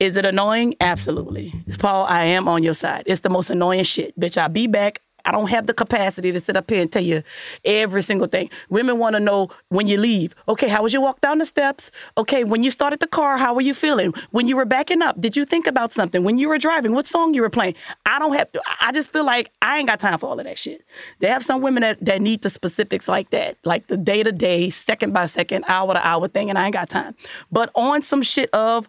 Is 0.00 0.16
it 0.16 0.26
annoying? 0.26 0.74
Absolutely. 0.80 1.54
Paul, 1.78 2.06
I 2.06 2.24
am 2.24 2.48
on 2.48 2.64
your 2.64 2.74
side. 2.74 3.04
It's 3.06 3.20
the 3.20 3.30
most 3.30 3.48
annoying 3.50 3.84
shit. 3.84 4.18
Bitch, 4.18 4.36
I'll 4.36 4.48
be 4.48 4.66
back. 4.66 5.00
I 5.24 5.32
don't 5.32 5.48
have 5.50 5.66
the 5.66 5.74
capacity 5.74 6.32
to 6.32 6.40
sit 6.40 6.56
up 6.56 6.70
here 6.70 6.82
and 6.82 6.90
tell 6.90 7.02
you 7.02 7.22
every 7.64 8.02
single 8.02 8.26
thing. 8.26 8.50
Women 8.68 8.98
want 8.98 9.14
to 9.14 9.20
know 9.20 9.50
when 9.68 9.88
you 9.88 9.96
leave. 9.96 10.34
Okay, 10.48 10.68
how 10.68 10.82
was 10.82 10.92
your 10.92 11.02
walk 11.02 11.20
down 11.20 11.38
the 11.38 11.46
steps? 11.46 11.90
Okay, 12.18 12.44
when 12.44 12.62
you 12.62 12.70
started 12.70 13.00
the 13.00 13.06
car, 13.06 13.38
how 13.38 13.54
were 13.54 13.62
you 13.62 13.74
feeling? 13.74 14.12
When 14.30 14.46
you 14.48 14.56
were 14.56 14.64
backing 14.64 15.02
up, 15.02 15.20
did 15.20 15.36
you 15.36 15.44
think 15.44 15.66
about 15.66 15.92
something? 15.92 16.24
When 16.24 16.38
you 16.38 16.48
were 16.48 16.58
driving, 16.58 16.94
what 16.94 17.06
song 17.06 17.34
you 17.34 17.42
were 17.42 17.50
playing? 17.50 17.74
I 18.06 18.18
don't 18.18 18.34
have. 18.34 18.48
I 18.80 18.92
just 18.92 19.12
feel 19.12 19.24
like 19.24 19.50
I 19.62 19.78
ain't 19.78 19.88
got 19.88 20.00
time 20.00 20.18
for 20.18 20.26
all 20.26 20.38
of 20.38 20.44
that 20.44 20.58
shit. 20.58 20.84
They 21.20 21.28
have 21.28 21.44
some 21.44 21.62
women 21.62 21.80
that, 21.82 22.04
that 22.04 22.20
need 22.20 22.42
the 22.42 22.50
specifics 22.50 23.08
like 23.08 23.30
that, 23.30 23.56
like 23.64 23.86
the 23.86 23.96
day 23.96 24.22
to 24.22 24.32
day, 24.32 24.70
second 24.70 25.12
by 25.12 25.26
second, 25.26 25.64
hour 25.68 25.94
to 25.94 26.06
hour 26.06 26.28
thing, 26.28 26.50
and 26.50 26.58
I 26.58 26.66
ain't 26.66 26.74
got 26.74 26.90
time. 26.90 27.14
But 27.50 27.70
on 27.74 28.02
some 28.02 28.22
shit 28.22 28.50
of 28.52 28.88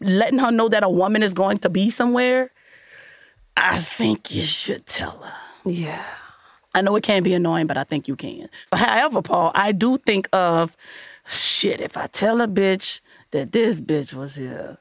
letting 0.00 0.38
her 0.38 0.50
know 0.50 0.68
that 0.68 0.84
a 0.84 0.88
woman 0.88 1.22
is 1.22 1.34
going 1.34 1.58
to 1.58 1.70
be 1.70 1.90
somewhere, 1.90 2.50
I 3.56 3.78
think 3.78 4.34
you 4.34 4.46
should 4.46 4.86
tell 4.86 5.18
her. 5.22 5.45
Yeah. 5.66 6.04
I 6.74 6.82
know 6.82 6.96
it 6.96 7.04
can 7.04 7.24
be 7.24 7.34
annoying, 7.34 7.68
but 7.68 7.78
I 7.78 7.84
think 7.84 8.08
you 8.08 8.16
can. 8.16 8.50
However, 8.72 9.22
Paul, 9.22 9.52
I 9.54 9.72
do 9.72 9.98
think 9.98 10.28
of 10.32 10.76
shit. 11.26 11.80
If 11.82 11.96
I 11.98 12.08
tell 12.08 12.40
a 12.42 12.48
bitch 12.48 13.00
that 13.32 13.52
this 13.52 13.80
bitch 13.80 14.14
was 14.14 14.36
here, 14.36 14.78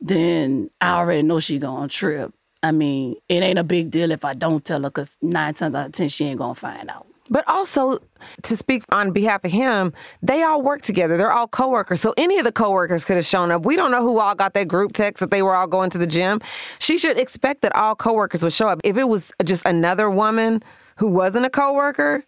then 0.00 0.70
I 0.80 0.96
already 0.98 1.22
know 1.22 1.40
she 1.40 1.58
gonna 1.58 1.88
trip. 1.88 2.34
I 2.62 2.72
mean, 2.72 3.16
it 3.28 3.42
ain't 3.42 3.58
a 3.60 3.64
big 3.64 3.90
deal 3.90 4.12
if 4.12 4.24
I 4.24 4.34
don't 4.34 4.64
tell 4.64 4.82
her, 4.82 4.90
cause 4.90 5.18
nine 5.22 5.54
times 5.54 5.74
out 5.74 5.86
of 5.88 5.92
ten 5.92 6.10
she 6.10 6.26
ain't 6.26 6.38
gonna 6.38 6.54
find 6.54 6.90
out. 6.90 7.06
But 7.32 7.48
also, 7.48 7.98
to 8.42 8.56
speak 8.56 8.84
on 8.90 9.10
behalf 9.10 9.42
of 9.42 9.50
him, 9.50 9.94
they 10.20 10.42
all 10.42 10.60
work 10.60 10.82
together. 10.82 11.16
They're 11.16 11.32
all 11.32 11.48
coworkers. 11.48 11.98
So 11.98 12.12
any 12.18 12.38
of 12.38 12.44
the 12.44 12.52
coworkers 12.52 13.06
could 13.06 13.16
have 13.16 13.24
shown 13.24 13.50
up. 13.50 13.64
We 13.64 13.74
don't 13.74 13.90
know 13.90 14.02
who 14.02 14.20
all 14.20 14.34
got 14.34 14.52
that 14.52 14.68
group 14.68 14.92
text 14.92 15.20
that 15.20 15.30
they 15.30 15.40
were 15.40 15.54
all 15.54 15.66
going 15.66 15.88
to 15.90 15.98
the 15.98 16.06
gym. 16.06 16.42
She 16.78 16.98
should 16.98 17.18
expect 17.18 17.62
that 17.62 17.74
all 17.74 17.96
coworkers 17.96 18.42
would 18.42 18.52
show 18.52 18.68
up. 18.68 18.82
If 18.84 18.98
it 18.98 19.04
was 19.04 19.32
just 19.42 19.64
another 19.64 20.10
woman 20.10 20.62
who 20.98 21.08
wasn't 21.08 21.46
a 21.46 21.50
coworker, 21.50 22.22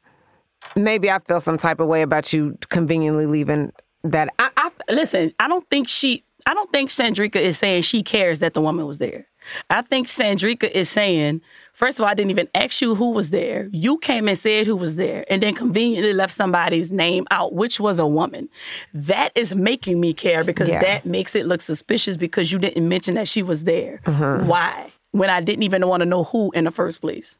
maybe 0.75 1.11
I 1.11 1.19
feel 1.19 1.39
some 1.39 1.59
type 1.59 1.81
of 1.81 1.87
way 1.87 2.01
about 2.01 2.33
you 2.33 2.57
conveniently 2.71 3.27
leaving 3.27 3.73
that. 4.05 4.31
I, 4.39 4.51
I, 4.57 4.71
Listen, 4.89 5.33
I 5.39 5.49
don't 5.49 5.69
think 5.69 5.87
she. 5.87 6.25
I 6.47 6.55
don't 6.55 6.73
think 6.73 6.89
Sandrika 6.89 7.37
is 7.37 7.59
saying 7.59 7.83
she 7.83 8.03
cares 8.03 8.39
that 8.39 8.55
the 8.55 8.63
woman 8.63 8.87
was 8.87 8.99
there. 8.99 9.27
I 9.71 9.83
think 9.83 10.07
Sandrika 10.09 10.71
is 10.71 10.89
saying, 10.89 11.41
first 11.73 11.99
of 11.99 12.05
all, 12.05 12.11
I 12.11 12.15
didn't 12.15 12.31
even 12.31 12.49
ask 12.55 12.81
you 12.81 12.95
who 12.95 13.11
was 13.13 13.31
there. 13.31 13.69
You 13.73 13.99
came 13.99 14.29
and 14.29 14.39
said 14.39 14.67
who 14.67 14.77
was 14.77 14.97
there, 14.97 15.25
and 15.29 15.43
then 15.43 15.55
conveniently 15.55 16.13
left 16.13 16.33
somebody's 16.33 16.91
name 16.93 17.27
out, 17.31 17.53
which 17.55 17.79
was 17.81 17.99
a 17.99 18.07
woman. 18.07 18.49
That 18.93 19.31
is 19.35 19.55
making 19.55 20.01
me 20.01 20.13
care 20.13 20.45
because 20.45 20.69
Yeah. 20.69 20.81
that 20.81 21.05
makes 21.05 21.35
it 21.35 21.47
look 21.47 21.61
suspicious 21.61 22.17
because 22.17 22.51
you 22.53 22.59
didn't 22.59 22.89
mention 22.89 23.15
that 23.15 23.29
she 23.29 23.43
was 23.43 23.65
there. 23.65 24.01
Mm-hmm. 24.07 24.47
Why? 24.47 24.93
When 25.13 25.31
I 25.31 25.41
didn't 25.41 25.63
even 25.63 25.87
want 25.87 26.01
to 26.01 26.07
know 26.07 26.25
who 26.25 26.51
in 26.53 26.65
the 26.65 26.71
first 26.71 27.01
place. 27.01 27.39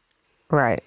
Right. 0.51 0.83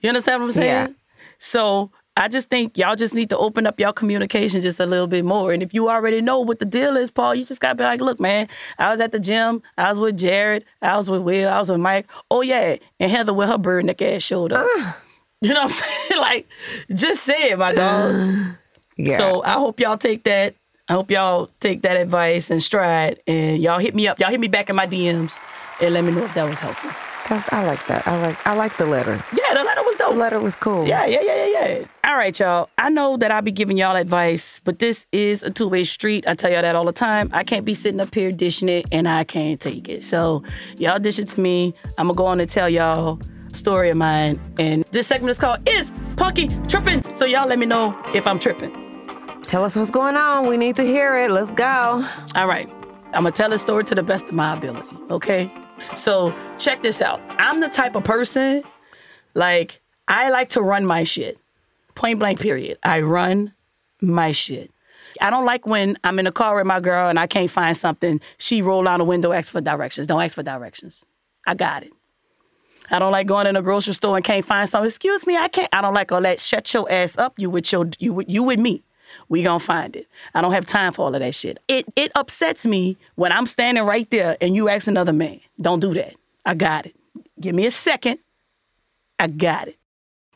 You 0.00 0.08
understand 0.08 0.40
what 0.40 0.46
I'm 0.46 0.52
saying? 0.52 0.88
Yeah. 0.88 0.94
So 1.38 1.90
I 2.16 2.28
just 2.28 2.50
think 2.50 2.76
y'all 2.76 2.94
just 2.94 3.14
need 3.14 3.30
to 3.30 3.38
open 3.38 3.66
up 3.66 3.80
y'all 3.80 3.92
communication 3.92 4.60
just 4.60 4.80
a 4.80 4.86
little 4.86 5.06
bit 5.06 5.24
more. 5.24 5.52
And 5.52 5.62
if 5.62 5.72
you 5.72 5.88
already 5.88 6.20
know 6.20 6.40
what 6.40 6.58
the 6.58 6.66
deal 6.66 6.96
is, 6.96 7.10
Paul, 7.10 7.34
you 7.34 7.44
just 7.44 7.60
gotta 7.60 7.74
be 7.74 7.84
like, 7.84 8.00
look, 8.00 8.20
man, 8.20 8.48
I 8.78 8.90
was 8.90 9.00
at 9.00 9.12
the 9.12 9.18
gym, 9.18 9.62
I 9.78 9.88
was 9.88 9.98
with 9.98 10.18
Jared, 10.18 10.64
I 10.82 10.96
was 10.98 11.08
with 11.08 11.22
Will, 11.22 11.48
I 11.48 11.58
was 11.58 11.70
with 11.70 11.80
Mike. 11.80 12.06
Oh 12.30 12.42
yeah, 12.42 12.76
and 13.00 13.10
Heather 13.10 13.32
with 13.32 13.48
her 13.48 13.56
bird 13.58 13.86
neck 13.86 14.02
ass 14.02 14.22
showed 14.22 14.52
up. 14.52 14.66
you 15.40 15.54
know 15.54 15.62
what 15.62 15.64
I'm 15.64 15.70
saying? 15.70 16.10
like, 16.20 16.48
just 16.94 17.22
say 17.22 17.50
it, 17.50 17.58
my 17.58 17.72
dog. 17.72 18.56
Yeah. 18.96 19.16
So 19.16 19.42
I 19.42 19.54
hope 19.54 19.80
y'all 19.80 19.96
take 19.96 20.24
that. 20.24 20.54
I 20.88 20.94
hope 20.94 21.10
y'all 21.10 21.48
take 21.60 21.82
that 21.82 21.96
advice 21.96 22.50
and 22.50 22.62
stride, 22.62 23.20
and 23.26 23.62
y'all 23.62 23.78
hit 23.78 23.94
me 23.94 24.06
up. 24.06 24.18
Y'all 24.18 24.30
hit 24.30 24.40
me 24.40 24.48
back 24.48 24.68
in 24.68 24.76
my 24.76 24.86
DMs 24.86 25.40
and 25.80 25.94
let 25.94 26.04
me 26.04 26.12
know 26.12 26.24
if 26.24 26.34
that 26.34 26.48
was 26.48 26.60
helpful. 26.60 26.90
That's, 27.28 27.50
I 27.52 27.64
like 27.64 27.86
that. 27.86 28.06
I 28.06 28.20
like 28.20 28.46
I 28.46 28.54
like 28.54 28.76
the 28.76 28.86
letter. 28.86 29.22
Yeah, 29.32 29.54
the 29.54 29.64
letter 29.64 29.82
was 29.82 29.96
dope. 29.96 30.12
The 30.12 30.18
letter 30.18 30.40
was 30.40 30.56
cool. 30.56 30.86
Yeah, 30.86 31.06
yeah, 31.06 31.20
yeah, 31.22 31.46
yeah, 31.46 31.66
yeah. 31.68 31.84
All 32.04 32.16
right, 32.16 32.38
y'all. 32.38 32.68
I 32.78 32.90
know 32.90 33.16
that 33.16 33.30
I 33.30 33.40
be 33.40 33.52
giving 33.52 33.76
y'all 33.76 33.96
advice, 33.96 34.60
but 34.64 34.80
this 34.80 35.06
is 35.12 35.42
a 35.42 35.50
two 35.50 35.68
way 35.68 35.84
street. 35.84 36.26
I 36.26 36.34
tell 36.34 36.50
y'all 36.50 36.62
that 36.62 36.74
all 36.74 36.84
the 36.84 36.92
time. 36.92 37.30
I 37.32 37.44
can't 37.44 37.64
be 37.64 37.74
sitting 37.74 38.00
up 38.00 38.14
here 38.14 38.32
dishing 38.32 38.68
it, 38.68 38.86
and 38.92 39.08
I 39.08 39.24
can't 39.24 39.60
take 39.60 39.88
it. 39.88 40.02
So 40.02 40.42
y'all 40.76 40.98
dish 40.98 41.18
it 41.18 41.28
to 41.28 41.40
me. 41.40 41.74
I'm 41.98 42.08
gonna 42.08 42.16
go 42.16 42.26
on 42.26 42.40
and 42.40 42.50
tell 42.50 42.68
y'all 42.68 43.20
story 43.52 43.90
of 43.90 43.96
mine, 43.96 44.40
and 44.58 44.84
this 44.90 45.06
segment 45.06 45.30
is 45.30 45.38
called 45.38 45.66
"Is 45.68 45.90
Punkie 46.16 46.68
Tripping?" 46.68 47.02
So 47.14 47.24
y'all 47.24 47.48
let 47.48 47.58
me 47.58 47.66
know 47.66 47.98
if 48.14 48.26
I'm 48.26 48.38
tripping. 48.38 48.82
Tell 49.46 49.64
us 49.64 49.76
what's 49.76 49.90
going 49.90 50.16
on. 50.16 50.48
We 50.48 50.56
need 50.56 50.76
to 50.76 50.82
hear 50.82 51.16
it. 51.16 51.30
Let's 51.30 51.50
go. 51.52 52.04
All 52.34 52.46
right. 52.46 52.68
I'm 53.12 53.24
going 53.24 53.32
to 53.32 53.36
tell 53.36 53.50
the 53.50 53.58
story 53.58 53.84
to 53.84 53.94
the 53.94 54.02
best 54.02 54.30
of 54.30 54.34
my 54.34 54.56
ability, 54.56 54.96
okay? 55.10 55.52
So, 55.94 56.34
check 56.58 56.82
this 56.82 57.00
out. 57.02 57.20
I'm 57.38 57.60
the 57.60 57.68
type 57.68 57.94
of 57.96 58.04
person, 58.04 58.62
like, 59.34 59.80
I 60.08 60.30
like 60.30 60.48
to 60.50 60.60
run 60.60 60.84
my 60.86 61.04
shit. 61.04 61.38
Point 61.94 62.18
blank, 62.18 62.40
period. 62.40 62.78
I 62.82 63.00
run 63.00 63.52
my 64.00 64.32
shit. 64.32 64.70
I 65.20 65.30
don't 65.30 65.44
like 65.44 65.66
when 65.66 65.96
I'm 66.04 66.18
in 66.18 66.26
a 66.26 66.32
car 66.32 66.56
with 66.56 66.66
my 66.66 66.80
girl 66.80 67.08
and 67.08 67.18
I 67.18 67.26
can't 67.26 67.50
find 67.50 67.76
something. 67.76 68.20
She 68.38 68.62
roll 68.62 68.82
down 68.82 68.98
the 68.98 69.04
window, 69.04 69.32
ask 69.32 69.52
for 69.52 69.60
directions. 69.60 70.06
Don't 70.06 70.22
ask 70.22 70.34
for 70.34 70.42
directions. 70.42 71.04
I 71.46 71.54
got 71.54 71.82
it. 71.82 71.92
I 72.90 72.98
don't 72.98 73.12
like 73.12 73.26
going 73.26 73.46
in 73.46 73.56
a 73.56 73.62
grocery 73.62 73.94
store 73.94 74.16
and 74.16 74.24
can't 74.24 74.44
find 74.44 74.68
something. 74.68 74.88
Excuse 74.88 75.26
me, 75.26 75.36
I 75.36 75.48
can't. 75.48 75.68
I 75.72 75.80
don't 75.82 75.94
like 75.94 76.10
all 76.12 76.20
that. 76.22 76.40
Shut 76.40 76.72
your 76.74 76.90
ass 76.90 77.16
up. 77.18 77.38
You 77.38 77.50
with 77.50 77.70
your 77.72 77.88
you 77.98 78.12
with- 78.14 78.28
you 78.28 78.42
with 78.42 78.58
me. 78.58 78.82
We 79.28 79.42
gonna 79.42 79.60
find 79.60 79.96
it. 79.96 80.08
I 80.34 80.40
don't 80.40 80.52
have 80.52 80.66
time 80.66 80.92
for 80.92 81.02
all 81.02 81.14
of 81.14 81.20
that 81.20 81.34
shit. 81.34 81.58
It 81.68 81.86
it 81.96 82.12
upsets 82.14 82.66
me 82.66 82.96
when 83.14 83.32
I'm 83.32 83.46
standing 83.46 83.84
right 83.84 84.08
there 84.10 84.36
and 84.40 84.54
you 84.54 84.68
ask 84.68 84.88
another 84.88 85.12
man. 85.12 85.40
Don't 85.60 85.80
do 85.80 85.94
that. 85.94 86.14
I 86.44 86.54
got 86.54 86.86
it. 86.86 86.96
Give 87.40 87.54
me 87.54 87.66
a 87.66 87.70
second. 87.70 88.18
I 89.18 89.26
got 89.28 89.68
it. 89.68 89.78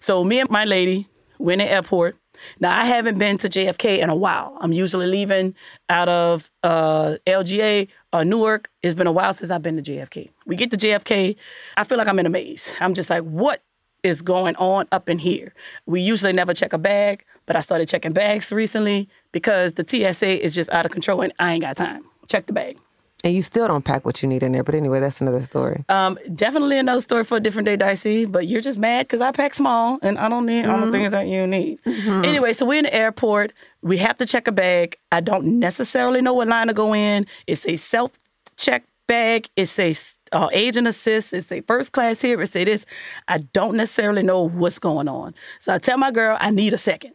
So 0.01 0.23
me 0.23 0.41
and 0.41 0.51
my 0.51 0.65
lady 0.65 1.09
went 1.39 1.61
the 1.61 1.71
airport. 1.71 2.17
Now 2.61 2.79
I 2.79 2.85
haven't 2.85 3.19
been 3.19 3.39
to 3.39 3.49
JFK 3.49 3.99
in 3.99 4.11
a 4.11 4.15
while. 4.15 4.57
I'm 4.61 4.73
usually 4.73 5.07
leaving 5.07 5.55
out 5.89 6.09
of 6.09 6.51
uh, 6.63 7.17
LGA 7.27 7.89
or 8.13 8.25
Newark. 8.25 8.71
It's 8.83 8.95
been 8.95 9.07
a 9.07 9.13
while 9.13 9.33
since 9.33 9.51
I've 9.51 9.63
been 9.63 9.83
to 9.83 9.91
JFK. 9.91 10.31
We 10.47 10.57
get 10.57 10.71
to 10.71 10.77
JFK, 10.77 11.37
I 11.77 11.85
feel 11.85 11.99
like 11.99 12.09
I'm 12.09 12.19
in 12.19 12.27
a 12.27 12.31
maze. 12.31 12.75
I'm 12.81 12.95
just 12.95 13.11
like, 13.11 13.23
what 13.23 13.63
is 14.03 14.23
going 14.23 14.57
on 14.57 14.87
up 14.93 15.09
in 15.09 15.19
here? 15.19 15.55
We 15.87 16.01
usually 16.01 16.33
never 16.33 16.55
check 16.55 16.73
a 16.73 16.79
bag, 16.79 17.25
but 17.47 17.57
I 17.57 17.61
started 17.61 17.89
checking 17.89 18.13
bags 18.13 18.53
recently 18.53 19.09
because 19.33 19.73
the 19.73 19.85
TSA 19.87 20.45
is 20.45 20.55
just 20.55 20.71
out 20.71 20.85
of 20.85 20.93
control 20.93 21.23
and 21.23 21.33
I 21.39 21.53
ain't 21.53 21.63
got 21.63 21.77
time. 21.77 22.05
Check 22.29 22.47
the 22.47 22.53
bag. 22.53 22.77
And 23.25 23.35
you 23.35 23.43
still 23.43 23.67
don't 23.67 23.85
pack 23.85 24.05
what 24.05 24.23
you 24.23 24.29
need 24.29 24.43
in 24.43 24.53
there. 24.53 24.63
But 24.63 24.75
anyway, 24.75 25.01
that's 25.01 25.21
another 25.21 25.41
story. 25.41 25.85
Um, 25.89 26.19
definitely 26.35 26.79
another 26.79 27.01
story 27.01 27.25
for 27.25 27.39
a 27.39 27.41
different 27.41 27.67
day, 27.67 27.75
Dicey. 27.75 28.25
But 28.25 28.47
you're 28.47 28.61
just 28.61 28.79
mad 28.79 29.07
because 29.09 29.21
I 29.21 29.33
pack 29.33 29.55
small 29.55 29.99
and 30.03 30.19
I 30.19 30.29
don't 30.29 30.47
need 30.47 30.67
all 30.67 30.81
the 30.85 30.93
things 30.93 31.13
that 31.13 31.27
you 31.27 31.47
need. 31.47 31.81
Anyway, 31.87 32.53
so 32.53 32.67
we're 32.67 32.79
in 32.79 32.85
the 32.85 32.95
airport. 32.95 33.53
We 33.83 33.99
have 33.99 34.19
to 34.19 34.27
check 34.27 34.47
a 34.47 34.53
bag. 34.53 34.97
I 35.11 35.21
don't 35.21 35.59
necessarily 35.59 36.21
know 36.21 36.35
what 36.35 36.47
line 36.49 36.69
to 36.69 36.75
go 36.75 36.95
in. 36.95 37.27
It's 37.47 37.67
a 37.67 37.77
self 37.77 38.13
check 38.57 38.85
bag. 39.07 39.49
It's 39.57 39.79
a 39.79 39.95
uh, 40.33 40.49
agent 40.53 40.87
assist. 40.87 41.33
It's 41.33 41.51
a 41.51 41.63
first 41.63 41.93
class 41.93 42.21
here. 42.21 42.41
It's 42.41 42.55
a 42.55 42.65
this. 42.65 42.87
I 43.29 43.39
don't 43.39 43.77
necessarily 43.77 44.23
know 44.23 44.49
what's 44.49 44.79
going 44.79 45.09
on. 45.09 45.35
So 45.61 45.75
I 45.75 45.79
tell 45.79 45.99
my 45.99 46.11
girl 46.11 46.37
I 46.41 46.51
need 46.51 46.73
a 46.73 46.79
second. 46.79 47.15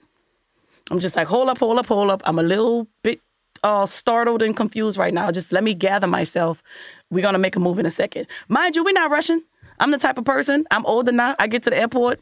I'm 0.91 0.99
just 0.99 1.15
like, 1.15 1.27
hold 1.27 1.47
up, 1.47 1.57
hold 1.57 1.79
up, 1.79 1.85
hold 1.85 2.11
up. 2.11 2.21
I'm 2.25 2.37
a 2.37 2.43
little 2.43 2.85
bit 3.01 3.21
uh, 3.63 3.85
startled 3.85 4.41
and 4.41 4.55
confused 4.55 4.97
right 4.97 5.13
now. 5.13 5.31
Just 5.31 5.53
let 5.53 5.63
me 5.63 5.73
gather 5.73 6.05
myself. 6.05 6.61
We're 7.09 7.21
gonna 7.21 7.39
make 7.39 7.55
a 7.55 7.59
move 7.59 7.79
in 7.79 7.85
a 7.85 7.91
second. 7.91 8.27
Mind 8.49 8.75
you, 8.75 8.83
we're 8.83 8.91
not 8.91 9.09
rushing. 9.09 9.41
I'm 9.79 9.91
the 9.91 9.97
type 9.97 10.17
of 10.17 10.25
person. 10.25 10.65
I'm 10.69 10.85
older 10.85 11.13
now. 11.13 11.35
I 11.39 11.47
get 11.47 11.63
to 11.63 11.69
the 11.69 11.77
airport 11.77 12.19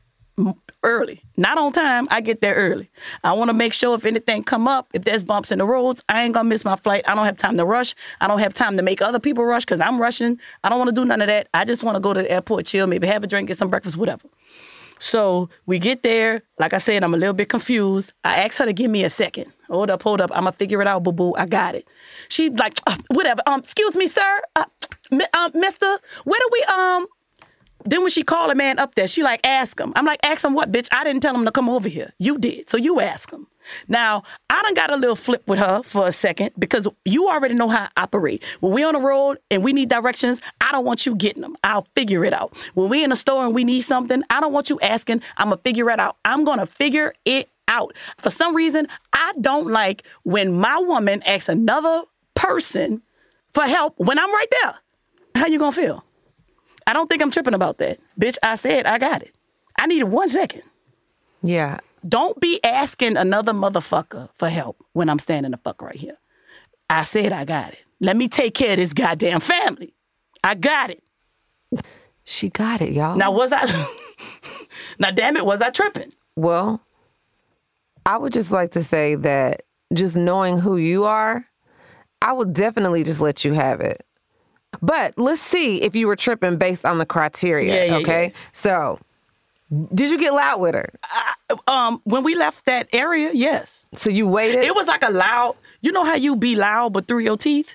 early, 0.84 1.24
not 1.36 1.57
on 1.57 1.74
time. 1.74 2.07
I 2.11 2.22
get 2.22 2.41
there 2.41 2.53
early. 2.53 2.91
I 3.24 3.34
want 3.34 3.49
to 3.49 3.53
make 3.53 3.74
sure 3.74 3.95
if 3.95 4.05
anything 4.05 4.43
come 4.43 4.67
up, 4.67 4.88
if 4.93 5.03
there's 5.03 5.24
bumps 5.24 5.51
in 5.51 5.57
the 5.57 5.65
roads, 5.65 6.05
I 6.07 6.24
ain't 6.24 6.36
gonna 6.36 6.47
miss 6.47 6.63
my 6.63 6.76
flight. 6.76 7.03
I 7.07 7.15
don't 7.15 7.26
have 7.26 7.38
time 7.38 7.57
to 7.57 7.65
rush. 7.65 7.95
I 8.22 8.28
don't 8.28 8.39
have 8.39 8.53
time 8.53 8.78
to 8.78 8.84
make 8.84 9.01
other 9.01 9.20
people 9.20 9.45
rush 9.45 9.65
because 9.65 9.82
I'm 9.82 9.99
rushing. 9.99 10.39
I 10.63 10.70
don't 10.70 10.78
want 10.78 10.89
to 10.89 10.95
do 10.95 11.05
none 11.05 11.22
of 11.22 11.28
that. 11.28 11.49
I 11.55 11.65
just 11.65 11.82
want 11.82 11.95
to 11.95 11.99
go 11.99 12.13
to 12.13 12.22
the 12.22 12.30
airport, 12.30 12.67
chill, 12.67 12.86
maybe 12.86 13.07
have 13.07 13.24
a 13.24 13.28
drink, 13.28 13.47
get 13.47 13.57
some 13.57 13.70
breakfast, 13.70 13.97
whatever. 13.97 14.28
So 15.00 15.50
we 15.66 15.80
get 15.80 16.04
there. 16.04 16.43
Like 16.60 16.74
I 16.74 16.78
said, 16.78 17.04
I'm 17.04 17.14
a 17.14 17.18
little 17.18 17.34
bit 17.34 17.50
confused. 17.50 18.14
I 18.24 18.38
asked 18.43 18.58
her 18.60 18.66
to 18.66 18.74
give 18.74 18.91
me 18.91 19.04
a 19.04 19.10
second. 19.10 19.52
Hold 19.70 19.89
up, 19.89 20.04
hold 20.04 20.22
up. 20.22 20.30
I'm 20.34 20.41
gonna 20.43 20.52
figure 20.52 20.82
it 20.82 20.88
out, 20.88 21.04
boo 21.04 21.12
boo. 21.12 21.34
I 21.36 21.45
got 21.45 21.76
it. 21.76 21.88
She 22.28 22.50
like, 22.50 22.74
"Uh, 22.88 22.97
whatever. 23.10 23.41
Um, 23.45 23.60
excuse 23.62 23.95
me, 23.95 24.08
sir. 24.08 24.41
Uh, 24.56 24.66
um, 25.34 25.52
Mister, 25.54 25.88
where 26.26 26.39
do 26.39 26.50
we 26.52 26.64
um? 26.64 27.08
Then 27.86 28.02
when 28.02 28.10
she 28.10 28.24
called 28.24 28.52
a 28.52 28.56
man 28.56 28.78
up 28.80 28.96
there, 28.96 29.08
she 29.08 29.24
like 29.24 29.40
ask 29.46 29.80
him. 29.80 29.94
I'm 29.96 30.06
like, 30.06 30.20
ask 30.24 30.44
him 30.44 30.54
what, 30.54 30.72
bitch? 30.72 30.88
I 30.92 31.04
didn't 31.04 31.22
tell 31.22 31.36
him 31.36 31.46
to 31.46 31.52
come 31.52 31.70
over 31.70 31.88
here. 31.88 32.14
You 32.20 32.38
did, 32.38 32.70
so 32.70 32.78
you 32.78 33.00
ask 33.00 33.32
him. 33.32 33.48
Now 33.88 34.24
I 34.50 34.62
done 34.64 34.74
got 34.74 34.92
a 34.92 34.96
little 34.96 35.16
flip 35.16 35.48
with 35.48 35.60
her 35.60 35.84
for 35.84 36.08
a 36.08 36.12
second 36.12 36.52
because 36.58 36.88
you 37.06 37.30
already 37.30 37.54
know 37.54 37.70
how 37.70 37.84
I 37.96 38.04
operate. 38.04 38.44
When 38.60 38.74
we 38.74 38.84
on 38.84 38.94
the 38.94 39.00
road 39.00 39.38
and 39.52 39.64
we 39.64 39.74
need 39.74 39.90
directions, 39.90 40.42
I 40.60 40.72
don't 40.72 40.86
want 40.86 41.06
you 41.06 41.16
getting 41.16 41.42
them. 41.42 41.56
I'll 41.64 41.88
figure 41.96 42.26
it 42.26 42.34
out. 42.34 42.58
When 42.74 42.90
we 42.90 43.04
in 43.04 43.12
a 43.12 43.16
store 43.16 43.46
and 43.46 43.54
we 43.54 43.64
need 43.64 43.82
something, 43.82 44.24
I 44.30 44.40
don't 44.42 44.54
want 44.54 44.70
you 44.70 44.80
asking. 44.82 45.22
I'm 45.38 45.50
gonna 45.50 45.62
figure 45.62 45.90
it 45.90 46.00
out. 46.00 46.18
I'm 46.26 46.44
gonna 46.44 46.66
figure 46.66 47.14
it 47.26 47.50
out. 47.68 47.96
For 48.18 48.32
some 48.32 48.56
reason, 48.56 48.88
I 49.14 49.34
don't 49.40 49.68
like 49.68 50.04
when 50.24 50.60
my 50.60 50.78
woman 50.78 51.22
asks 51.24 51.50
another 51.50 52.04
person 52.36 53.02
for 53.54 53.64
help 53.64 53.94
when 53.98 54.18
I'm 54.20 54.32
right 54.32 54.48
there. 54.62 54.76
How 55.36 55.48
you 55.48 55.60
gonna 55.60 55.72
feel? 55.72 56.04
I 56.90 56.94
don't 56.94 57.08
think 57.08 57.22
I'm 57.22 57.30
tripping 57.30 57.54
about 57.54 57.78
that. 57.78 58.00
Bitch, 58.20 58.40
I 58.42 58.56
said 58.56 58.88
I 58.88 58.98
got 58.98 59.22
it. 59.22 59.36
I 59.78 59.86
needed 59.86 60.06
one 60.06 60.28
second. 60.28 60.64
Yeah. 61.44 61.78
Don't 62.08 62.40
be 62.40 62.60
asking 62.64 63.16
another 63.16 63.54
motherfucker 63.54 64.28
for 64.34 64.50
help 64.50 64.84
when 64.94 65.08
I'm 65.08 65.20
standing 65.20 65.52
the 65.52 65.58
fuck 65.58 65.84
right 65.84 65.96
here. 65.96 66.18
I 66.90 67.04
said 67.04 67.32
I 67.32 67.46
got 67.46 67.74
it. 67.74 67.80
Let 68.00 68.18
me 68.18 68.28
take 68.28 68.56
care 68.56 68.72
of 68.72 68.78
this 68.78 68.94
goddamn 68.94 69.40
family. 69.40 69.94
I 70.44 70.56
got 70.56 70.90
it. 70.90 71.04
She 72.24 72.50
got 72.50 72.82
it, 72.82 72.92
y'all. 72.94 73.16
Now 73.16 73.34
was 73.34 73.52
I 73.54 73.68
Now 75.00 75.12
damn 75.12 75.38
it, 75.38 75.46
was 75.46 75.62
I 75.62 75.70
tripping? 75.70 76.12
Well, 76.36 76.82
I 78.04 78.18
would 78.18 78.34
just 78.34 78.50
like 78.50 78.72
to 78.72 78.82
say 78.82 79.14
that 79.14 79.62
just 79.94 80.18
knowing 80.18 80.58
who 80.58 80.78
you 80.78 81.04
are, 81.04 81.46
I 82.20 82.34
would 82.34 82.54
definitely 82.54 83.04
just 83.04 83.22
let 83.22 83.46
you 83.46 83.54
have 83.54 83.80
it. 83.80 84.04
But 84.82 85.17
let's 85.17 85.41
see 85.41 85.82
if 85.82 85.95
you 85.95 86.07
were 86.07 86.15
tripping 86.15 86.57
based 86.57 86.86
on 86.86 86.97
the 86.99 87.05
criteria. 87.05 87.74
Yeah, 87.74 87.84
yeah, 87.91 87.97
okay. 87.97 88.24
yeah. 88.28 88.38
So, 88.51 88.99
did 89.93 90.09
you 90.09 90.17
get 90.17 90.34
loud 90.34 90.59
with 90.59 90.76
her? 90.76 90.89
Um, 91.67 92.01
when 92.03 92.24
we 92.24 92.36
left 92.36 92.65
that 92.65 92.88
area, 92.93 93.32
yes. 93.34 93.88
So 93.93 94.09
you 94.09 94.28
waited. 94.28 94.63
It 94.63 94.76
was 94.76 94.88
like 94.88 95.03
a 95.03 95.09
loud, 95.11 95.55
you 95.82 95.91
know 95.91 96.03
how 96.03 96.15
you 96.15 96.36
be 96.36 96.55
loud 96.55 96.93
but 96.93 97.07
through 97.07 97.20
your 97.20 97.38
teeth? 97.38 97.74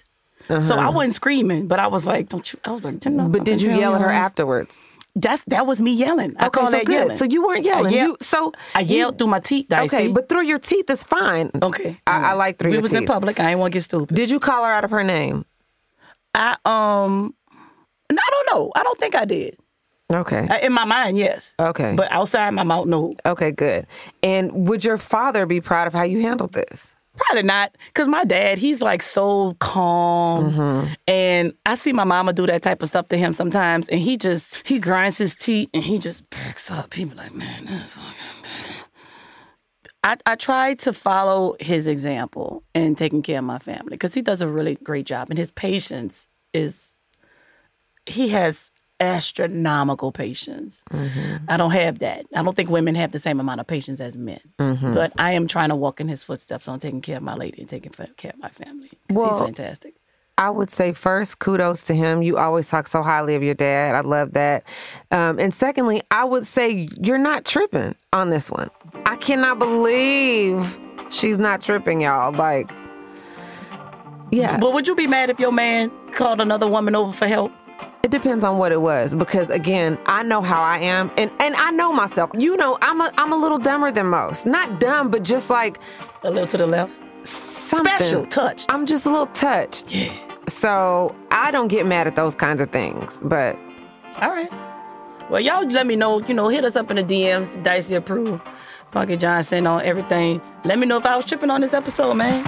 So 0.61 0.76
I 0.76 0.90
wasn't 0.90 1.14
screaming, 1.14 1.66
but 1.68 1.78
I 1.80 1.86
was 1.86 2.07
like, 2.07 2.28
don't 2.28 2.53
you 2.53 2.59
I 2.64 2.70
was 2.70 2.84
like, 2.84 3.05
Uh-huh. 3.07 3.28
but 3.28 3.45
did 3.45 3.62
you 3.62 3.74
yell 3.74 3.95
at 3.95 4.01
her 4.03 4.11
afterwards? 4.11 4.82
That's 5.16 5.42
that 5.45 5.66
was 5.66 5.80
me 5.80 5.92
yelling. 5.95 6.34
I 6.38 6.47
Okay, 6.49 6.61
call 6.61 6.70
so 6.70 6.76
that 6.78 6.86
good. 6.86 6.92
yelling. 6.92 7.16
So 7.16 7.24
you 7.24 7.47
weren't 7.47 7.64
yelling. 7.64 7.86
I 7.95 7.97
yelled, 7.97 8.09
You- 8.09 8.16
so 8.20 8.53
I 8.74 8.80
you- 8.80 8.97
yelled 8.97 9.16
through 9.18 9.28
my 9.28 9.40
teeth, 9.40 9.68
Dicey. 9.68 9.97
Okay, 9.97 10.09
but 10.09 10.28
through 10.28 10.42
your 10.45 10.59
teeth 10.59 10.90
is 10.90 11.03
fine. 11.05 11.51
okay. 11.62 11.97
I, 12.07 12.30
I 12.30 12.32
like 12.34 12.59
through 12.59 12.70
we 12.70 12.76
your 12.76 12.82
was 12.82 12.90
teeth. 12.90 13.01
in 13.03 13.07
public. 13.07 13.40
I 13.40 13.51
ain't 13.51 13.61
want 13.61 13.72
to 13.72 13.76
get 13.78 13.84
stupid. 13.84 14.14
Did 14.14 14.28
you 14.28 14.38
call 14.40 14.64
her 14.64 14.72
out 14.72 14.84
of 14.84 14.90
her 14.90 15.05
name? 15.05 15.45
I 16.35 16.57
um, 16.64 17.35
no, 18.11 18.18
I 18.20 18.30
don't 18.30 18.47
know. 18.57 18.72
I 18.74 18.82
don't 18.82 18.99
think 18.99 19.14
I 19.14 19.24
did. 19.24 19.57
Okay. 20.14 20.47
In 20.62 20.72
my 20.72 20.85
mind, 20.85 21.16
yes. 21.16 21.55
Okay. 21.59 21.95
But 21.97 22.12
outside 22.12 22.51
my 22.51 22.62
mouth, 22.62 22.87
no. 22.87 23.14
Okay, 23.24 23.51
good. 23.53 23.87
And 24.22 24.68
would 24.68 24.85
your 24.85 24.99
father 24.99 25.47
be 25.47 25.61
proud 25.61 25.87
of 25.87 25.93
how 25.95 26.03
you 26.03 26.20
handled 26.20 26.53
this? 26.53 26.95
Probably 27.16 27.43
not, 27.45 27.76
cause 27.95 28.09
my 28.09 28.24
dad, 28.24 28.59
he's 28.59 28.82
like 28.82 29.01
so 29.01 29.55
calm, 29.61 30.51
Mm-hmm. 30.53 30.93
and 31.07 31.55
I 31.64 31.76
see 31.76 31.93
my 31.93 32.03
mama 32.03 32.32
do 32.32 32.45
that 32.47 32.62
type 32.62 32.82
of 32.82 32.89
stuff 32.89 33.07
to 33.11 33.16
him 33.16 33.32
sometimes, 33.32 33.89
and 33.89 34.01
he 34.01 34.16
just 34.16 34.66
he 34.66 34.80
grinds 34.80 35.16
his 35.16 35.37
teeth 35.37 35.68
and 35.72 35.82
he 35.85 35.99
just 35.99 36.28
backs 36.30 36.72
up. 36.72 36.93
He 36.93 37.05
be 37.05 37.14
like, 37.14 37.32
man, 37.32 37.66
that's 37.66 37.91
fucking 37.91 38.43
bad." 38.43 38.43
I, 40.05 40.17
I 40.27 40.35
try 40.37 40.75
to 40.75 40.93
follow 40.93 41.57
his 41.59 41.87
example 41.87 42.63
in 42.75 42.95
taking 42.95 43.23
care 43.23 43.39
of 43.39 43.45
my 43.45 43.59
family 43.59 43.91
because 43.91 44.13
he 44.13 44.21
does 44.21 44.43
a 44.43 44.49
really 44.49 44.75
great 44.77 45.07
job, 45.07 45.31
and 45.31 45.39
his 45.39 45.51
patience 45.51 46.29
is 46.53 46.99
he 48.07 48.29
has 48.29 48.71
astronomical 49.01 50.13
patience. 50.13 50.83
Mm-hmm. 50.91 51.47
I 51.49 51.57
don't 51.57 51.71
have 51.71 51.99
that. 52.01 52.27
I 52.35 52.43
don't 52.43 52.55
think 52.55 52.69
women 52.69 52.95
have 52.95 53.13
the 53.13 53.19
same 53.19 53.41
amount 53.41 53.61
of 53.61 53.67
patience 53.67 54.01
as 54.01 54.15
men. 54.15 54.41
Mm-hmm. 54.59 54.93
But 54.93 55.13
I 55.19 55.33
am 55.33 55.49
trying 55.49 55.71
to 55.71 55.77
walk 55.77 56.01
in 56.01 56.09
his 56.09 56.23
footsteps 56.23 56.69
on 56.69 56.79
taking 56.81 57.01
care 57.01 57.17
of 57.17 57.23
my 57.23 57.35
lady 57.35 57.61
and 57.61 57.69
taking 57.69 57.93
care 57.93 58.33
of 58.33 58.39
my 58.39 58.51
family. 58.51 58.91
Well- 59.11 59.31
he's 59.31 59.39
fantastic. 59.39 59.95
I 60.37 60.51
would 60.51 60.70
say 60.70 60.93
first, 60.93 61.39
kudos 61.39 61.82
to 61.82 61.95
him. 61.95 62.22
You 62.22 62.39
always 62.39 62.68
talk 62.68 62.89
so 62.89 63.03
highly 63.03 63.37
of 63.37 63.43
your 63.43 63.55
dad. 63.55 63.95
I 63.95 64.01
love 64.01 64.32
that. 64.32 64.64
Um, 65.12 65.39
and 65.39 65.55
secondly, 65.55 66.03
I 66.11 66.24
would 66.24 66.47
say 66.47 66.89
you're 67.01 67.18
not 67.18 67.45
tripping 67.45 67.95
on 68.12 68.30
this 68.30 68.51
one. 68.51 68.68
I 69.07 69.16
cannot 69.16 69.59
believe 69.61 70.78
she's 71.09 71.39
not 71.39 71.61
tripping, 71.61 72.01
y'all. 72.01 72.32
Like, 72.32 72.70
yeah, 74.32 74.59
But 74.59 74.72
would 74.72 74.89
you 74.89 74.97
be 74.97 75.07
mad 75.07 75.30
if 75.30 75.39
your 75.39 75.53
man 75.53 75.93
called 76.14 76.41
another 76.41 76.66
woman 76.66 76.95
over 76.97 77.12
for 77.12 77.26
help? 77.28 77.53
it 78.03 78.11
depends 78.11 78.45
on 78.45 78.59
what 78.59 78.70
it 78.70 78.82
was. 78.82 79.14
Because 79.14 79.49
again, 79.49 79.97
I 80.05 80.22
know 80.22 80.43
how 80.43 80.61
I 80.62 80.78
am, 80.78 81.11
and 81.16 81.30
and 81.41 81.55
I 81.57 81.70
know 81.70 81.91
myself. 81.93 82.30
You 82.37 82.55
know, 82.57 82.76
I'm 82.82 83.01
a 83.01 83.11
I'm 83.16 83.32
a 83.32 83.37
little 83.37 83.59
dumber 83.59 83.91
than 83.91 84.07
most. 84.09 84.45
Not 84.45 84.78
dumb, 84.80 85.11
but 85.11 85.22
just 85.22 85.49
like 85.49 85.78
A 86.22 86.30
little 86.30 86.47
to 86.49 86.57
the 86.59 86.66
left. 86.66 86.93
Something. 87.77 87.99
Special 87.99 88.27
touched. 88.27 88.72
I'm 88.72 88.87
just 88.87 89.07
a 89.07 89.11
little 89.11 89.27
touched. 89.29 89.95
Yeah. 89.95 90.12
So 90.49 91.14
I 91.31 91.51
don't 91.51 91.68
get 91.68 91.87
mad 91.87 92.07
at 92.07 92.16
those 92.16 92.35
kinds 92.35 92.61
of 92.61 92.70
things, 92.70 93.20
but. 93.25 93.57
All 94.20 94.31
right. 94.31 94.51
Well, 95.31 95.41
y'all 95.41 95.66
let 95.66 95.87
me 95.87 95.97
know. 95.97 96.20
You 96.20 96.35
know, 96.35 96.49
hit 96.49 96.64
us 96.64 96.77
up 96.77 96.91
in 96.91 96.97
the 96.97 97.03
DMs. 97.03 97.62
Dicey 97.62 97.95
approved. 97.95 98.43
Punkie 98.93 99.18
Johnson 99.18 99.66
on 99.66 99.83
everything. 99.83 100.41
Let 100.64 100.79
me 100.79 100.87
know 100.87 100.99
if 100.99 101.07
I 101.07 101.16
was 101.16 101.25
tripping 101.25 101.51
on 101.51 101.61
this 101.61 101.75
episode, 101.75 102.14
man. 102.14 102.45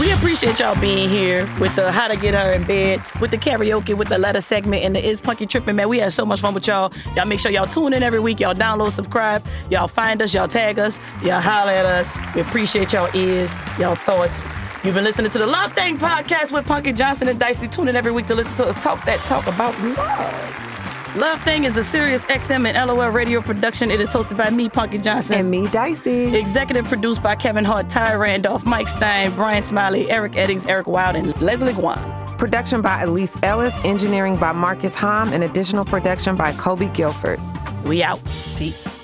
We 0.00 0.10
appreciate 0.10 0.58
y'all 0.58 0.78
being 0.80 1.08
here 1.08 1.48
with 1.60 1.76
the 1.76 1.92
How 1.92 2.08
to 2.08 2.16
Get 2.16 2.34
Her 2.34 2.52
in 2.52 2.64
Bed, 2.64 3.00
with 3.20 3.30
the 3.30 3.38
karaoke, 3.38 3.96
with 3.96 4.08
the 4.08 4.18
letter 4.18 4.40
segment, 4.40 4.82
and 4.82 4.94
the 4.94 5.04
Is 5.04 5.20
Punkie 5.20 5.48
Tripping, 5.48 5.76
man. 5.76 5.88
We 5.88 6.00
had 6.00 6.12
so 6.12 6.26
much 6.26 6.40
fun 6.40 6.52
with 6.52 6.66
y'all. 6.66 6.92
Y'all 7.14 7.26
make 7.26 7.38
sure 7.38 7.52
y'all 7.52 7.68
tune 7.68 7.92
in 7.92 8.02
every 8.02 8.18
week. 8.18 8.40
Y'all 8.40 8.54
download, 8.54 8.90
subscribe. 8.90 9.46
Y'all 9.70 9.86
find 9.86 10.20
us. 10.20 10.34
Y'all 10.34 10.48
tag 10.48 10.80
us. 10.80 10.98
Y'all 11.22 11.40
holler 11.40 11.70
at 11.70 11.86
us. 11.86 12.18
We 12.34 12.40
appreciate 12.40 12.92
y'all 12.92 13.08
ears, 13.14 13.56
y'all 13.78 13.94
thoughts. 13.94 14.42
You've 14.82 14.96
been 14.96 15.04
listening 15.04 15.30
to 15.30 15.38
the 15.38 15.46
Love 15.46 15.72
Thang 15.74 15.96
podcast 15.96 16.50
with 16.50 16.66
Punkie 16.66 16.94
Johnson 16.94 17.28
and 17.28 17.38
Dicey. 17.38 17.68
Tune 17.68 17.86
in 17.86 17.94
every 17.94 18.10
week 18.10 18.26
to 18.26 18.34
listen 18.34 18.54
to 18.56 18.66
us 18.66 18.82
talk 18.82 19.04
that 19.06 19.20
talk 19.20 19.46
about 19.46 19.80
love. 19.80 20.73
Love 21.16 21.40
Thang 21.42 21.62
is 21.62 21.76
a 21.76 21.84
Sirius 21.84 22.26
XM 22.26 22.66
and 22.68 22.88
LOL 22.88 23.08
radio 23.10 23.40
production. 23.40 23.88
It 23.88 24.00
is 24.00 24.08
hosted 24.08 24.36
by 24.36 24.50
me, 24.50 24.68
Punkie 24.68 25.00
Johnson. 25.00 25.36
And 25.36 25.48
me, 25.48 25.68
Dicey. 25.68 26.36
Executive 26.36 26.86
produced 26.86 27.22
by 27.22 27.36
Kevin 27.36 27.64
Hart, 27.64 27.88
Ty 27.88 28.16
Randolph, 28.16 28.66
Mike 28.66 28.88
Stein, 28.88 29.32
Brian 29.36 29.62
Smiley, 29.62 30.10
Eric 30.10 30.32
Eddings, 30.32 30.66
Eric 30.66 30.88
Wild, 30.88 31.14
and 31.14 31.40
Leslie 31.40 31.72
Guan. 31.72 32.36
Production 32.36 32.82
by 32.82 33.02
Elise 33.02 33.40
Ellis, 33.44 33.76
engineering 33.84 34.36
by 34.36 34.50
Marcus 34.50 34.96
Hom, 34.96 35.28
and 35.28 35.44
additional 35.44 35.84
production 35.84 36.34
by 36.34 36.52
Kobe 36.54 36.88
Guilford. 36.88 37.38
We 37.84 38.02
out. 38.02 38.20
Peace. 38.56 39.03